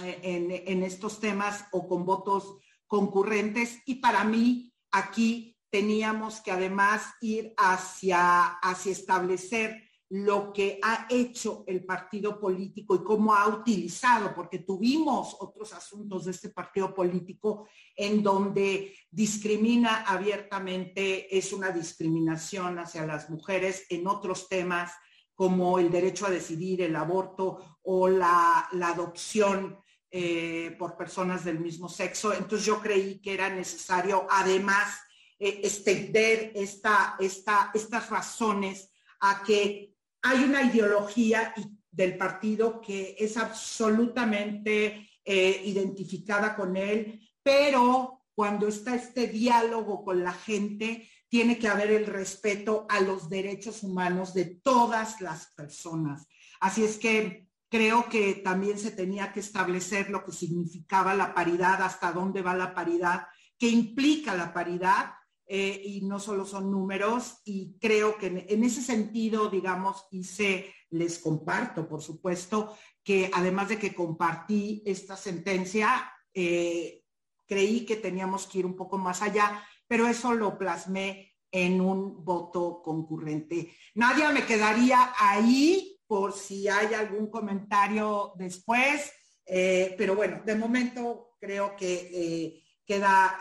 eh, 0.02 0.20
en, 0.66 0.84
estos 0.84 1.20
temas 1.20 1.66
o 1.72 1.88
con 1.88 2.06
votos 2.06 2.58
concurrentes. 2.88 3.80
Y 3.86 3.96
para 3.96 4.24
mí 4.24 4.74
aquí 4.92 5.58
teníamos 5.70 6.42
que 6.42 6.52
además 6.52 7.04
ir 7.22 7.54
hacia, 7.58 8.46
hacia 8.58 8.92
establecer 8.92 9.87
lo 10.10 10.54
que 10.54 10.80
ha 10.82 11.06
hecho 11.10 11.66
el 11.68 11.84
partido 11.84 12.40
político 12.40 12.96
y 12.96 13.04
cómo 13.04 13.36
ha 13.36 13.48
utilizado, 13.48 14.34
porque 14.34 14.60
tuvimos 14.60 15.36
otros 15.40 15.74
asuntos 15.74 16.26
de 16.26 16.32
este 16.32 16.50
partido 16.50 16.94
político 16.94 17.68
en 17.96 18.24
donde 18.24 18.96
discrimina 19.12 20.04
abiertamente, 20.04 21.36
es 21.38 21.52
una 21.52 21.72
discriminación 21.72 22.80
hacia 22.80 23.06
las 23.06 23.30
mujeres 23.30 23.86
en 23.90 24.08
otros 24.08 24.48
temas 24.48 24.94
como 25.36 25.78
el 25.78 25.92
derecho 25.92 26.26
a 26.26 26.32
decidir, 26.32 26.82
el 26.82 26.96
aborto 26.96 27.78
o 27.84 28.08
la, 28.08 28.70
adopción 28.82 29.78
eh, 30.10 30.76
por 30.80 30.96
personas 30.96 31.44
del 31.44 31.60
mismo 31.60 31.90
sexo. 31.90 32.34
Entonces 32.34 32.66
yo 32.66 32.82
creí 32.82 33.20
que 33.20 33.34
era 33.34 33.50
necesario 33.50 34.26
además 34.30 35.00
eh, 35.38 35.60
extender 35.64 36.54
esta, 36.56 37.18
esta, 37.20 37.72
estas 37.74 38.10
razones 38.10 38.90
a 39.20 39.44
que 39.44 39.97
hay 40.28 40.44
una 40.44 40.62
ideología 40.62 41.54
del 41.90 42.18
partido 42.18 42.82
que 42.82 43.16
es 43.18 43.38
absolutamente 43.38 45.10
eh, 45.24 45.62
identificada 45.64 46.54
con 46.54 46.76
él, 46.76 47.22
pero 47.42 48.26
cuando 48.36 48.68
está 48.68 48.94
este 48.96 49.28
diálogo 49.28 50.04
con 50.04 50.24
la 50.24 50.34
gente, 50.34 51.10
tiene 51.30 51.58
que 51.58 51.70
haber 51.70 51.92
el 51.92 52.06
respeto 52.06 52.86
a 52.90 53.00
los 53.00 53.30
derechos 53.30 53.84
humanos 53.84 54.34
de 54.34 54.46
todas 54.46 55.22
las 55.22 55.48
personas. 55.56 56.28
Así 56.60 56.84
es 56.84 56.98
que 56.98 57.48
creo 57.70 58.10
que 58.10 58.36
también 58.36 58.78
se 58.78 58.92
tenía 58.92 59.32
que 59.32 59.40
establecer 59.40 60.10
lo 60.10 60.26
que 60.26 60.34
significaba 60.34 61.16
la 61.16 61.34
paridad, 61.34 61.82
hasta 61.82 62.12
dónde 62.12 62.42
va 62.42 62.54
la 62.54 62.74
paridad, 62.74 63.28
qué 63.58 63.70
implica 63.70 64.36
la 64.36 64.54
paridad 64.54 65.14
eh, 65.50 65.82
y 65.82 66.02
no 66.02 66.20
solo 66.20 66.46
son 66.46 66.70
números 66.70 67.42
y 67.46 67.78
creo 67.80 68.18
que 68.18 68.46
en, 68.50 68.64
ese 68.66 68.82
sentido, 68.82 69.50
digamos, 69.50 70.06
hice, 70.12 70.74
les 70.90 71.20
comparto, 71.20 71.88
por 71.88 72.02
supuesto, 72.02 72.76
que 73.02 73.32
además 73.34 73.70
de 73.70 73.80
que 73.80 73.96
compartí 73.96 74.84
esta 74.86 75.16
sentencia, 75.16 76.12
eh, 76.34 77.02
creí 77.46 77.86
que 77.86 77.96
teníamos 77.96 78.46
que 78.46 78.60
ir 78.60 78.66
un 78.66 78.76
poco 78.76 78.98
más 78.98 79.22
allá, 79.22 79.64
pero 79.88 80.06
eso 80.06 80.34
lo 80.34 80.58
plasmé 80.58 81.34
en 81.50 81.80
un 81.80 82.26
voto 82.26 82.82
concurrente. 82.84 83.72
Nadie 83.96 84.28
me 84.34 84.46
quedaría 84.46 85.14
ahí 85.18 85.98
por 86.06 86.34
si 86.34 86.68
hay 86.68 86.94
algún 86.94 87.28
comentario 87.28 88.34
después, 88.36 89.14
eh, 89.46 89.96
pero 89.98 90.14
bueno, 90.14 90.42
de 90.46 90.56
momento 90.56 91.38
creo 91.40 91.74
que 91.78 92.62
queda 92.86 93.40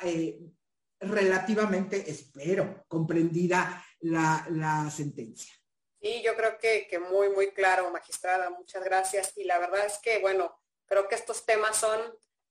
relativamente, 1.01 2.11
espero, 2.11 2.85
comprendida 2.89 3.85
la, 4.01 4.91
sentencia. 4.91 5.53
Sí, 6.01 6.23
yo 6.23 6.37
creo 6.37 6.59
que, 6.59 6.87
que 6.89 6.99
muy, 6.99 7.31
muy 7.31 7.53
claro, 7.53 7.91
magistrada, 7.91 8.51
muchas 8.51 8.85
gracias. 8.85 9.33
Y 9.37 9.45
la 9.45 9.59
verdad 9.59 9.87
es 9.87 9.99
que, 9.99 10.19
bueno, 10.19 10.61
creo 10.87 11.09
que 11.09 11.15
estos 11.15 11.45
temas 11.45 11.77
son 11.77 12.01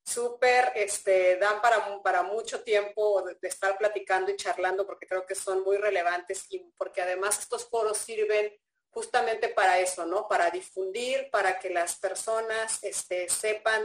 súper, 0.06 0.72
este, 0.76 1.38
dan 1.38 1.62
para, 1.62 2.02
para 2.04 2.24
mucho 2.24 2.64
tiempo 2.64 3.24
de, 3.24 3.38
estar 3.48 3.78
platicando 3.78 4.32
y 4.32 4.36
charlando 4.36 4.86
porque 4.86 5.08
creo 5.08 5.26
que 5.26 5.36
son 5.36 5.64
muy 5.64 5.78
relevantes 5.78 6.46
y 6.50 6.60
porque 6.78 7.02
además 7.02 7.40
estos 7.40 7.68
foros 7.68 7.98
sirven 7.98 8.54
justamente 8.92 9.50
para 9.50 9.80
eso, 9.80 10.06
¿no? 10.06 10.28
Para 10.28 10.50
difundir, 10.52 11.30
para 11.32 11.60
que 11.60 11.70
las 11.70 11.98
personas 11.98 12.84
este, 12.84 13.28
sepan 13.28 13.84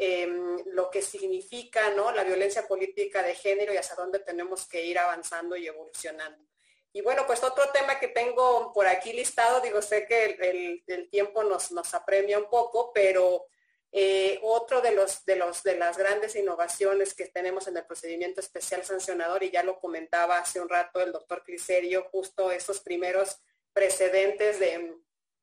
em, 0.00 0.56
lo 0.66 0.90
que 0.90 1.02
significa, 1.02 1.90
¿no? 1.90 2.12
La 2.12 2.22
violencia 2.22 2.68
política 2.68 3.22
de 3.22 3.34
género 3.34 3.74
y 3.74 3.76
hacia 3.76 3.96
dónde 3.96 4.20
tenemos 4.20 4.68
que 4.68 4.84
ir 4.84 4.98
avanzando 4.98 5.56
y 5.56 5.66
evolucionando. 5.66 6.48
Y 6.92 7.00
bueno, 7.00 7.26
pues 7.26 7.42
otro 7.42 7.68
tema 7.70 7.98
que 7.98 8.08
tengo 8.08 8.72
por 8.72 8.86
aquí 8.86 9.12
listado, 9.12 9.60
digo, 9.60 9.82
sé 9.82 10.06
que 10.06 10.82
el, 10.86 11.10
tiempo 11.10 11.42
nos, 11.42 11.72
nos 11.72 11.92
apremia 11.94 12.38
un 12.38 12.48
poco, 12.48 12.92
pero 12.92 13.46
eh, 13.90 14.38
otro 14.42 14.80
de, 14.80 14.92
los, 14.92 15.24
de, 15.24 15.36
los, 15.36 15.62
de 15.62 15.76
las 15.76 15.98
grandes 15.98 16.36
innovaciones 16.36 17.14
que 17.14 17.26
tenemos 17.26 17.66
en 17.66 17.76
el 17.76 17.84
procedimiento 17.84 18.40
especial 18.40 18.84
sancionador, 18.84 19.42
y 19.42 19.50
ya 19.50 19.62
lo 19.62 19.80
comentaba 19.80 20.38
hace 20.38 20.60
un 20.60 20.68
rato 20.68 21.00
el 21.00 21.12
doctor 21.12 21.42
Cliserio, 21.42 22.08
justo 22.10 22.52
esos 22.52 22.80
primeros 22.80 23.38
precedentes 23.72 24.60
de, 24.60 24.94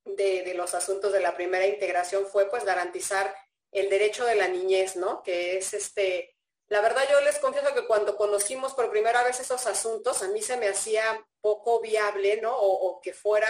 de, 0.06 0.54
los 0.56 0.74
asuntos 0.74 1.12
de 1.12 1.20
la 1.20 1.36
primera 1.36 1.66
integración 1.66 2.26
fue 2.28 2.50
pues 2.50 2.64
garantizar 2.64 3.36
el 3.80 3.90
derecho 3.90 4.26
de 4.26 4.36
la 4.36 4.48
niñez, 4.48 4.96
¿no? 4.96 5.22
Que 5.24 5.58
es 5.58 5.74
este, 5.74 6.36
la 6.68 6.82
verdad 6.82 7.04
yo 7.12 7.22
les 7.22 7.40
confieso 7.40 7.74
que 7.74 7.86
cuando 7.86 8.18
conocimos 8.18 8.74
por 8.74 8.90
primera 8.90 9.24
vez 9.24 9.40
esos 9.40 9.68
asuntos, 9.68 10.24
a 10.24 10.28
mí 10.30 10.42
se 10.42 10.58
me 10.58 10.68
hacía 10.68 11.26
poco 11.42 11.80
viable, 11.80 12.42
¿no? 12.42 12.56
o 12.58 13.00
que 13.02 13.14
fuera 13.14 13.48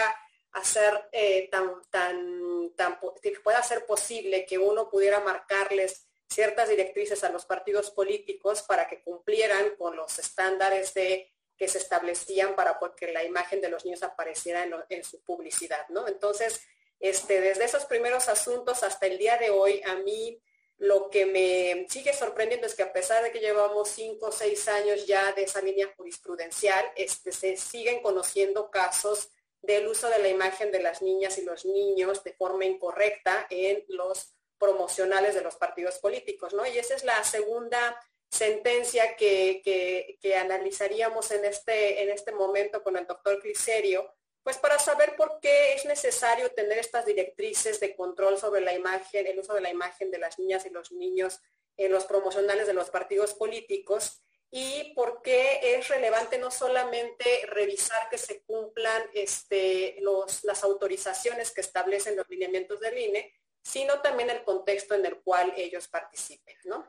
hacer 0.56 1.08
eh, 1.12 1.48
tan, 1.50 1.82
tan, 1.90 2.72
tan, 2.74 2.98
pueda 3.44 3.62
ser 3.62 3.84
posible 3.84 4.46
que 4.46 4.58
uno 4.58 4.88
pudiera 4.88 5.20
marcarles 5.20 6.06
ciertas 6.28 6.70
directrices 6.70 7.22
a 7.24 7.28
los 7.28 7.44
partidos 7.44 7.90
políticos 7.90 8.62
para 8.62 8.88
que 8.88 9.02
cumplieran 9.02 9.76
con 9.76 9.96
los 9.96 10.18
estándares 10.18 10.94
de 10.94 11.30
que 11.58 11.68
se 11.68 11.78
establecían 11.78 12.56
para 12.56 12.78
que 12.96 13.12
la 13.12 13.22
imagen 13.22 13.60
de 13.60 13.68
los 13.68 13.84
niños 13.84 14.02
apareciera 14.02 14.66
en, 14.88 15.04
su 15.04 15.22
publicidad, 15.22 15.86
¿no? 15.90 16.08
Entonces, 16.08 16.60
este, 17.00 17.40
desde 17.40 17.64
esos 17.64 17.84
primeros 17.84 18.28
asuntos 18.28 18.82
hasta 18.82 19.06
el 19.06 19.18
día 19.18 19.36
de 19.38 19.50
hoy, 19.50 19.82
a 19.84 19.96
mí 19.96 20.40
lo 20.78 21.08
que 21.08 21.24
me 21.24 21.86
sigue 21.88 22.12
sorprendiendo 22.12 22.66
es 22.66 22.74
que 22.74 22.82
a 22.82 22.92
pesar 22.92 23.22
de 23.22 23.32
que 23.32 23.40
llevamos 23.40 23.88
cinco 23.88 24.26
o 24.26 24.32
seis 24.32 24.68
años 24.68 25.06
ya 25.06 25.32
de 25.32 25.44
esa 25.44 25.62
línea 25.62 25.92
jurisprudencial, 25.96 26.84
este, 26.96 27.32
se 27.32 27.56
siguen 27.56 28.02
conociendo 28.02 28.70
casos 28.70 29.30
del 29.62 29.88
uso 29.88 30.08
de 30.10 30.18
la 30.18 30.28
imagen 30.28 30.70
de 30.70 30.82
las 30.82 31.02
niñas 31.02 31.38
y 31.38 31.42
los 31.42 31.64
niños 31.64 32.22
de 32.24 32.34
forma 32.34 32.66
incorrecta 32.66 33.46
en 33.50 33.84
los 33.88 34.34
promocionales 34.58 35.34
de 35.34 35.42
los 35.42 35.56
partidos 35.56 35.98
políticos, 35.98 36.54
¿no? 36.54 36.66
Y 36.66 36.78
esa 36.78 36.94
es 36.94 37.04
la 37.04 37.22
segunda 37.24 37.98
sentencia 38.30 39.16
que, 39.16 40.18
analizaríamos 40.38 41.30
en 41.30 41.44
este, 41.44 42.02
en 42.02 42.10
este 42.10 42.32
momento 42.32 42.82
con 42.82 42.96
el 42.96 43.06
doctor 43.06 43.40
Cliserio, 43.40 44.12
pues 44.46 44.58
para 44.58 44.78
saber 44.78 45.16
por 45.16 45.40
qué 45.40 45.74
es 45.74 45.86
necesario 45.86 46.52
tener 46.52 46.78
estas 46.78 47.04
directrices 47.04 47.80
de 47.80 47.96
control 47.96 48.38
sobre 48.38 48.60
la 48.60 48.72
imagen, 48.72 49.26
el 49.26 49.40
uso 49.40 49.54
de 49.54 49.60
la 49.60 49.70
imagen 49.70 50.12
de 50.12 50.20
las 50.20 50.38
niñas 50.38 50.64
y 50.64 50.70
los 50.70 50.92
niños 50.92 51.40
en 51.76 51.90
los 51.90 52.04
promocionales 52.04 52.68
de 52.68 52.72
los 52.72 52.88
partidos 52.88 53.34
políticos 53.34 54.22
y 54.52 54.92
por 54.94 55.20
qué 55.22 55.58
es 55.74 55.88
relevante 55.88 56.38
no 56.38 56.52
solamente 56.52 57.24
revisar 57.48 58.08
que 58.08 58.18
se 58.18 58.44
cumplan 58.44 59.02
este, 59.14 59.98
las 60.44 60.62
autorizaciones 60.62 61.50
que 61.50 61.62
establecen 61.62 62.14
los 62.14 62.28
lineamientos 62.28 62.78
del 62.78 62.98
INE, 62.98 63.34
sino 63.60 64.00
también 64.00 64.30
el 64.30 64.44
contexto 64.44 64.94
en 64.94 65.06
el 65.06 65.22
cual 65.22 65.54
ellos 65.56 65.88
participen. 65.88 66.56
¿no? 66.66 66.88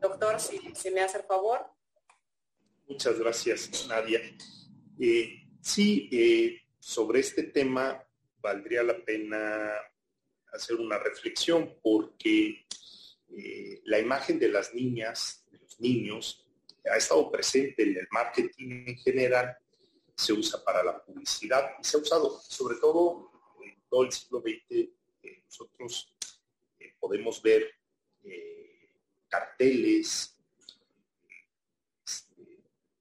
Doctor, 0.00 0.38
si, 0.38 0.90
me 0.92 1.00
hace 1.00 1.18
el 1.18 1.24
favor. 1.24 1.68
Muchas 2.86 3.18
gracias, 3.18 3.88
Nadia. 3.88 4.20
Eh, 5.00 5.48
sí, 5.60 6.08
eh, 6.12 6.61
sobre 6.82 7.20
este 7.20 7.44
tema 7.44 8.04
valdría 8.40 8.82
la 8.82 9.04
pena 9.04 9.70
hacer 10.52 10.80
una 10.80 10.98
reflexión 10.98 11.78
porque 11.80 12.66
eh, 13.28 13.80
la 13.84 14.00
imagen 14.00 14.40
de 14.40 14.48
las 14.48 14.74
niñas, 14.74 15.46
de 15.52 15.58
los 15.58 15.78
niños, 15.78 16.44
ha 16.84 16.96
estado 16.96 17.30
presente 17.30 17.84
en 17.84 17.98
el 17.98 18.08
marketing 18.10 18.84
en 18.88 18.98
general, 18.98 19.56
se 20.16 20.32
usa 20.32 20.64
para 20.64 20.82
la 20.82 21.00
publicidad 21.04 21.70
y 21.80 21.84
se 21.84 21.98
ha 21.98 22.00
usado 22.00 22.40
sobre 22.40 22.74
todo 22.78 23.30
en 23.64 23.80
todo 23.88 24.02
el 24.02 24.10
siglo 24.10 24.40
XX. 24.40 24.90
Eh, 25.22 25.42
nosotros 25.46 26.12
eh, 26.80 26.96
podemos 26.98 27.40
ver 27.40 27.64
carteles, 29.28 30.36
este, 32.04 32.58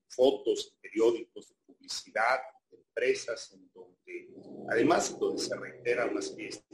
fotos, 0.07 0.77
periódicos 0.79 1.49
de 1.49 1.55
publicidad, 1.65 2.41
empresas, 2.91 3.51
en 3.53 3.71
donde, 3.73 4.29
además, 4.69 5.17
donde 5.17 5.41
se 5.41 5.55
reiteran 5.55 6.13
las 6.13 6.35
fiestas, 6.35 6.65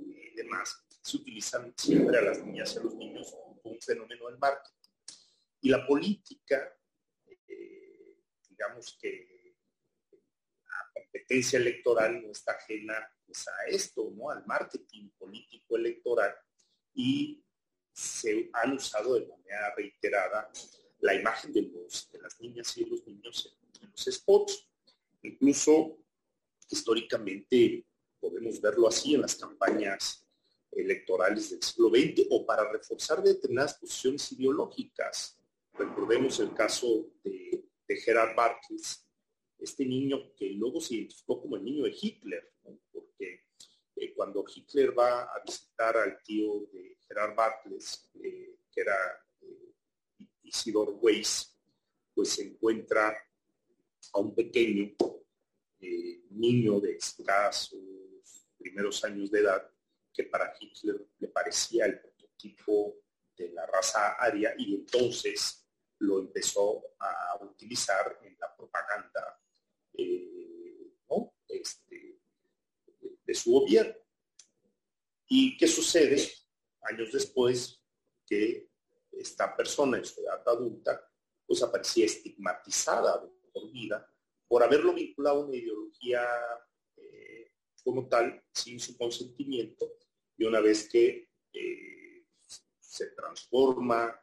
y 0.00 0.34
demás, 0.34 0.84
se 1.02 1.16
utilizan 1.16 1.72
siempre 1.76 2.18
a 2.18 2.22
las 2.22 2.44
niñas 2.44 2.74
y 2.74 2.78
a 2.78 2.82
los 2.82 2.94
niños 2.94 3.30
como 3.30 3.60
un 3.64 3.80
fenómeno 3.80 4.28
del 4.28 4.38
marketing. 4.38 4.74
Y 5.60 5.70
la 5.70 5.86
política, 5.86 6.72
eh, 7.26 8.16
digamos 8.48 8.96
que 9.00 9.56
la 10.64 11.02
competencia 11.02 11.58
electoral 11.58 12.22
no 12.22 12.30
está 12.30 12.52
ajena 12.52 12.94
pues, 13.26 13.46
a 13.48 13.66
esto, 13.68 14.10
¿no? 14.14 14.30
Al 14.30 14.44
marketing 14.46 15.10
político 15.18 15.76
electoral 15.76 16.34
y 16.94 17.42
se 17.92 18.48
han 18.52 18.74
usado 18.74 19.14
de 19.14 19.26
manera 19.26 19.74
reiterada 19.76 20.50
la 21.00 21.14
imagen 21.14 21.52
de, 21.52 21.62
los, 21.62 22.10
de 22.10 22.20
las 22.20 22.40
niñas 22.40 22.76
y 22.76 22.84
de 22.84 22.90
los 22.90 23.06
niños 23.06 23.58
en, 23.80 23.90
los 23.90 24.04
spots. 24.04 24.67
Incluso 25.22 25.98
históricamente 26.70 27.86
podemos 28.20 28.60
verlo 28.60 28.88
así 28.88 29.14
en 29.14 29.22
las 29.22 29.36
campañas 29.36 30.28
electorales 30.70 31.50
del 31.50 31.62
siglo 31.62 31.88
XX 31.88 32.26
o 32.30 32.44
para 32.44 32.70
reforzar 32.70 33.22
determinadas 33.22 33.74
posiciones 33.74 34.30
ideológicas. 34.32 35.38
Recordemos 35.74 36.38
el 36.40 36.54
caso 36.54 37.10
de, 37.22 37.64
Gerard 37.88 38.36
Bartels, 38.36 39.08
este 39.58 39.84
niño 39.86 40.34
que 40.36 40.50
luego 40.50 40.78
se 40.78 40.96
identificó 40.96 41.40
como 41.40 41.56
el 41.56 41.64
niño 41.64 41.84
de 41.84 41.96
Hitler, 41.98 42.52
porque 42.92 43.46
eh, 43.96 44.12
cuando 44.14 44.44
Hitler 44.46 44.96
va 44.96 45.22
a 45.22 45.42
visitar 45.44 45.96
al 45.96 46.22
tío 46.22 46.68
de 46.70 46.98
Gerard 47.06 47.34
Bartels, 47.34 48.10
eh, 48.22 48.58
que 48.70 48.80
era 48.82 48.94
eh, 49.40 49.74
Isidor 50.42 50.98
Weiss, 51.00 51.58
pues 52.14 52.28
se 52.28 52.42
encuentra 52.42 53.16
a 54.12 54.20
un 54.20 54.34
pequeño 54.34 54.94
niño 56.30 56.80
de 56.80 56.96
escasos 56.96 57.78
primeros 58.56 59.04
años 59.04 59.30
de 59.30 59.40
edad 59.40 59.70
que 60.12 60.24
para 60.24 60.52
Hitler 60.58 61.06
le 61.18 61.28
parecía 61.28 61.86
el 61.86 62.00
prototipo 62.00 62.96
de 63.36 63.50
la 63.50 63.66
raza 63.66 64.14
aria 64.14 64.54
y 64.58 64.74
entonces 64.74 65.64
lo 65.98 66.20
empezó 66.20 66.82
a 66.98 67.38
utilizar 67.44 68.18
en 68.22 68.36
la 68.38 68.54
propaganda 68.56 69.40
eh, 69.94 70.92
este, 71.48 72.20
de 73.24 73.34
su 73.34 73.52
gobierno. 73.52 73.94
¿Y 75.28 75.56
qué 75.56 75.66
sucede? 75.66 76.30
Años 76.82 77.12
después 77.12 77.80
que 78.26 78.68
esta 79.12 79.56
persona 79.56 79.98
en 79.98 80.04
su 80.04 80.20
edad 80.20 80.42
adulta 80.46 81.04
pues 81.46 81.62
aparecía 81.62 82.06
estigmatizada 82.06 83.28
por 83.58 83.72
vida 83.72 84.06
por 84.48 84.62
haberlo 84.62 84.94
vinculado 84.94 85.42
a 85.42 85.46
una 85.46 85.56
ideología 85.56 86.26
eh, 86.96 87.52
como 87.84 88.08
tal 88.08 88.42
sin 88.52 88.80
su 88.80 88.96
consentimiento 88.96 89.92
y 90.36 90.44
una 90.44 90.60
vez 90.60 90.88
que 90.88 91.28
eh, 91.52 92.24
se 92.80 93.08
transforma 93.10 94.18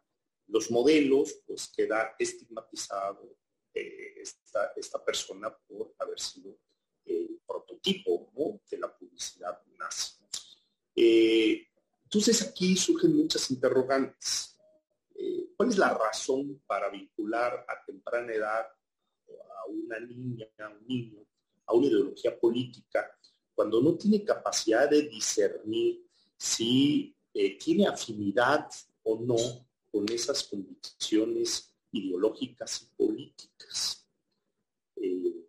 los 0.48 0.70
modelos, 0.72 1.42
pues 1.46 1.72
queda 1.76 2.16
estigmatizado 2.18 3.38
eh, 3.74 4.22
esta, 4.76 5.04
persona 5.04 5.56
por 5.68 5.94
haber 6.00 6.20
sido 6.20 6.58
el 7.04 7.42
prototipo 7.46 8.32
de 8.70 8.78
la 8.78 8.96
publicidad 8.96 9.62
nazi. 9.78 10.16
Entonces 10.96 12.42
aquí 12.42 12.76
surgen 12.76 13.16
muchas 13.16 13.52
interrogantes. 13.52 14.58
¿Cuál 15.56 15.70
es 15.70 15.78
la 15.78 15.94
razón 15.94 16.64
para 16.66 16.90
vincular 16.90 17.66
a 17.68 17.86
temprana 17.86 18.34
edad 18.34 18.68
a 19.30 19.70
una 19.70 20.00
niña, 20.00 20.48
a 20.60 20.70
un 20.70 20.88
niño, 20.88 21.26
a 21.66 21.74
una 21.74 21.88
ideología 21.88 22.38
política, 22.40 23.18
cuando 23.54 23.82
no 23.82 23.96
tiene 23.96 24.24
capacidad 24.24 24.90
de 24.90 25.04
discernir 25.04 26.06
si 26.38 27.16
tiene 27.60 27.88
afinidad 27.88 28.70
o 29.04 29.20
no 29.20 29.36
con 29.92 30.10
esas 30.10 30.44
convicciones 30.44 31.74
ideológicas 31.92 32.82
y 32.82 32.96
políticas. 32.96 34.06
Eh, 34.98 35.48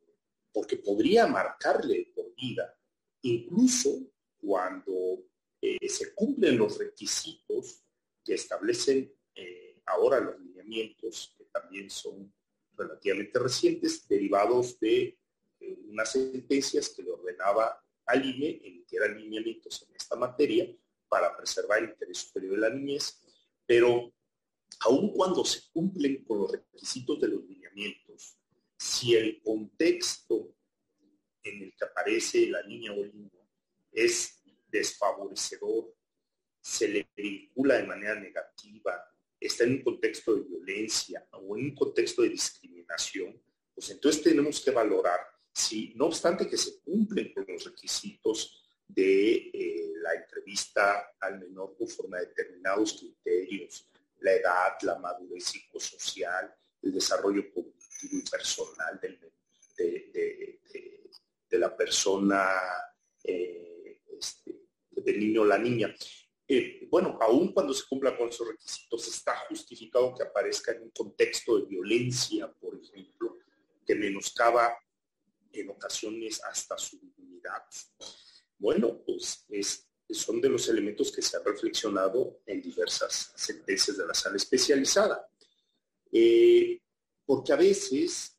porque 0.52 0.76
podría 0.76 1.26
marcarle 1.26 2.12
por 2.14 2.34
vida, 2.34 2.78
incluso 3.22 3.90
cuando 4.38 5.24
eh, 5.60 5.88
se 5.88 6.14
cumplen 6.14 6.56
los 6.58 6.78
requisitos 6.78 7.82
que 8.24 8.34
establecen 8.34 9.12
eh, 9.34 9.82
ahora 9.86 10.20
los 10.20 10.40
lineamientos, 10.40 11.34
que 11.36 11.44
también 11.46 11.90
son 11.90 12.32
relativamente 12.76 13.38
recientes, 13.38 14.06
derivados 14.08 14.78
de 14.80 15.18
eh, 15.60 15.78
unas 15.88 16.12
sentencias 16.12 16.90
que 16.90 17.02
le 17.02 17.10
ordenaba 17.10 17.82
al 18.06 18.24
INE 18.24 18.76
eran 18.96 19.18
lineamientos 19.20 19.82
en 19.82 19.94
esta 19.94 20.16
materia 20.16 20.66
para 21.08 21.36
preservar 21.36 21.78
el 21.78 21.90
interés 21.90 22.18
superior 22.18 22.54
de 22.54 22.60
la 22.60 22.70
niñez, 22.70 23.22
pero 23.64 24.12
aun 24.80 25.12
cuando 25.12 25.44
se 25.44 25.70
cumplen 25.72 26.24
con 26.24 26.38
los 26.38 26.52
requisitos 26.52 27.20
de 27.20 27.28
los 27.28 27.44
lineamientos, 27.44 28.36
si 28.76 29.14
el 29.14 29.40
contexto 29.42 30.54
en 31.42 31.62
el 31.62 31.74
que 31.76 31.84
aparece 31.84 32.46
la 32.48 32.62
niña 32.64 32.92
o 32.92 33.04
el 33.04 33.14
niño 33.14 33.48
es 33.92 34.42
desfavorecedor, 34.68 35.94
se 36.60 36.88
le 36.88 37.08
vincula 37.14 37.76
de 37.76 37.86
manera 37.86 38.16
negativa, 38.16 39.00
está 39.40 39.64
en 39.64 39.72
un 39.72 39.82
contexto 39.82 40.34
de 40.34 40.42
violencia 40.42 41.26
o 41.32 41.56
en 41.56 41.66
un 41.66 41.74
contexto 41.74 42.22
de 42.22 42.30
discriminación, 42.30 43.40
pues 43.74 43.90
entonces 43.90 44.22
tenemos 44.22 44.60
que 44.60 44.70
valorar 44.70 45.20
si, 45.56 45.94
no 45.96 46.06
obstante 46.06 46.46
que 46.46 46.58
se 46.58 46.80
cumplen 46.80 47.32
con 47.32 47.46
los 47.48 47.64
requisitos 47.64 48.62
de 48.86 49.50
eh, 49.52 49.92
la 50.02 50.12
entrevista 50.14 51.14
al 51.18 51.40
menor 51.40 51.74
conforme 51.78 52.18
a 52.18 52.20
determinados 52.20 52.92
criterios, 53.00 53.88
la 54.20 54.32
edad, 54.32 54.72
la 54.82 54.98
madurez 54.98 55.44
psicosocial, 55.44 56.54
el 56.82 56.92
desarrollo 56.92 57.50
cognitivo 57.52 58.18
y 58.18 58.30
personal 58.30 59.00
de, 59.00 59.16
la 61.58 61.74
persona, 61.74 62.50
eh, 63.24 64.02
este, 64.18 64.66
del 64.90 65.18
niño 65.18 65.40
o 65.40 65.46
la 65.46 65.56
niña. 65.56 65.94
Eh, 66.48 66.86
bueno, 66.90 67.18
aún 67.20 67.52
cuando 67.52 67.74
se 67.74 67.86
cumpla 67.88 68.16
con 68.16 68.28
esos 68.28 68.46
requisitos, 68.46 69.08
está 69.08 69.36
justificado 69.48 70.14
que 70.14 70.22
aparezca 70.22 70.72
en 70.72 70.82
un 70.82 70.90
contexto 70.90 71.58
de 71.58 71.66
violencia, 71.66 72.52
por 72.52 72.78
ejemplo, 72.80 73.38
que 73.84 73.94
menoscaba 73.94 74.76
en 75.52 75.70
ocasiones 75.70 76.42
hasta 76.44 76.78
su 76.78 76.98
dignidad. 76.98 77.64
Bueno, 78.58 79.02
pues 79.04 79.44
es, 79.48 79.88
son 80.08 80.40
de 80.40 80.48
los 80.48 80.68
elementos 80.68 81.10
que 81.10 81.22
se 81.22 81.36
han 81.36 81.44
reflexionado 81.44 82.40
en 82.46 82.62
diversas 82.62 83.32
sentencias 83.34 83.96
de 83.96 84.06
la 84.06 84.14
sala 84.14 84.36
especializada. 84.36 85.28
Eh, 86.12 86.80
porque 87.24 87.52
a 87.52 87.56
veces 87.56 88.38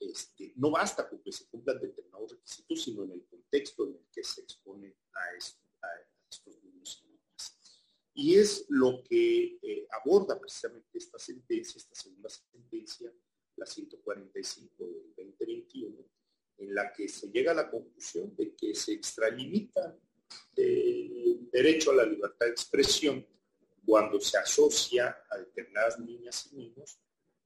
este, 0.00 0.52
no 0.56 0.70
basta 0.70 1.08
con 1.08 1.22
que 1.22 1.32
se 1.32 1.46
cumplan 1.46 1.80
determinados 1.80 2.32
requisitos, 2.32 2.82
sino 2.82 3.04
en 3.04 3.12
el 3.12 3.24
contexto 3.26 3.84
en 3.84 3.94
el 3.94 4.06
que 4.12 4.24
se 4.24 4.42
expone 4.42 4.96
a, 5.14 5.32
niñas. 5.32 5.60
Y 8.18 8.36
es 8.36 8.64
lo 8.70 9.02
que 9.02 9.58
eh, 9.60 9.86
aborda 9.90 10.40
precisamente 10.40 10.96
esta 10.96 11.18
sentencia, 11.18 11.76
esta 11.76 11.94
segunda 11.94 12.30
sentencia, 12.30 13.12
la 13.56 13.66
145 13.66 14.84
del 14.86 15.14
2021, 15.14 16.04
en 16.56 16.74
la 16.74 16.90
que 16.94 17.08
se 17.08 17.28
llega 17.28 17.52
a 17.52 17.56
la 17.56 17.70
conclusión 17.70 18.34
de 18.34 18.54
que 18.54 18.74
se 18.74 18.92
extralimita 18.92 19.94
el 20.54 21.50
derecho 21.50 21.90
a 21.90 21.96
la 21.96 22.06
libertad 22.06 22.46
de 22.46 22.52
expresión 22.52 23.26
cuando 23.84 24.18
se 24.18 24.38
asocia 24.38 25.14
a 25.30 25.36
determinadas 25.36 26.00
niñas 26.00 26.48
y 26.50 26.56
niños 26.56 26.98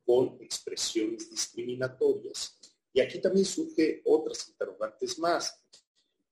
con 0.05 0.39
expresiones 0.41 1.29
discriminatorias. 1.29 2.59
Y 2.93 3.01
aquí 3.01 3.21
también 3.21 3.45
surge 3.45 4.03
otras 4.05 4.49
interrogantes 4.49 5.19
más, 5.19 5.61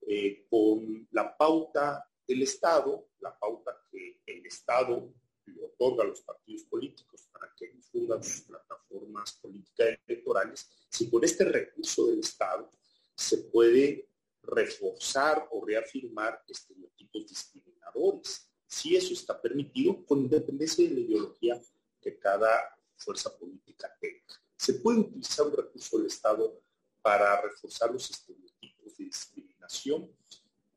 eh, 0.07 0.47
con 0.49 1.09
la 1.11 1.37
pauta 1.37 2.09
del 2.29 2.43
Estado, 2.43 3.09
la 3.21 3.37
pauta 3.37 3.75
que 3.91 4.21
el 4.27 4.45
Estado 4.45 5.13
le 5.47 5.65
otorga 5.65 6.05
a 6.05 6.07
los 6.07 6.21
partidos 6.21 6.65
políticos 6.65 7.27
para 7.33 7.53
que 7.57 7.69
difundan 7.69 8.23
sus 8.23 8.43
plataformas 8.43 9.33
políticas 9.41 9.99
electorales, 10.07 10.69
si 10.91 11.11
con 11.11 11.25
este 11.25 11.45
recurso 11.45 12.07
del 12.09 12.21
Estado 12.21 12.71
se 13.15 13.39
puede 13.39 14.09
reforzar 14.43 15.49
o 15.51 15.65
reafirmar 15.65 16.43
estereotipos 16.47 17.27
discriminadores. 17.27 18.49
Si 18.67 18.95
eso 18.95 19.13
está 19.13 19.41
permitido, 19.41 20.05
con 20.05 20.21
independencia 20.21 20.87
de 20.87 20.95
la 20.95 21.01
ideología 21.01 21.61
que 22.01 22.19
cada 22.19 22.77
fuerza 22.97 23.37
política 23.37 23.91
tenga. 24.01 24.35
Se 24.57 24.75
puede 24.75 25.01
utilizar 25.01 25.47
un 25.47 25.57
recurso 25.57 25.99
del 25.99 26.07
Estado 26.07 26.61
para 27.01 27.41
reforzar 27.41 27.91
los 27.91 28.11
estereotipos 28.11 28.97
de 28.97 29.05
discriminación. 29.05 30.11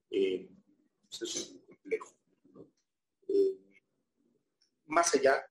Eh, 0.09 0.49
pues 1.19 1.35
es 1.35 1.51
muy 1.51 1.61
complejo. 1.61 2.13
Eh, 3.27 3.57
más 4.85 5.13
allá 5.15 5.45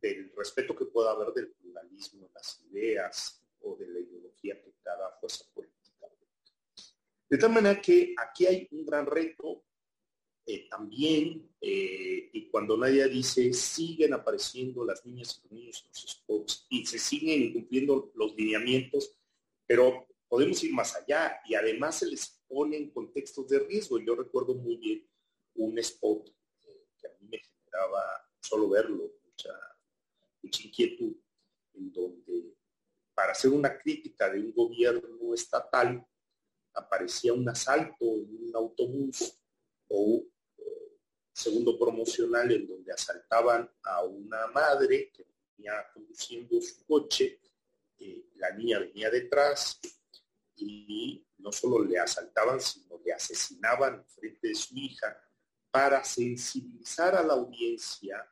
del 0.00 0.32
respeto 0.36 0.76
que 0.76 0.84
pueda 0.86 1.12
haber 1.12 1.32
del 1.32 1.52
pluralismo, 1.52 2.30
las 2.34 2.60
ideas 2.70 3.42
o 3.60 3.76
de 3.76 3.88
la 3.88 4.00
ideología 4.00 4.60
que 4.62 4.74
cada 4.82 5.10
fuerza 5.18 5.44
política 5.54 5.74
de 7.34 7.38
tal 7.38 7.50
manera 7.50 7.80
que 7.80 8.14
aquí 8.16 8.46
hay 8.46 8.68
un 8.70 8.86
gran 8.86 9.06
reto 9.06 9.64
eh, 10.46 10.68
también, 10.68 11.50
eh, 11.60 12.30
y 12.32 12.48
cuando 12.48 12.76
nadie 12.76 13.08
dice, 13.08 13.52
siguen 13.52 14.12
apareciendo 14.12 14.84
las 14.84 15.04
niñas 15.04 15.38
y 15.38 15.42
los 15.42 15.52
niños 15.52 15.84
los 15.88 16.12
spots 16.12 16.66
y 16.68 16.86
se 16.86 16.98
siguen 16.98 17.52
cumpliendo 17.52 18.12
los 18.14 18.36
lineamientos, 18.36 19.16
pero 19.66 20.06
podemos 20.34 20.64
ir 20.64 20.72
más 20.72 20.96
allá 20.96 21.40
y 21.44 21.54
además 21.54 22.00
se 22.00 22.06
les 22.06 22.42
pone 22.48 22.76
en 22.76 22.90
contextos 22.90 23.46
de 23.46 23.60
riesgo. 23.60 24.00
Yo 24.00 24.16
recuerdo 24.16 24.52
muy 24.56 24.76
bien 24.78 25.08
un 25.54 25.78
spot 25.78 26.28
que 26.98 27.06
a 27.06 27.10
mí 27.20 27.28
me 27.30 27.38
generaba 27.38 28.02
solo 28.40 28.68
verlo, 28.68 29.12
mucha, 29.24 29.52
inquietud, 30.42 31.14
en 31.74 31.92
donde 31.92 32.56
para 33.14 33.30
hacer 33.30 33.52
una 33.52 33.78
crítica 33.78 34.28
de 34.28 34.40
un 34.40 34.52
gobierno 34.52 35.32
estatal, 35.32 36.04
aparecía 36.72 37.32
un 37.32 37.48
asalto 37.48 38.04
en 38.04 38.48
un 38.48 38.56
autobús 38.56 39.40
o 39.86 40.24
segundo 41.32 41.78
promocional 41.78 42.50
en 42.50 42.66
donde 42.66 42.92
asaltaban 42.92 43.70
a 43.84 44.02
una 44.02 44.48
madre 44.48 45.12
que 45.12 45.24
venía 45.56 45.74
conduciendo 45.94 46.60
su 46.60 46.84
coche, 46.86 47.38
eh, 48.00 48.24
la 48.34 48.50
niña 48.50 48.80
venía 48.80 49.10
detrás 49.10 49.80
y 50.56 51.26
no 51.38 51.52
solo 51.52 51.84
le 51.84 51.98
asaltaban, 51.98 52.60
sino 52.60 53.00
le 53.04 53.12
asesinaban 53.12 54.04
frente 54.06 54.48
de 54.48 54.54
su 54.54 54.76
hija 54.76 55.16
para 55.70 56.04
sensibilizar 56.04 57.14
a 57.16 57.22
la 57.22 57.34
audiencia 57.34 58.24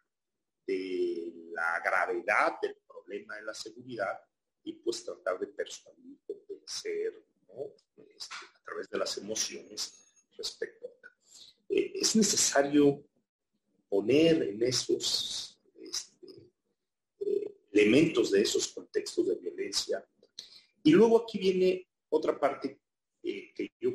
de 0.66 1.32
la 1.52 1.80
gravedad 1.84 2.58
del 2.60 2.76
problema 2.86 3.36
de 3.36 3.42
la 3.42 3.54
seguridad 3.54 4.20
y 4.64 4.74
pues 4.74 5.04
tratar 5.04 5.38
de 5.38 5.48
persuadir, 5.48 6.18
convencer, 6.26 7.24
este, 8.16 8.46
a 8.54 8.64
través 8.64 8.88
de 8.88 8.98
las 8.98 9.18
emociones 9.18 10.28
respecto 10.36 10.86
a... 10.86 10.92
Eh, 11.68 11.92
es 11.94 12.16
necesario 12.16 13.04
poner 13.88 14.42
en 14.42 14.62
esos 14.62 15.60
este, 15.80 16.50
eh, 17.20 17.54
elementos 17.72 18.30
de 18.30 18.42
esos 18.42 18.68
contextos 18.68 19.26
de 19.28 19.34
violencia. 19.36 20.06
Y 20.82 20.92
luego 20.92 21.22
aquí 21.22 21.38
viene 21.38 21.88
otra 22.12 22.38
parte 22.38 22.80
eh, 23.22 23.52
que 23.54 23.72
yo 23.80 23.90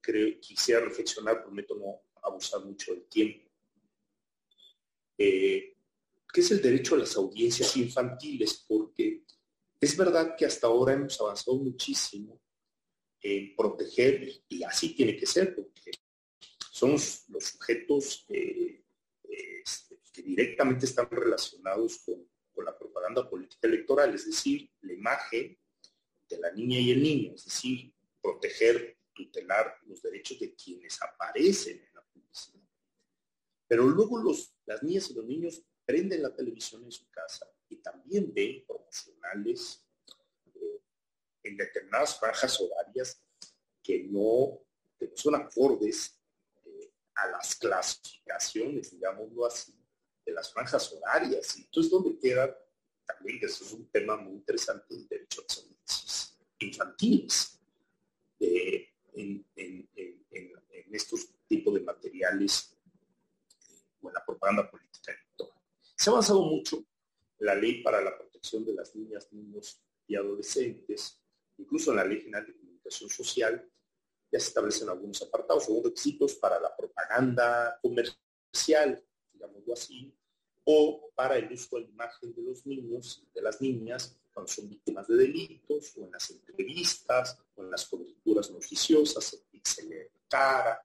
creo, 0.00 0.40
quisiera 0.40 0.80
reflexionar, 0.80 1.42
prometo 1.42 1.74
no 1.76 2.02
abusar 2.22 2.64
mucho 2.64 2.92
del 2.92 3.04
tiempo, 3.04 3.50
que 5.16 6.40
es 6.40 6.50
el 6.50 6.62
derecho 6.62 6.94
a 6.94 6.98
las 6.98 7.16
audiencias 7.16 7.76
infantiles, 7.76 8.64
porque 8.66 9.22
es 9.80 9.96
verdad 9.96 10.34
que 10.36 10.46
hasta 10.46 10.66
ahora 10.66 10.94
hemos 10.94 11.20
avanzado 11.20 11.58
muchísimo 11.58 12.40
en 13.20 13.54
proteger, 13.54 14.28
y 14.48 14.62
así 14.62 14.94
tiene 14.94 15.16
que 15.16 15.26
ser, 15.26 15.54
porque 15.54 15.90
son 16.70 16.92
los, 16.92 17.26
sujetos 17.38 18.24
eh, 18.28 18.84
este, 19.64 20.00
que 20.12 20.22
directamente 20.22 20.86
están 20.86 21.08
relacionados 21.10 21.98
con, 22.04 22.26
la 22.64 22.78
propaganda 22.78 23.28
política 23.28 23.66
electoral, 23.66 24.14
es 24.14 24.24
decir, 24.24 24.70
la 24.82 24.92
imagen 24.92 25.58
de 26.32 26.40
la 26.40 26.52
niña 26.52 26.78
y 26.78 26.90
el 26.90 27.02
niño, 27.02 27.34
es 27.34 27.44
decir, 27.44 27.92
proteger, 28.20 28.98
tutelar 29.14 29.76
los 29.86 30.02
derechos 30.02 30.38
de 30.40 30.54
quienes 30.54 31.00
aparecen 31.02 31.78
en 31.78 31.94
la 31.94 32.02
publicidad. 32.02 32.62
Pero 33.68 33.86
luego 33.86 34.18
los, 34.18 34.54
las 34.64 34.82
niñas 34.82 35.10
y 35.10 35.14
los 35.14 35.24
niños 35.24 35.62
prenden 35.84 36.22
la 36.22 36.34
televisión 36.34 36.84
en 36.84 36.92
su 36.92 37.08
casa 37.10 37.46
y 37.68 37.76
también 37.76 38.32
ven 38.32 38.64
promocionales 38.66 39.84
en 41.42 41.56
determinadas 41.56 42.18
franjas 42.18 42.60
horarias 42.60 43.20
que 43.82 44.04
no, 44.04 44.60
son 45.14 45.34
acordes 45.34 46.20
eh, 46.64 46.92
a 47.16 47.26
las 47.28 47.56
clasificaciones, 47.56 48.92
digámoslo 48.92 49.46
así, 49.46 49.74
de 50.24 50.32
las 50.32 50.52
franjas 50.52 50.92
horarias. 50.92 51.58
Y 51.58 51.62
entonces, 51.62 51.90
¿dónde 51.90 52.18
queda? 52.18 52.56
También 53.04 53.40
que 53.40 53.46
eso 53.46 53.64
es 53.64 53.72
un 53.72 53.90
tema 53.90 54.16
muy 54.16 54.34
interesante, 54.34 54.94
el 54.94 55.08
derecho 55.08 55.40
a 55.40 55.44
las 55.44 55.71
infantiles. 56.62 57.58
en, 58.40 59.44
estos 60.92 61.26
tipos 61.48 61.72
de 61.72 61.80
materiales 61.80 62.76
o 64.02 64.08
en 64.08 64.14
la 64.14 64.24
propaganda 64.24 64.70
política 64.70 65.12
electoral. 65.12 65.58
Se 65.96 66.10
ha 66.10 66.12
avanzado 66.12 66.42
mucho 66.42 66.84
la 67.38 67.54
ley 67.54 67.82
para 67.82 68.02
la 68.02 68.16
protección 68.16 68.64
de 68.64 68.74
las 68.74 68.94
niñas, 68.94 69.32
niños 69.32 69.80
y 70.06 70.16
adolescentes, 70.16 71.18
incluso 71.58 71.90
en 71.90 71.96
la 71.96 72.04
Ley 72.04 72.20
General 72.20 72.46
de 72.46 72.54
Comunicación 72.54 73.08
Social, 73.08 73.68
ya 74.30 74.40
se 74.40 74.48
establecen 74.48 74.88
algunos 74.88 75.22
apartados 75.22 75.66
o 75.68 75.82
requisitos 75.82 76.34
para 76.34 76.60
la 76.60 76.74
propaganda 76.76 77.78
comercial, 77.82 79.02
digámoslo 79.32 79.72
así, 79.72 80.14
o 80.64 81.10
para 81.14 81.36
el 81.36 81.52
uso 81.52 81.76
de 81.76 81.82
la 81.82 81.88
imagen 81.88 82.34
de 82.34 82.42
los 82.42 82.66
niños 82.66 83.26
de 83.34 83.42
las 83.42 83.60
niñas 83.60 84.18
cuando 84.32 84.50
son 84.50 84.68
víctimas 84.68 85.06
de 85.08 85.16
delitos, 85.16 85.96
o 85.96 86.04
en 86.04 86.12
las 86.12 86.30
entrevistas, 86.30 87.38
o 87.54 87.62
en 87.62 87.70
las 87.70 87.86
coberturas 87.86 88.50
noticiosas, 88.50 89.42
se 89.62 89.86
le 89.86 90.12
cara, 90.28 90.84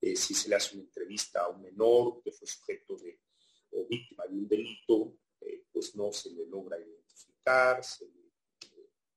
eh, 0.00 0.16
si 0.16 0.34
se 0.34 0.48
le 0.48 0.54
hace 0.54 0.76
una 0.76 0.84
entrevista 0.84 1.42
a 1.42 1.48
un 1.48 1.62
menor 1.62 2.22
que 2.22 2.32
fue 2.32 2.46
sujeto 2.46 2.96
de 2.96 3.18
o 3.72 3.86
víctima 3.86 4.24
de 4.26 4.34
un 4.34 4.48
delito, 4.48 5.18
eh, 5.40 5.64
pues 5.72 5.94
no 5.96 6.12
se 6.12 6.30
le 6.30 6.46
logra 6.46 6.78
identificar, 6.78 7.82
se 7.82 8.06
le 8.06 8.12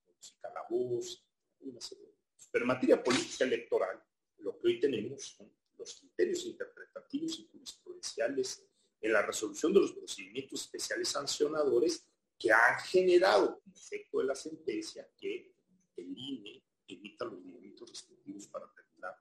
modifica 0.06 0.50
la 0.54 0.66
voz, 0.70 1.24
una 1.60 1.80
serie 1.80 2.16
Pero 2.52 2.64
en 2.64 2.68
materia 2.68 3.04
política 3.04 3.44
electoral, 3.44 4.04
lo 4.40 4.58
que 4.58 4.68
hoy 4.68 4.80
tenemos 4.80 5.24
son 5.24 5.52
los 5.78 6.00
criterios 6.00 6.46
interpretativos 6.46 7.40
y 7.40 7.48
jurisprudenciales 7.52 8.64
en 9.00 9.14
la 9.14 9.22
resolución 9.22 9.74
de 9.74 9.82
los 9.82 9.92
procedimientos 9.94 10.62
especiales 10.62 11.10
sancionadores 11.10 12.08
que 12.40 12.52
han 12.52 12.80
generado 12.80 13.60
como 13.60 13.76
efecto 13.76 14.20
de 14.20 14.26
la 14.26 14.36
sentencia 14.36 15.10
que 15.18 15.54
el 15.96 16.18
INE 16.18 16.64
evita 16.88 17.26
los 17.26 17.40
movimientos 17.40 17.90
restrictivos 17.90 18.48
para 18.48 18.72
terminar 18.74 19.20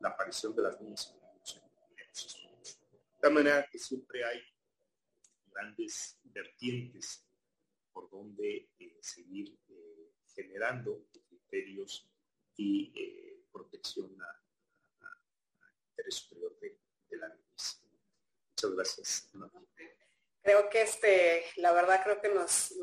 la 0.00 0.08
aparición 0.08 0.54
de 0.54 0.62
las 0.62 0.80
niñas 0.80 1.14
en 1.14 2.08
los 2.08 2.26
estudios. 2.26 2.78
De 3.22 3.30
manera 3.30 3.66
que 3.70 3.78
siempre 3.78 4.24
hay 4.24 4.40
grandes 5.50 6.18
vertientes 6.24 7.24
por 7.92 8.10
donde 8.10 8.68
eh, 8.78 8.98
seguir 9.00 9.58
eh, 9.68 10.12
generando 10.34 11.06
criterios 11.28 12.06
y 12.56 12.92
eh, 12.94 13.42
protección 13.50 14.20
al 14.20 14.36
interés 15.90 16.14
superior 16.14 16.58
de, 16.60 16.78
la 17.16 17.28
niñez. 17.28 17.82
Muchas 18.50 18.70
gracias. 18.74 19.30
Creo 20.46 20.70
que 20.70 20.82
este, 20.82 21.44
la 21.56 21.72
verdad 21.72 22.02
creo 22.04 22.20
que 22.20 22.28
nos, 22.28 22.76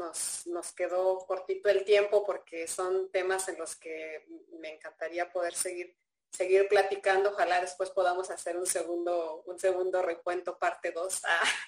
nos, 0.48 0.74
quedó 0.74 1.20
cortito 1.20 1.70
el 1.70 1.86
tiempo 1.86 2.26
porque 2.26 2.68
son 2.68 3.10
temas 3.10 3.48
en 3.48 3.58
los 3.58 3.78
que 3.78 4.26
me 4.60 4.74
encantaría 4.74 5.32
poder 5.32 5.54
seguir, 5.54 5.96
seguir 6.30 6.68
platicando. 6.68 7.30
Ojalá 7.30 7.62
después 7.62 7.90
podamos 7.92 8.30
hacer 8.32 8.58
un 8.58 8.66
segundo, 8.66 9.44
un 9.46 9.58
segundo 9.58 10.02
recuento 10.02 10.60
parte 10.60 10.92
2. 10.92 11.22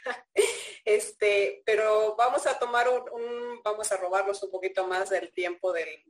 este, 0.84 1.64
pero 1.66 2.18
vamos 2.18 2.46
a 2.46 2.60
tomar 2.60 2.90
un, 2.90 3.62
vamos 3.64 3.90
a 3.90 3.96
robarnos 3.96 4.44
un 4.44 4.52
poquito 4.52 4.86
más 4.88 5.10
del 5.10 5.32
tiempo 5.32 5.72
del 5.72 6.04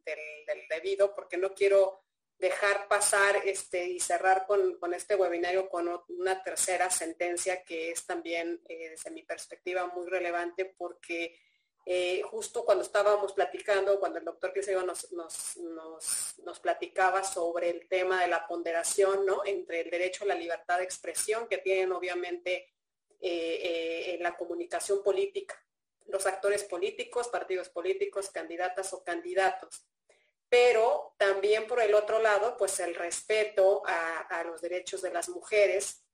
debido 0.68 1.14
porque 1.14 1.38
no 1.38 1.54
quiero 1.54 2.05
dejar 2.38 2.88
pasar 2.88 3.38
este, 3.46 3.86
y 3.86 4.00
cerrar 4.00 4.46
con, 4.46 4.94
este 4.94 5.16
webinario 5.16 5.70
con 5.70 5.90
una 6.10 6.44
tercera 6.44 6.90
sentencia 6.90 7.64
que 7.64 7.92
es 7.92 8.06
también, 8.06 8.62
eh, 8.68 8.90
desde 8.90 9.12
mi 9.12 9.24
perspectiva, 9.24 9.88
muy 9.88 10.08
relevante 10.08 10.66
porque 10.66 11.40
eh, 11.86 12.22
justo 12.24 12.66
cuando 12.66 12.84
estábamos 12.84 13.34
platicando, 13.34 14.00
cuando 14.00 14.20
el 14.20 14.26
doctor 14.26 14.52
Criseo 14.52 14.84
nos, 14.84 15.12
nos, 15.12 15.58
nos, 16.44 16.60
platicaba 16.60 17.24
sobre 17.24 17.70
el 17.70 17.88
tema 17.88 18.22
de 18.22 18.28
la 18.28 18.48
ponderación 18.48 19.26
¿no? 19.26 19.46
entre 19.46 19.82
el 19.82 19.92
derecho 19.92 20.24
a 20.24 20.28
la 20.28 20.36
libertad 20.36 20.80
de 20.80 20.84
expresión 20.84 21.48
que 21.48 21.60
tienen 21.60 21.92
obviamente 21.92 22.74
eh, 23.22 24.16
en 24.16 24.24
la 24.24 24.36
comunicación 24.36 25.04
política 25.04 25.62
los 26.08 26.26
actores 26.28 26.64
políticos, 26.64 27.30
partidos 27.30 27.70
políticos, 27.70 28.30
candidatas 28.30 28.94
o 28.94 29.04
candidatos 29.04 29.86
pero 30.56 31.14
también 31.18 31.68
por 31.68 31.82
el 31.82 31.94
otro 31.94 32.20
lado, 32.20 32.56
pues 32.56 32.80
el 32.80 32.96
respeto 32.96 33.84
a, 33.86 34.42
los 34.46 34.62
derechos 34.62 35.02
de 35.02 35.12
las 35.12 35.28
mujeres. 35.28 36.06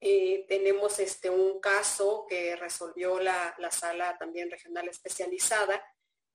Eh, 0.00 0.46
tenemos 0.48 1.00
este, 1.00 1.28
un 1.28 1.58
caso 1.58 2.24
que 2.28 2.54
resolvió 2.54 3.18
la, 3.18 3.56
sala 3.72 4.16
también 4.16 4.48
regional 4.48 4.88
especializada, 4.88 5.84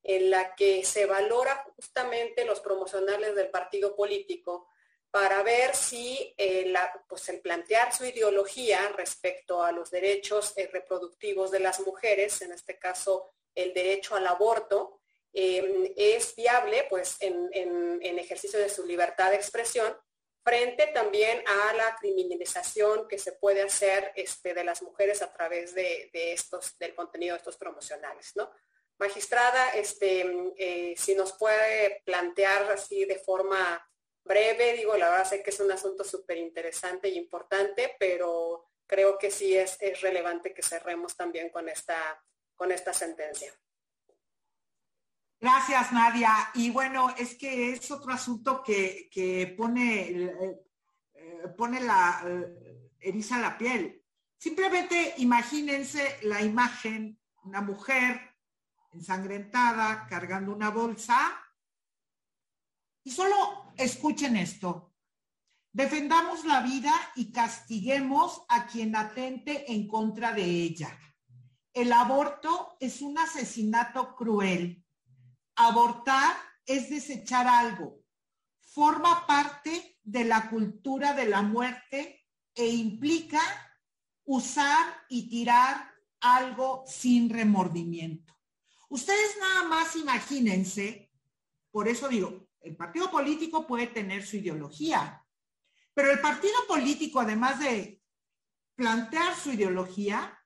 en 0.03 0.31
la 0.31 0.53
que 0.53 0.83
se 0.83 1.05
valora 1.05 1.63
justamente 1.77 2.43
los 2.43 2.59
promocionales 2.59 3.35
del 3.35 3.49
partido 3.49 3.95
político 3.95 4.67
para 5.09 5.41
ver 5.41 5.77
si 5.77 6.35
eh, 6.37 6.73
pues 7.07 7.29
el 7.29 7.39
plantear 7.39 7.95
su 7.95 8.03
ideología 8.03 8.89
respecto 8.97 9.63
a 9.63 9.71
los 9.71 9.89
derechos 9.91 10.51
eh, 10.57 10.69
reproductivos 10.73 11.51
de 11.51 11.61
las 11.61 11.79
mujeres, 11.79 12.41
en 12.41 12.51
este 12.51 12.77
caso 12.77 13.31
el 13.55 13.73
derecho 13.73 14.17
al 14.17 14.27
aborto, 14.27 14.99
Em, 15.37 15.91
es 15.97 16.33
viable 16.33 16.87
pues 16.89 17.17
en, 17.19 17.51
ejercicio 18.17 18.57
de 18.57 18.69
su 18.69 18.85
libertad 18.85 19.31
de 19.31 19.35
expresión 19.35 19.95
frente 20.43 20.87
también 20.87 21.43
a 21.45 21.73
la 21.73 21.95
criminalización 21.97 23.07
que 23.09 23.19
se 23.19 23.33
puede 23.33 23.61
hacer 23.61 24.13
este, 24.15 24.53
de 24.53 24.63
las 24.63 24.81
mujeres 24.81 25.21
a 25.21 25.33
través 25.33 25.75
de, 25.75 26.09
estos, 26.13 26.77
del 26.79 26.95
contenido 26.95 27.33
de 27.33 27.39
estos 27.39 27.57
promocionales, 27.57 28.31
¿no? 28.35 28.49
Magistrada, 28.97 29.71
este, 29.71 30.25
eh, 30.57 30.95
si 30.97 31.15
nos 31.15 31.33
puede 31.33 32.01
plantear 32.05 32.71
así 32.71 33.03
de 33.03 33.19
forma 33.19 33.85
breve, 34.23 34.73
digo, 34.73 34.95
la 34.95 35.09
verdad 35.09 35.29
sé 35.29 35.43
que 35.43 35.49
es 35.49 35.59
un 35.59 35.71
asunto 35.71 36.05
súper 36.05 36.37
interesante 36.37 37.09
e 37.09 37.15
importante, 37.15 37.95
pero 37.99 38.69
creo 38.87 39.17
que 39.17 39.31
sí 39.31 39.55
es, 39.57 39.75
es 39.81 39.99
relevante 39.99 40.53
que 40.53 40.63
cerremos 40.63 41.17
también 41.17 41.49
con 41.49 41.67
esta, 41.67 42.23
con 42.55 42.71
esta 42.71 42.93
sentencia. 42.93 43.53
Gracias, 45.39 45.91
Nadia. 45.91 46.33
Y 46.53 46.69
bueno, 46.71 47.13
es 47.17 47.35
que 47.35 47.73
es 47.73 47.91
otro 47.91 48.13
asunto 48.13 48.63
que, 48.63 49.55
pone, 49.57 50.09
eh, 50.09 51.47
pone 51.57 51.81
la, 51.81 52.23
eh, 52.25 52.91
eriza 52.99 53.39
la 53.39 53.57
piel. 53.57 54.01
Simplemente 54.37 55.15
imagínense 55.17 56.19
la 56.23 56.41
imagen, 56.41 57.19
una 57.43 57.61
mujer 57.61 58.35
ensangrentada, 58.93 60.07
cargando 60.07 60.53
una 60.53 60.69
bolsa. 60.69 61.17
Y 63.03 63.11
solo 63.11 63.73
escuchen 63.75 64.37
esto. 64.37 64.93
Defendamos 65.71 66.45
la 66.45 66.61
vida 66.61 66.93
y 67.15 67.31
castiguemos 67.31 68.43
a 68.47 68.65
quien 68.65 68.95
atente 68.95 69.71
en 69.71 69.87
contra 69.87 70.31
de 70.31 70.43
ella. 70.43 70.97
El 71.73 71.91
aborto 71.91 72.77
es 72.79 73.01
un 73.01 73.17
asesinato 73.17 74.15
cruel 74.15 74.84
Abortar 75.55 76.35
es 76.65 76.89
desechar 76.89 77.47
algo. 77.47 78.01
Forma 78.59 79.25
parte 79.25 79.99
de 80.03 80.23
la 80.25 80.49
cultura 80.49 81.13
de 81.13 81.25
la 81.27 81.41
muerte 81.41 82.25
e 82.53 82.67
implica 82.67 83.41
usar 84.25 85.05
y 85.09 85.29
tirar 85.29 85.93
algo 86.19 86.83
sin 86.87 87.29
remordimiento. 87.29 88.35
Ustedes 88.89 89.37
nada 89.39 89.63
más 89.67 89.95
imagínense, 89.95 91.11
por 91.71 91.87
eso 91.87 92.07
digo, 92.07 92.47
el 92.61 92.75
partido 92.75 93.11
político 93.11 93.67
puede 93.67 93.87
tener 93.87 94.25
su 94.25 94.37
ideología, 94.37 95.23
pero 95.93 96.11
el 96.11 96.19
partido 96.19 96.55
político, 96.67 97.19
además 97.19 97.59
de 97.59 98.01
plantear 98.75 99.35
su 99.35 99.51
ideología, 99.51 100.37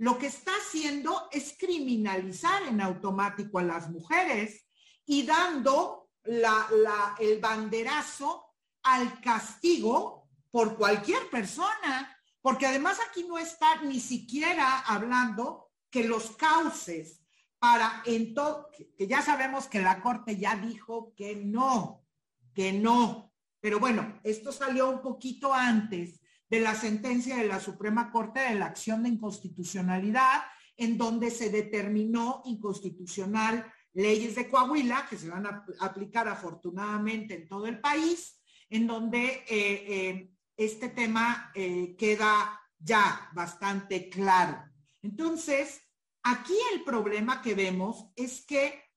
lo 0.00 0.16
que 0.16 0.28
está 0.28 0.52
haciendo 0.52 1.28
es 1.30 1.54
criminalizar 1.58 2.62
en 2.62 2.80
automático 2.80 3.58
a 3.58 3.62
las 3.62 3.90
mujeres 3.90 4.66
y 5.04 5.24
dando 5.24 6.08
el 6.24 7.38
banderazo 7.38 8.46
al 8.82 9.20
castigo 9.20 10.30
por 10.50 10.78
cualquier 10.78 11.28
persona, 11.28 12.16
porque 12.40 12.66
además 12.66 12.96
aquí 13.10 13.26
no 13.28 13.36
está 13.36 13.82
ni 13.82 14.00
siquiera 14.00 14.78
hablando 14.78 15.70
que 15.90 16.04
los 16.04 16.30
cauces 16.30 17.20
para 17.58 18.02
en 18.06 18.32
todo, 18.32 18.70
que 18.96 19.06
ya 19.06 19.20
sabemos 19.20 19.66
que 19.66 19.80
la 19.80 20.00
Corte 20.00 20.38
ya 20.38 20.56
dijo 20.56 21.12
que 21.14 21.36
no, 21.36 22.06
que 22.54 22.72
no. 22.72 23.34
Pero 23.60 23.78
bueno, 23.78 24.18
esto 24.24 24.50
salió 24.50 24.88
un 24.88 25.02
poquito 25.02 25.52
antes 25.52 26.19
de 26.50 26.60
la 26.60 26.74
sentencia 26.74 27.36
de 27.36 27.46
la 27.46 27.60
Suprema 27.60 28.10
Corte 28.10 28.40
de 28.40 28.56
la 28.56 28.66
acción 28.66 29.02
de 29.02 29.08
inconstitucionalidad, 29.08 30.42
en 30.76 30.98
donde 30.98 31.30
se 31.30 31.50
determinó 31.50 32.42
inconstitucional 32.44 33.72
leyes 33.92 34.34
de 34.34 34.48
Coahuila, 34.48 35.06
que 35.08 35.16
se 35.16 35.28
van 35.28 35.46
a 35.46 35.64
aplicar 35.80 36.28
afortunadamente 36.28 37.34
en 37.34 37.48
todo 37.48 37.66
el 37.66 37.80
país, 37.80 38.40
en 38.68 38.86
donde 38.86 39.44
eh, 39.48 39.48
eh, 39.48 40.30
este 40.56 40.88
tema 40.88 41.52
eh, 41.54 41.94
queda 41.96 42.60
ya 42.78 43.30
bastante 43.32 44.08
claro. 44.08 44.64
Entonces, 45.02 45.80
aquí 46.22 46.54
el 46.74 46.82
problema 46.84 47.40
que 47.42 47.54
vemos 47.54 48.10
es 48.16 48.44
que 48.44 48.90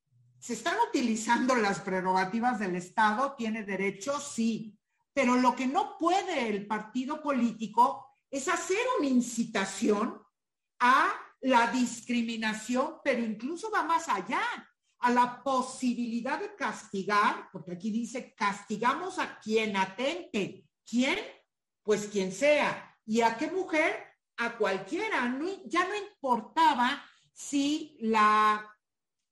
¿Se 0.43 0.51
están 0.51 0.75
utilizando 0.89 1.55
las 1.55 1.79
prerrogativas 1.79 2.59
del 2.59 2.75
Estado? 2.75 3.33
¿Tiene 3.37 3.63
derecho? 3.63 4.19
Sí. 4.19 4.77
Pero 5.13 5.35
lo 5.35 5.55
que 5.55 5.67
no 5.67 5.97
puede 5.97 6.49
el 6.49 6.65
partido 6.67 7.21
político 7.21 8.07
es 8.29 8.47
hacer 8.47 8.79
una 8.97 9.07
incitación 9.07 10.21
a 10.79 11.13
la 11.41 11.71
discriminación, 11.71 12.95
pero 13.03 13.21
incluso 13.21 13.69
va 13.69 13.83
más 13.83 14.09
allá, 14.09 14.41
a 14.99 15.11
la 15.11 15.43
posibilidad 15.43 16.39
de 16.39 16.55
castigar, 16.55 17.49
porque 17.51 17.73
aquí 17.73 17.91
dice, 17.91 18.33
castigamos 18.33 19.19
a 19.19 19.37
quien 19.39 19.75
atente. 19.75 20.65
¿Quién? 20.85 21.19
Pues 21.83 22.07
quien 22.07 22.31
sea. 22.31 22.97
¿Y 23.05 23.21
a 23.21 23.37
qué 23.37 23.51
mujer? 23.51 23.93
A 24.37 24.57
cualquiera. 24.57 25.37
Ya 25.65 25.85
no 25.85 25.95
importaba 25.95 27.03
si 27.33 27.97
la 27.99 28.65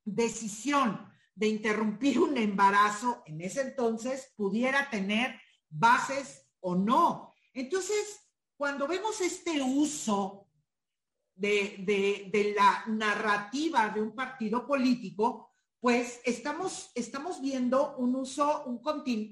decisión 0.04 1.10
de 1.34 1.48
interrumpir 1.48 2.20
un 2.20 2.38
embarazo 2.38 3.24
en 3.26 3.40
ese 3.40 3.62
entonces 3.62 4.34
pudiera 4.36 4.90
tener 4.90 5.40
bases 5.72 6.46
o 6.60 6.76
no. 6.76 7.34
Entonces, 7.54 8.20
cuando 8.56 8.88
vemos 8.88 9.20
este 9.22 9.62
uso 9.62 10.48
de, 11.36 12.54
la 12.56 12.84
narrativa 12.88 13.90
de 13.90 14.02
un 14.02 14.14
partido 14.14 14.68
político, 14.68 15.50
pues 15.80 16.22
estamos, 16.24 16.92
estamos 16.94 17.42
viendo 17.42 17.96
un 17.98 18.16
uso, 18.16 18.66
un, 18.66 18.80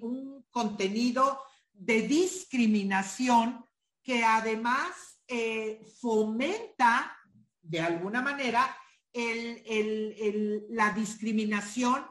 un 0.02 0.46
contenido 0.50 1.40
de 1.72 2.02
discriminación 2.08 3.64
que 4.02 4.24
además 4.24 5.22
eh, 5.28 5.86
fomenta 6.02 7.16
de 7.62 7.80
alguna 7.80 8.22
manera 8.22 8.76
la 10.70 10.92
discriminación 10.92 12.06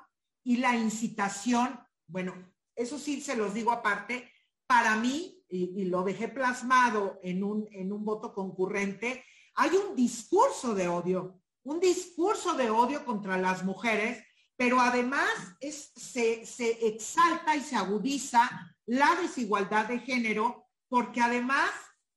y 0.45 0.57
la 0.57 0.77
incitación. 0.77 1.81
Bueno, 2.07 2.48
eso 2.79 2.99
sí 2.99 3.21
se 3.21 3.37
los 3.37 3.53
digo 3.53 3.73
aparte, 3.73 4.33
para 4.67 4.97
mí, 4.97 5.45
y, 5.49 5.85
lo 5.87 6.03
dejé 6.03 6.29
plasmado 6.29 7.19
en 7.23 7.43
un, 7.43 7.69
en 7.73 7.93
un 7.93 8.05
voto 8.05 8.33
concurrente, 8.33 9.25
hay 9.55 9.71
un 9.71 9.97
discurso 9.97 10.75
de 10.75 10.87
odio, 10.89 11.43
un 11.65 11.81
discurso 11.81 12.55
de 12.55 12.71
odio 12.71 13.05
contra 13.05 13.37
las 13.37 13.65
mujeres, 13.65 14.25
pero 14.57 14.79
además 14.81 15.29
se, 15.61 16.47
se 16.47 16.87
exalta 16.87 17.57
y 17.57 17.61
se 17.61 17.77
agudiza 17.77 18.49
la 18.87 19.17
desigualdad 19.21 19.87
de 19.87 19.99
género 20.01 20.69
porque 20.89 21.21
además 21.21 21.71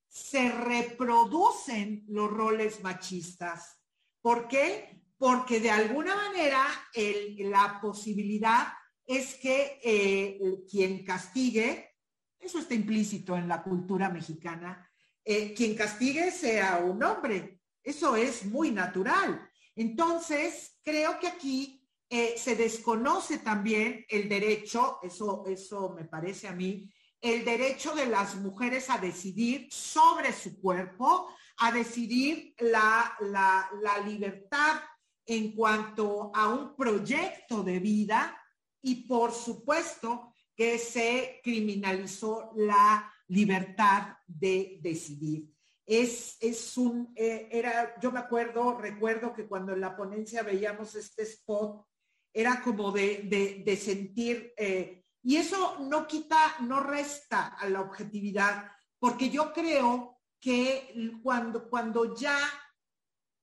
se 0.07 0.51
reproducen 0.51 2.03
los 2.07 2.30
roles 2.30 2.84
machistas. 2.84 3.80
¿Por 4.22 4.47
qué? 4.47 5.01
Porque 5.18 5.59
de 5.59 5.72
alguna 5.72 6.16
manera 6.16 6.64
la 6.93 7.80
posibilidad 7.82 8.68
es 9.12 9.36
que 9.36 9.82
eh, 9.84 10.39
quien 10.70 11.03
castigue, 11.03 11.97
eso 12.39 12.59
está 12.59 12.74
implícito 12.74 13.36
en 13.36 13.45
la 13.45 13.62
cultura 13.62 14.09
mexicana, 14.09 14.89
eh, 15.26 15.53
quien 15.53 15.76
castigue 15.76 16.32
sea 16.32 16.78
un 16.78 17.03
hombre. 17.03 17.59
Eso 17.84 18.16
es 18.16 18.45
muy 18.45 18.72
natural. 18.72 19.49
Entonces, 19.76 20.80
creo 20.82 21.20
que 21.20 21.28
aquí 21.28 21.86
eh, 22.09 22.36
se 22.38 22.55
desconoce 22.55 23.39
también 23.39 24.05
el 24.07 24.30
derecho, 24.30 24.99
eso, 25.03 25.43
eso 25.45 25.89
me 25.89 26.05
parece 26.05 26.47
a 26.47 26.53
mí, 26.53 26.89
el 27.20 27.43
derecho 27.43 27.93
de 27.93 28.05
las 28.05 28.36
mujeres 28.36 28.89
a 28.89 28.97
decidir 28.97 29.68
sobre 29.74 30.32
su 30.32 30.62
cuerpo, 30.62 31.28
a 31.57 31.74
decidir 31.74 32.55
la, 32.59 33.14
la 33.20 33.97
libertad 34.07 34.82
en 35.26 35.51
cuanto 35.51 36.32
a 36.34 36.47
un 36.47 36.78
proyecto 36.78 37.62
de 37.62 37.80
vida 37.80 38.38
y 38.82 39.07
por 39.07 39.32
supuesto 39.32 40.34
que 40.55 40.77
se 40.77 41.39
criminalizó 41.43 42.51
la 42.55 43.11
libertad 43.27 44.17
de 44.27 44.79
decidir. 44.82 45.49
Es, 45.86 46.38
es 46.39 46.77
un, 46.77 47.11
eh, 47.15 47.49
era, 47.51 47.99
yo 47.99 48.11
me 48.11 48.19
acuerdo, 48.19 48.77
recuerdo 48.77 49.34
que 49.34 49.47
cuando 49.47 49.73
en 49.73 49.82
la 49.82 49.95
ponencia 49.95 50.43
veíamos 50.43 50.95
este 50.95 51.23
spot, 51.23 51.86
era 52.34 52.61
como 52.61 52.91
de, 52.91 53.63
de, 53.65 53.77
sentir, 53.77 54.53
eh, 54.55 55.03
y 55.23 55.36
eso 55.36 55.79
no 55.79 56.07
quita, 56.07 56.55
no 56.61 56.79
resta 56.79 57.47
a 57.47 57.67
la 57.67 57.82
objetividad, 57.82 58.71
porque 58.99 59.29
yo 59.29 59.51
creo 59.51 60.21
que 60.39 60.93
cuando, 61.21 61.69
cuando 61.69 62.15
ya 62.15 62.38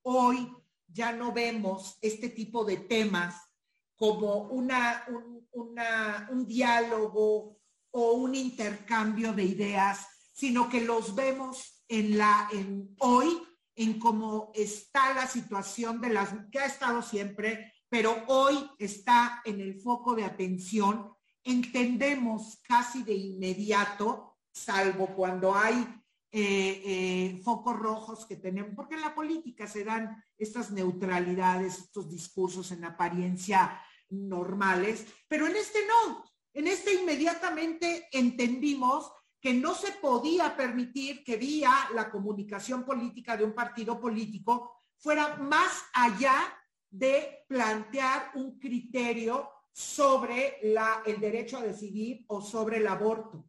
hoy 0.02 0.50
ya 0.86 1.12
no 1.12 1.32
vemos 1.32 1.98
este 2.00 2.30
tipo 2.30 2.64
de 2.64 2.78
temas 2.78 3.47
como 3.98 4.42
una, 4.44 5.04
un, 5.52 6.46
diálogo 6.46 7.58
o 7.90 8.12
un 8.12 8.34
intercambio 8.36 9.32
de 9.32 9.42
ideas, 9.42 10.06
sino 10.32 10.68
que 10.68 10.80
los 10.82 11.16
vemos 11.16 11.82
en 11.88 12.16
la, 12.16 12.48
en 12.52 12.94
hoy, 13.00 13.42
en 13.74 13.98
cómo 13.98 14.52
está 14.54 15.12
la 15.14 15.26
situación 15.26 16.00
de 16.00 16.10
las, 16.10 16.30
que 16.52 16.60
ha 16.60 16.66
estado 16.66 17.02
siempre, 17.02 17.72
pero 17.88 18.22
hoy 18.28 18.70
está 18.78 19.42
en 19.44 19.60
el 19.60 19.80
foco 19.80 20.14
de 20.14 20.24
atención, 20.24 21.12
entendemos 21.42 22.60
casi 22.62 23.02
de 23.02 23.14
inmediato, 23.14 24.36
salvo 24.52 25.08
cuando 25.08 25.56
hay 25.56 25.74
eh, 26.30 26.82
eh, 26.84 27.40
focos 27.42 27.76
rojos 27.76 28.26
que 28.26 28.36
tenemos, 28.36 28.72
porque 28.76 28.94
en 28.94 29.00
la 29.00 29.14
política 29.14 29.66
se 29.66 29.82
dan 29.82 30.22
estas 30.36 30.70
neutralidades, 30.70 31.78
estos 31.78 32.08
discursos 32.08 32.70
en 32.70 32.84
apariencia 32.84 33.80
normales, 34.10 35.06
pero 35.28 35.46
en 35.46 35.56
este 35.56 35.80
no. 35.86 36.24
En 36.52 36.66
este 36.66 36.94
inmediatamente 36.94 38.08
entendimos 38.12 39.12
que 39.40 39.54
no 39.54 39.74
se 39.74 39.92
podía 39.92 40.56
permitir 40.56 41.22
que 41.22 41.36
vía 41.36 41.72
la 41.94 42.10
comunicación 42.10 42.84
política 42.84 43.36
de 43.36 43.44
un 43.44 43.54
partido 43.54 44.00
político 44.00 44.72
fuera 44.96 45.36
más 45.36 45.84
allá 45.92 46.34
de 46.90 47.44
plantear 47.46 48.32
un 48.34 48.58
criterio 48.58 49.48
sobre 49.72 50.58
la, 50.62 51.02
el 51.06 51.20
derecho 51.20 51.58
a 51.58 51.62
decidir 51.62 52.24
o 52.26 52.42
sobre 52.42 52.78
el 52.78 52.86
aborto. 52.88 53.48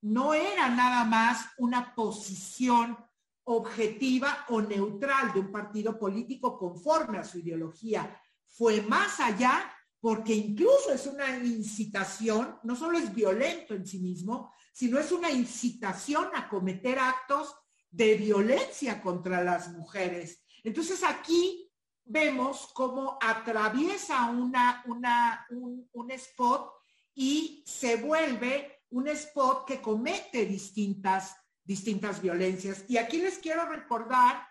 No 0.00 0.32
era 0.32 0.68
nada 0.68 1.04
más 1.04 1.44
una 1.58 1.94
posición 1.94 2.96
objetiva 3.44 4.46
o 4.48 4.60
neutral 4.60 5.32
de 5.32 5.40
un 5.40 5.52
partido 5.52 5.98
político 5.98 6.56
conforme 6.56 7.18
a 7.18 7.24
su 7.24 7.38
ideología. 7.38 8.18
Fue 8.46 8.80
más 8.82 9.20
allá 9.20 9.70
porque 10.00 10.34
incluso 10.34 10.92
es 10.92 11.06
una 11.06 11.36
incitación, 11.38 12.58
no 12.62 12.76
solo 12.76 12.98
es 12.98 13.12
violento 13.14 13.74
en 13.74 13.86
sí 13.86 13.98
mismo, 13.98 14.52
sino 14.72 14.98
es 14.98 15.10
una 15.10 15.30
incitación 15.30 16.28
a 16.34 16.48
cometer 16.48 16.98
actos 16.98 17.54
de 17.90 18.14
violencia 18.14 19.02
contra 19.02 19.42
las 19.42 19.72
mujeres. 19.72 20.44
Entonces 20.62 21.02
aquí 21.02 21.68
vemos 22.04 22.70
cómo 22.74 23.18
atraviesa 23.20 24.26
una, 24.30 24.82
una, 24.86 25.46
un, 25.50 25.88
un 25.92 26.10
spot 26.12 26.72
y 27.14 27.64
se 27.66 27.96
vuelve 27.96 28.82
un 28.90 29.08
spot 29.08 29.66
que 29.66 29.80
comete 29.80 30.46
distintas, 30.46 31.36
distintas 31.64 32.22
violencias. 32.22 32.84
Y 32.88 32.96
aquí 32.96 33.18
les 33.18 33.38
quiero 33.38 33.66
recordar 33.66 34.46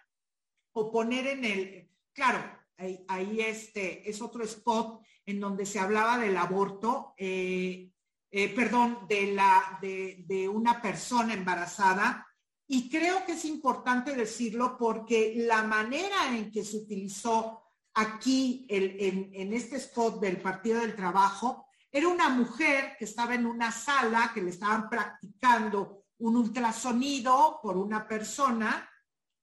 o 0.73 0.91
poner 0.91 1.27
en 1.27 1.45
el, 1.45 1.91
claro, 2.13 2.39
ahí, 2.77 3.03
ahí 3.07 3.41
este 3.41 4.07
es 4.07 4.21
otro 4.21 4.43
spot 4.43 5.01
en 5.27 5.39
donde 5.39 5.67
se 5.67 5.79
hablaba 5.79 6.17
del 6.17 6.35
aborto, 6.37 7.13
eh, 7.17 7.91
eh, 8.31 8.55
perdón, 8.55 9.05
de, 9.07 9.33
la, 9.33 9.77
de, 9.79 10.49
una 10.49 10.81
persona 10.81 11.33
embarazada. 11.33 12.25
Y 12.67 12.89
creo 12.89 13.23
que 13.25 13.33
es 13.33 13.45
importante 13.45 14.15
decirlo 14.15 14.77
porque 14.79 15.35
la 15.37 15.61
manera 15.61 16.35
en 16.35 16.51
que 16.51 16.63
se 16.63 16.77
utilizó 16.77 17.61
aquí 17.93 18.65
en, 18.69 19.29
en 19.33 19.53
este 19.53 19.75
spot 19.75 20.19
del 20.19 20.41
Partido 20.41 20.79
del 20.79 20.95
Trabajo 20.95 21.67
era 21.91 22.07
una 22.07 22.29
mujer 22.29 22.95
que 22.97 23.05
estaba 23.05 23.35
en 23.35 23.45
una 23.45 23.71
sala 23.71 24.31
que 24.33 24.41
le 24.41 24.49
estaban 24.49 24.89
practicando 24.89 26.05
un 26.19 26.37
ultrasonido 26.37 27.59
por 27.61 27.77
una 27.77 28.07
persona 28.07 28.89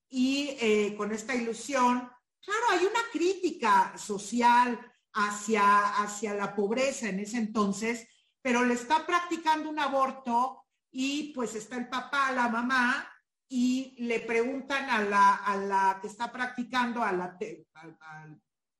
y 0.08 0.56
eh, 0.60 0.94
con 0.96 1.12
esta 1.12 1.34
ilusión, 1.34 2.08
claro, 2.40 2.64
hay 2.70 2.84
una 2.84 3.00
crítica 3.12 3.96
social 3.96 4.78
hacia, 5.14 6.02
hacia 6.02 6.34
la 6.34 6.54
pobreza 6.54 7.08
en 7.08 7.20
ese 7.20 7.38
entonces, 7.38 8.08
pero 8.42 8.64
le 8.64 8.74
está 8.74 9.06
practicando 9.06 9.70
un 9.70 9.78
aborto 9.78 10.64
y 10.90 11.32
pues 11.32 11.54
está 11.54 11.76
el 11.76 11.88
papá, 11.88 12.30
la 12.32 12.48
mamá, 12.48 13.08
y 13.48 13.94
le 13.98 14.20
preguntan 14.20 14.88
a 14.90 15.02
la, 15.02 15.36
a 15.36 15.56
la 15.56 15.98
que 16.00 16.08
está 16.08 16.30
practicando, 16.30 17.02
a 17.02 17.12
la, 17.12 17.36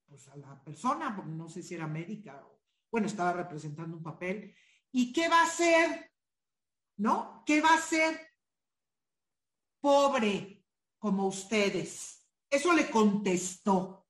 pues 0.06 0.28
a 0.28 0.36
la 0.36 0.62
persona, 0.62 1.10
no 1.10 1.48
sé 1.48 1.62
si 1.62 1.74
era 1.74 1.86
médica 1.86 2.42
bueno, 2.94 3.08
estaba 3.08 3.32
representando 3.32 3.96
un 3.96 4.04
papel, 4.04 4.54
¿y 4.92 5.12
qué 5.12 5.28
va 5.28 5.40
a 5.40 5.46
hacer? 5.46 6.12
¿No? 6.98 7.42
¿Qué 7.44 7.60
va 7.60 7.70
a 7.70 7.78
hacer? 7.78 8.20
Pobre 9.80 10.64
como 10.96 11.26
ustedes. 11.26 12.24
Eso 12.48 12.72
le 12.72 12.88
contestó. 12.88 14.03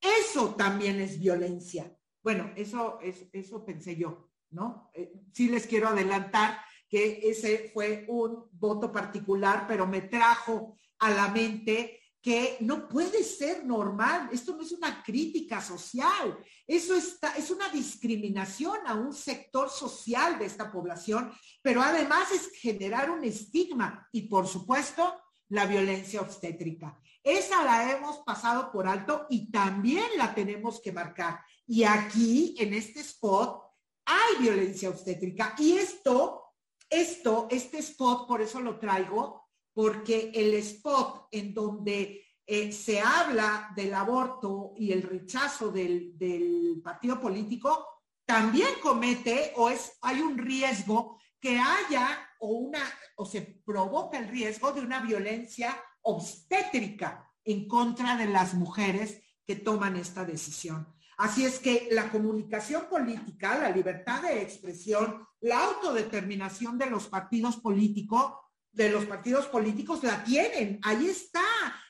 Eso 0.00 0.54
también 0.54 1.00
es 1.00 1.18
violencia. 1.18 1.96
Bueno, 2.22 2.52
eso, 2.56 2.98
es, 3.00 3.26
eso 3.32 3.64
pensé 3.64 3.96
yo, 3.96 4.30
¿no? 4.50 4.90
Eh, 4.94 5.12
sí 5.32 5.48
les 5.48 5.66
quiero 5.66 5.88
adelantar 5.88 6.58
que 6.88 7.20
ese 7.22 7.70
fue 7.72 8.04
un 8.08 8.48
voto 8.52 8.92
particular, 8.92 9.66
pero 9.66 9.86
me 9.86 10.02
trajo 10.02 10.76
a 10.98 11.10
la 11.10 11.28
mente 11.28 12.00
que 12.26 12.56
no 12.60 12.88
puede 12.88 13.22
ser 13.22 13.64
normal. 13.64 14.28
Esto 14.32 14.56
no 14.56 14.62
es 14.62 14.72
una 14.72 15.02
crítica 15.02 15.60
social, 15.60 16.36
eso 16.66 16.96
está, 16.96 17.36
es 17.36 17.52
una 17.52 17.68
discriminación 17.68 18.78
a 18.84 18.94
un 18.94 19.14
sector 19.14 19.70
social 19.70 20.36
de 20.36 20.46
esta 20.46 20.72
población, 20.72 21.32
pero 21.62 21.80
además 21.82 22.32
es 22.32 22.50
generar 22.60 23.10
un 23.12 23.22
estigma 23.22 24.08
y 24.10 24.22
por 24.22 24.48
supuesto 24.48 25.14
la 25.50 25.66
violencia 25.66 26.20
obstétrica. 26.20 27.00
Esa 27.26 27.64
la 27.64 27.90
hemos 27.90 28.18
pasado 28.18 28.70
por 28.70 28.86
alto 28.86 29.26
y 29.28 29.50
también 29.50 30.06
la 30.16 30.32
tenemos 30.32 30.80
que 30.80 30.92
marcar. 30.92 31.40
Y 31.66 31.82
aquí, 31.82 32.54
en 32.56 32.72
este 32.72 33.00
spot, 33.00 33.64
hay 34.04 34.42
violencia 34.42 34.90
obstétrica. 34.90 35.56
Y 35.58 35.72
esto, 35.72 36.54
esto, 36.88 37.48
este 37.50 37.78
spot, 37.78 38.28
por 38.28 38.42
eso 38.42 38.60
lo 38.60 38.78
traigo, 38.78 39.48
porque 39.72 40.30
el 40.32 40.54
spot 40.54 41.26
en 41.32 41.52
donde 41.52 42.24
eh, 42.46 42.70
se 42.70 43.00
habla 43.00 43.72
del 43.74 43.92
aborto 43.94 44.74
y 44.76 44.92
el 44.92 45.02
rechazo 45.02 45.72
del, 45.72 46.16
del, 46.16 46.80
partido 46.80 47.20
político, 47.20 47.88
también 48.24 48.68
comete 48.80 49.52
o 49.56 49.68
es, 49.68 49.98
hay 50.02 50.20
un 50.20 50.38
riesgo 50.38 51.18
que 51.40 51.58
haya 51.58 52.20
o 52.38 52.50
una, 52.50 52.84
o 53.16 53.26
se 53.26 53.42
provoca 53.66 54.16
el 54.16 54.28
riesgo 54.28 54.70
de 54.70 54.82
una 54.82 55.00
violencia 55.00 55.76
obstétrica 56.06 57.30
en 57.44 57.68
contra 57.68 58.16
de 58.16 58.26
las 58.26 58.54
mujeres 58.54 59.22
que 59.44 59.56
toman 59.56 59.96
esta 59.96 60.24
decisión. 60.24 60.88
Así 61.18 61.44
es 61.44 61.58
que 61.58 61.88
la 61.90 62.10
comunicación 62.10 62.86
política, 62.90 63.58
la 63.58 63.70
libertad 63.70 64.22
de 64.22 64.42
expresión, 64.42 65.26
la 65.40 65.64
autodeterminación 65.64 66.78
de 66.78 66.86
los 66.90 67.08
partidos 67.08 67.56
políticos 67.56 68.32
de 68.76 68.90
los 68.90 69.06
partidos 69.06 69.46
políticos 69.46 70.04
la 70.04 70.22
tienen, 70.22 70.78
ahí 70.82 71.06
está. 71.06 71.40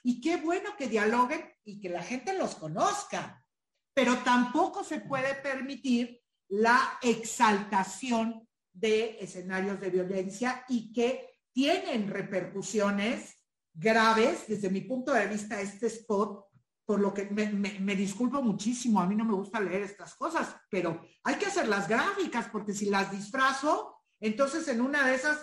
Y 0.05 0.21
qué 0.21 0.37
bueno 0.37 0.77
que 0.79 0.87
dialoguen 0.87 1.45
y 1.65 1.81
que 1.81 1.89
la 1.89 2.01
gente 2.01 2.33
los 2.39 2.55
conozca. 2.55 3.45
Pero 3.93 4.19
tampoco 4.19 4.85
se 4.85 5.01
puede 5.01 5.35
permitir 5.35 6.23
la 6.49 6.97
exaltación 7.03 8.49
de 8.73 9.19
escenarios 9.21 9.81
de 9.81 9.91
violencia 9.91 10.65
y 10.69 10.93
que 10.93 11.41
tienen 11.53 12.09
repercusiones 12.09 13.35
graves, 13.77 14.47
desde 14.49 14.71
mi 14.71 14.81
punto 14.81 15.13
de 15.13 15.27
vista, 15.27 15.61
este 15.61 15.87
spot, 15.87 16.47
por 16.85 17.01
lo 17.01 17.13
que 17.13 17.25
me, 17.25 17.97
disculpo 17.97 18.43
muchísimo, 18.43 19.01
a 19.01 19.07
mí 19.07 19.15
no 19.15 19.25
me 19.25 19.35
gusta 19.35 19.61
leer 19.61 19.83
estas 19.83 20.15
cosas, 20.15 20.55
pero 20.71 21.05
hay 21.25 21.35
que 21.35 21.47
hacer 21.47 21.69
las 21.69 21.89
gráficas, 21.89 22.49
porque 22.49 22.73
si 22.73 22.87
las 22.87 23.11
disfrazo, 23.11 23.97
entonces 24.21 24.67
en 24.69 24.81
una 24.81 25.07
de 25.07 25.17
esas 25.17 25.41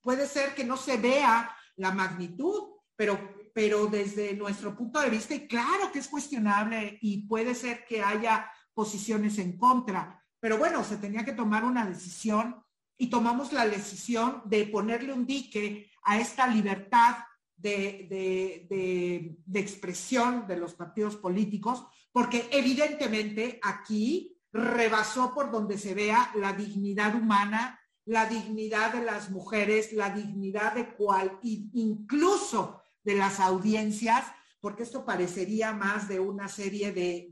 puede 0.00 0.26
ser 0.26 0.54
que 0.54 0.64
no 0.64 0.76
se 0.76 0.96
vea 0.96 1.54
la 1.76 1.92
magnitud, 1.92 2.74
pero, 2.96 3.18
pero 3.54 3.86
desde 3.86 4.34
nuestro 4.34 4.76
punto 4.76 5.00
de 5.00 5.10
vista, 5.10 5.34
y 5.34 5.46
claro 5.46 5.92
que 5.92 6.00
es 6.00 6.08
cuestionable 6.08 6.98
y 7.00 7.26
puede 7.26 7.54
ser 7.54 7.84
que 7.86 8.02
haya 8.02 8.50
posiciones 8.74 9.38
en 9.38 9.56
contra, 9.56 10.22
pero 10.40 10.58
bueno, 10.58 10.82
se 10.82 10.96
tenía 10.96 11.24
que 11.24 11.32
tomar 11.32 11.64
una 11.64 11.86
decisión 11.86 12.62
y 12.98 13.08
tomamos 13.08 13.52
la 13.52 13.66
decisión 13.66 14.42
de 14.44 14.66
ponerle 14.66 15.12
un 15.12 15.24
dique 15.24 15.90
a 16.02 16.18
esta 16.18 16.46
libertad 16.46 17.16
de, 17.60 18.06
de, 18.68 19.36
de, 19.44 19.60
expresión 19.60 20.46
de 20.46 20.56
los 20.56 20.74
partidos 20.74 21.16
políticos, 21.16 21.84
porque 22.12 22.48
evidentemente 22.50 23.60
aquí 23.62 24.36
rebasó 24.52 25.32
por 25.34 25.50
donde 25.50 25.78
se 25.78 25.94
vea 25.94 26.32
la 26.34 26.52
dignidad 26.52 27.14
humana 27.14 27.80
la 28.10 28.26
dignidad 28.26 28.92
de 28.92 29.04
las 29.04 29.30
mujeres, 29.30 29.92
la 29.92 30.10
dignidad 30.10 30.74
de 30.74 30.94
cual, 30.94 31.38
incluso 31.42 32.82
de 33.04 33.14
las 33.14 33.38
audiencias, 33.38 34.24
porque 34.60 34.82
esto 34.82 35.04
parecería 35.04 35.72
más 35.72 36.08
de 36.08 36.18
una 36.18 36.48
serie 36.48 36.92
de, 36.92 37.28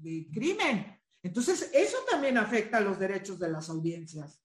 de, 0.00 0.28
crimen. 0.32 1.00
Entonces, 1.22 1.70
eso 1.72 1.98
también 2.10 2.36
afecta 2.36 2.78
a 2.78 2.82
los 2.82 2.98
derechos 2.98 3.38
de 3.38 3.50
las 3.50 3.70
audiencias. 3.70 4.42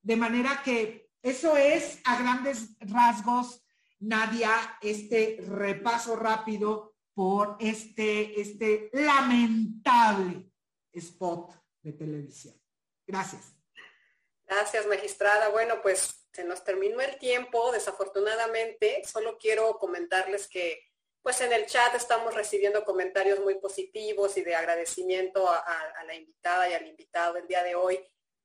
De 0.00 0.16
manera 0.16 0.62
que 0.64 1.10
eso 1.22 1.56
es 1.56 1.98
a 2.04 2.22
grandes 2.22 2.76
rasgos, 2.78 3.59
Nadia, 4.00 4.78
este 4.80 5.38
repaso 5.46 6.16
rápido 6.16 6.94
por 7.14 7.56
este, 7.60 8.40
este 8.40 8.90
lamentable 8.92 10.50
spot 10.92 11.52
de 11.82 11.92
televisión. 11.92 12.54
Gracias. 13.06 13.54
Gracias, 14.46 14.86
magistrada. 14.86 15.48
Bueno, 15.48 15.80
pues 15.82 16.26
se 16.32 16.44
nos 16.44 16.64
terminó 16.64 17.00
el 17.00 17.18
tiempo, 17.18 17.72
desafortunadamente. 17.72 19.02
Solo 19.04 19.38
quiero 19.38 19.78
comentarles 19.78 20.48
que 20.48 20.90
pues 21.22 21.40
en 21.40 21.52
el 21.52 21.66
chat 21.66 21.94
estamos 21.94 22.34
recibiendo 22.34 22.84
comentarios 22.84 23.40
muy 23.40 23.56
positivos 23.56 24.36
y 24.36 24.42
de 24.42 24.54
agradecimiento 24.54 25.48
a, 25.48 26.04
la 26.06 26.14
invitada 26.14 26.68
y 26.68 26.72
al 26.72 26.86
invitado 26.86 27.34
del 27.34 27.46
día 27.46 27.62
de 27.62 27.74
hoy. 27.74 28.00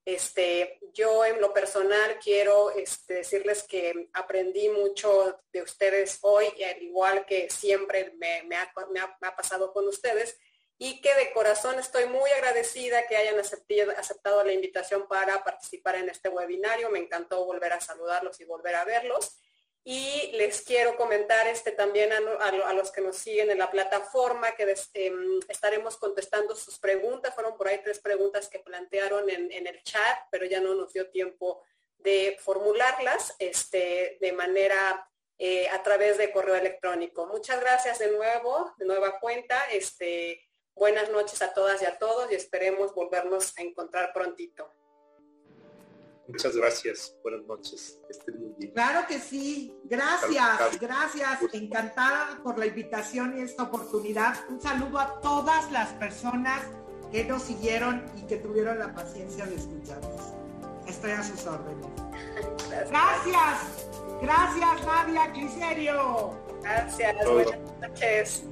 Este, 0.05 0.79
yo 0.93 1.25
en 1.25 1.41
lo 1.41 1.51
personal 1.51 2.19
quiero 2.23 2.69
este, 2.69 3.15
decirles 3.15 3.63
que 3.63 4.09
aprendí 4.13 4.69
mucho 4.69 5.41
de 5.51 5.63
ustedes 5.63 6.19
hoy, 6.21 6.45
al 6.63 6.81
igual 6.81 7.25
que 7.25 7.49
siempre 7.49 8.13
me 8.15 8.57
ha 8.57 9.35
pasado 9.35 9.73
con 9.73 9.87
ustedes 9.87 10.37
y 10.77 10.99
que 11.01 11.13
de 11.15 11.31
corazón 11.31 11.79
estoy 11.79 12.05
muy 12.07 12.29
agradecida 12.31 13.07
que 13.07 13.15
hayan 13.15 13.39
aceptado, 13.39 14.43
la 14.43 14.51
invitación 14.51 15.07
para 15.07 15.43
participar 15.43 15.95
en 15.95 16.09
este 16.09 16.29
webinario. 16.29 16.89
Me 16.89 16.99
encantó 16.99 17.45
volver 17.45 17.71
a 17.73 17.79
saludarlos 17.79 18.39
y 18.41 18.45
volver 18.45 18.75
a 18.75 18.83
verlos. 18.83 19.37
Y 19.88 20.31
les 20.33 20.63
quiero 20.63 20.97
comentar 20.97 21.47
este 21.47 21.71
también 21.71 22.11
a, 22.11 22.73
los 22.73 22.91
que 22.91 23.01
nos 23.01 23.17
siguen 23.17 23.51
en 23.51 23.59
la 23.59 23.69
plataforma 23.69 24.51
que 24.55 24.75
em, 24.95 25.39
estaremos 25.47 25.95
contestando 25.95 26.55
sus 26.55 26.79
preguntas. 26.79 27.33
Fueron 27.36 27.55
por 27.55 27.67
ahí 27.67 27.79
tres 27.83 27.99
preguntas 27.99 28.49
que 28.49 28.59
plantearon 28.59 29.29
en, 29.29 29.67
el 29.67 29.83
chat, 29.83 30.19
pero 30.31 30.45
ya 30.45 30.59
no 30.59 30.73
nos 30.73 30.91
dio 30.91 31.09
tiempo 31.11 31.61
de 31.99 32.36
formularlas 32.41 33.36
este, 33.38 34.17
de 34.19 34.31
manera 34.33 35.07
eh, 35.38 35.69
a 35.69 35.83
través 35.83 36.17
de 36.17 36.31
correo 36.31 36.55
electrónico. 36.55 37.27
Muchas 37.27 37.61
gracias 37.61 37.99
de 37.99 38.09
nuevo, 38.09 38.73
de 38.77 38.86
nueva 38.86 39.19
cuenta. 39.19 39.65
Este, 39.71 40.41
Buenas 40.77 41.09
noches 41.09 41.41
a 41.41 41.53
todas 41.53 41.81
y 41.81 41.86
a 41.86 41.97
todos 41.97 42.29
y 42.29 42.36
esperemos 42.36 42.93
volvernos 42.93 43.57
a 43.57 43.61
encontrar 43.61 44.11
prontito. 44.11 44.69
Muchas 46.28 46.55
gracias. 46.55 47.16
Buenas 47.21 47.45
noches. 47.45 47.99
Claro 48.74 49.08
que 49.08 49.20
sí. 49.20 49.75
Gracias, 49.83 50.79
gracias. 50.79 51.39
Encantada 51.54 52.39
por 52.43 52.58
la 52.58 52.66
invitación 52.66 53.37
y 53.37 53.41
esta 53.41 53.63
oportunidad. 53.63 54.37
Un 54.49 54.59
saludo 54.59 54.99
a 54.99 55.20
todas 55.21 55.71
las 55.71 55.93
personas 55.93 56.62
que 57.12 57.24
nos 57.25 57.43
siguieron 57.43 58.04
y 58.17 58.24
que 58.24 58.37
tuvieron 58.37 58.79
la 58.79 58.93
paciencia 58.93 59.45
de 59.45 59.55
escucharnos. 59.55 60.33
Estoy 60.87 61.12
a 61.12 61.24
sus 61.24 61.45
órdenes. 61.45 61.87
Gracias. 62.89 63.87
Gracias, 64.21 64.86
Nadia 64.86 65.32
Cliserio. 65.32 66.32
Gracias. 66.62 67.16
Buenas 67.25 67.59
noches. 67.82 68.43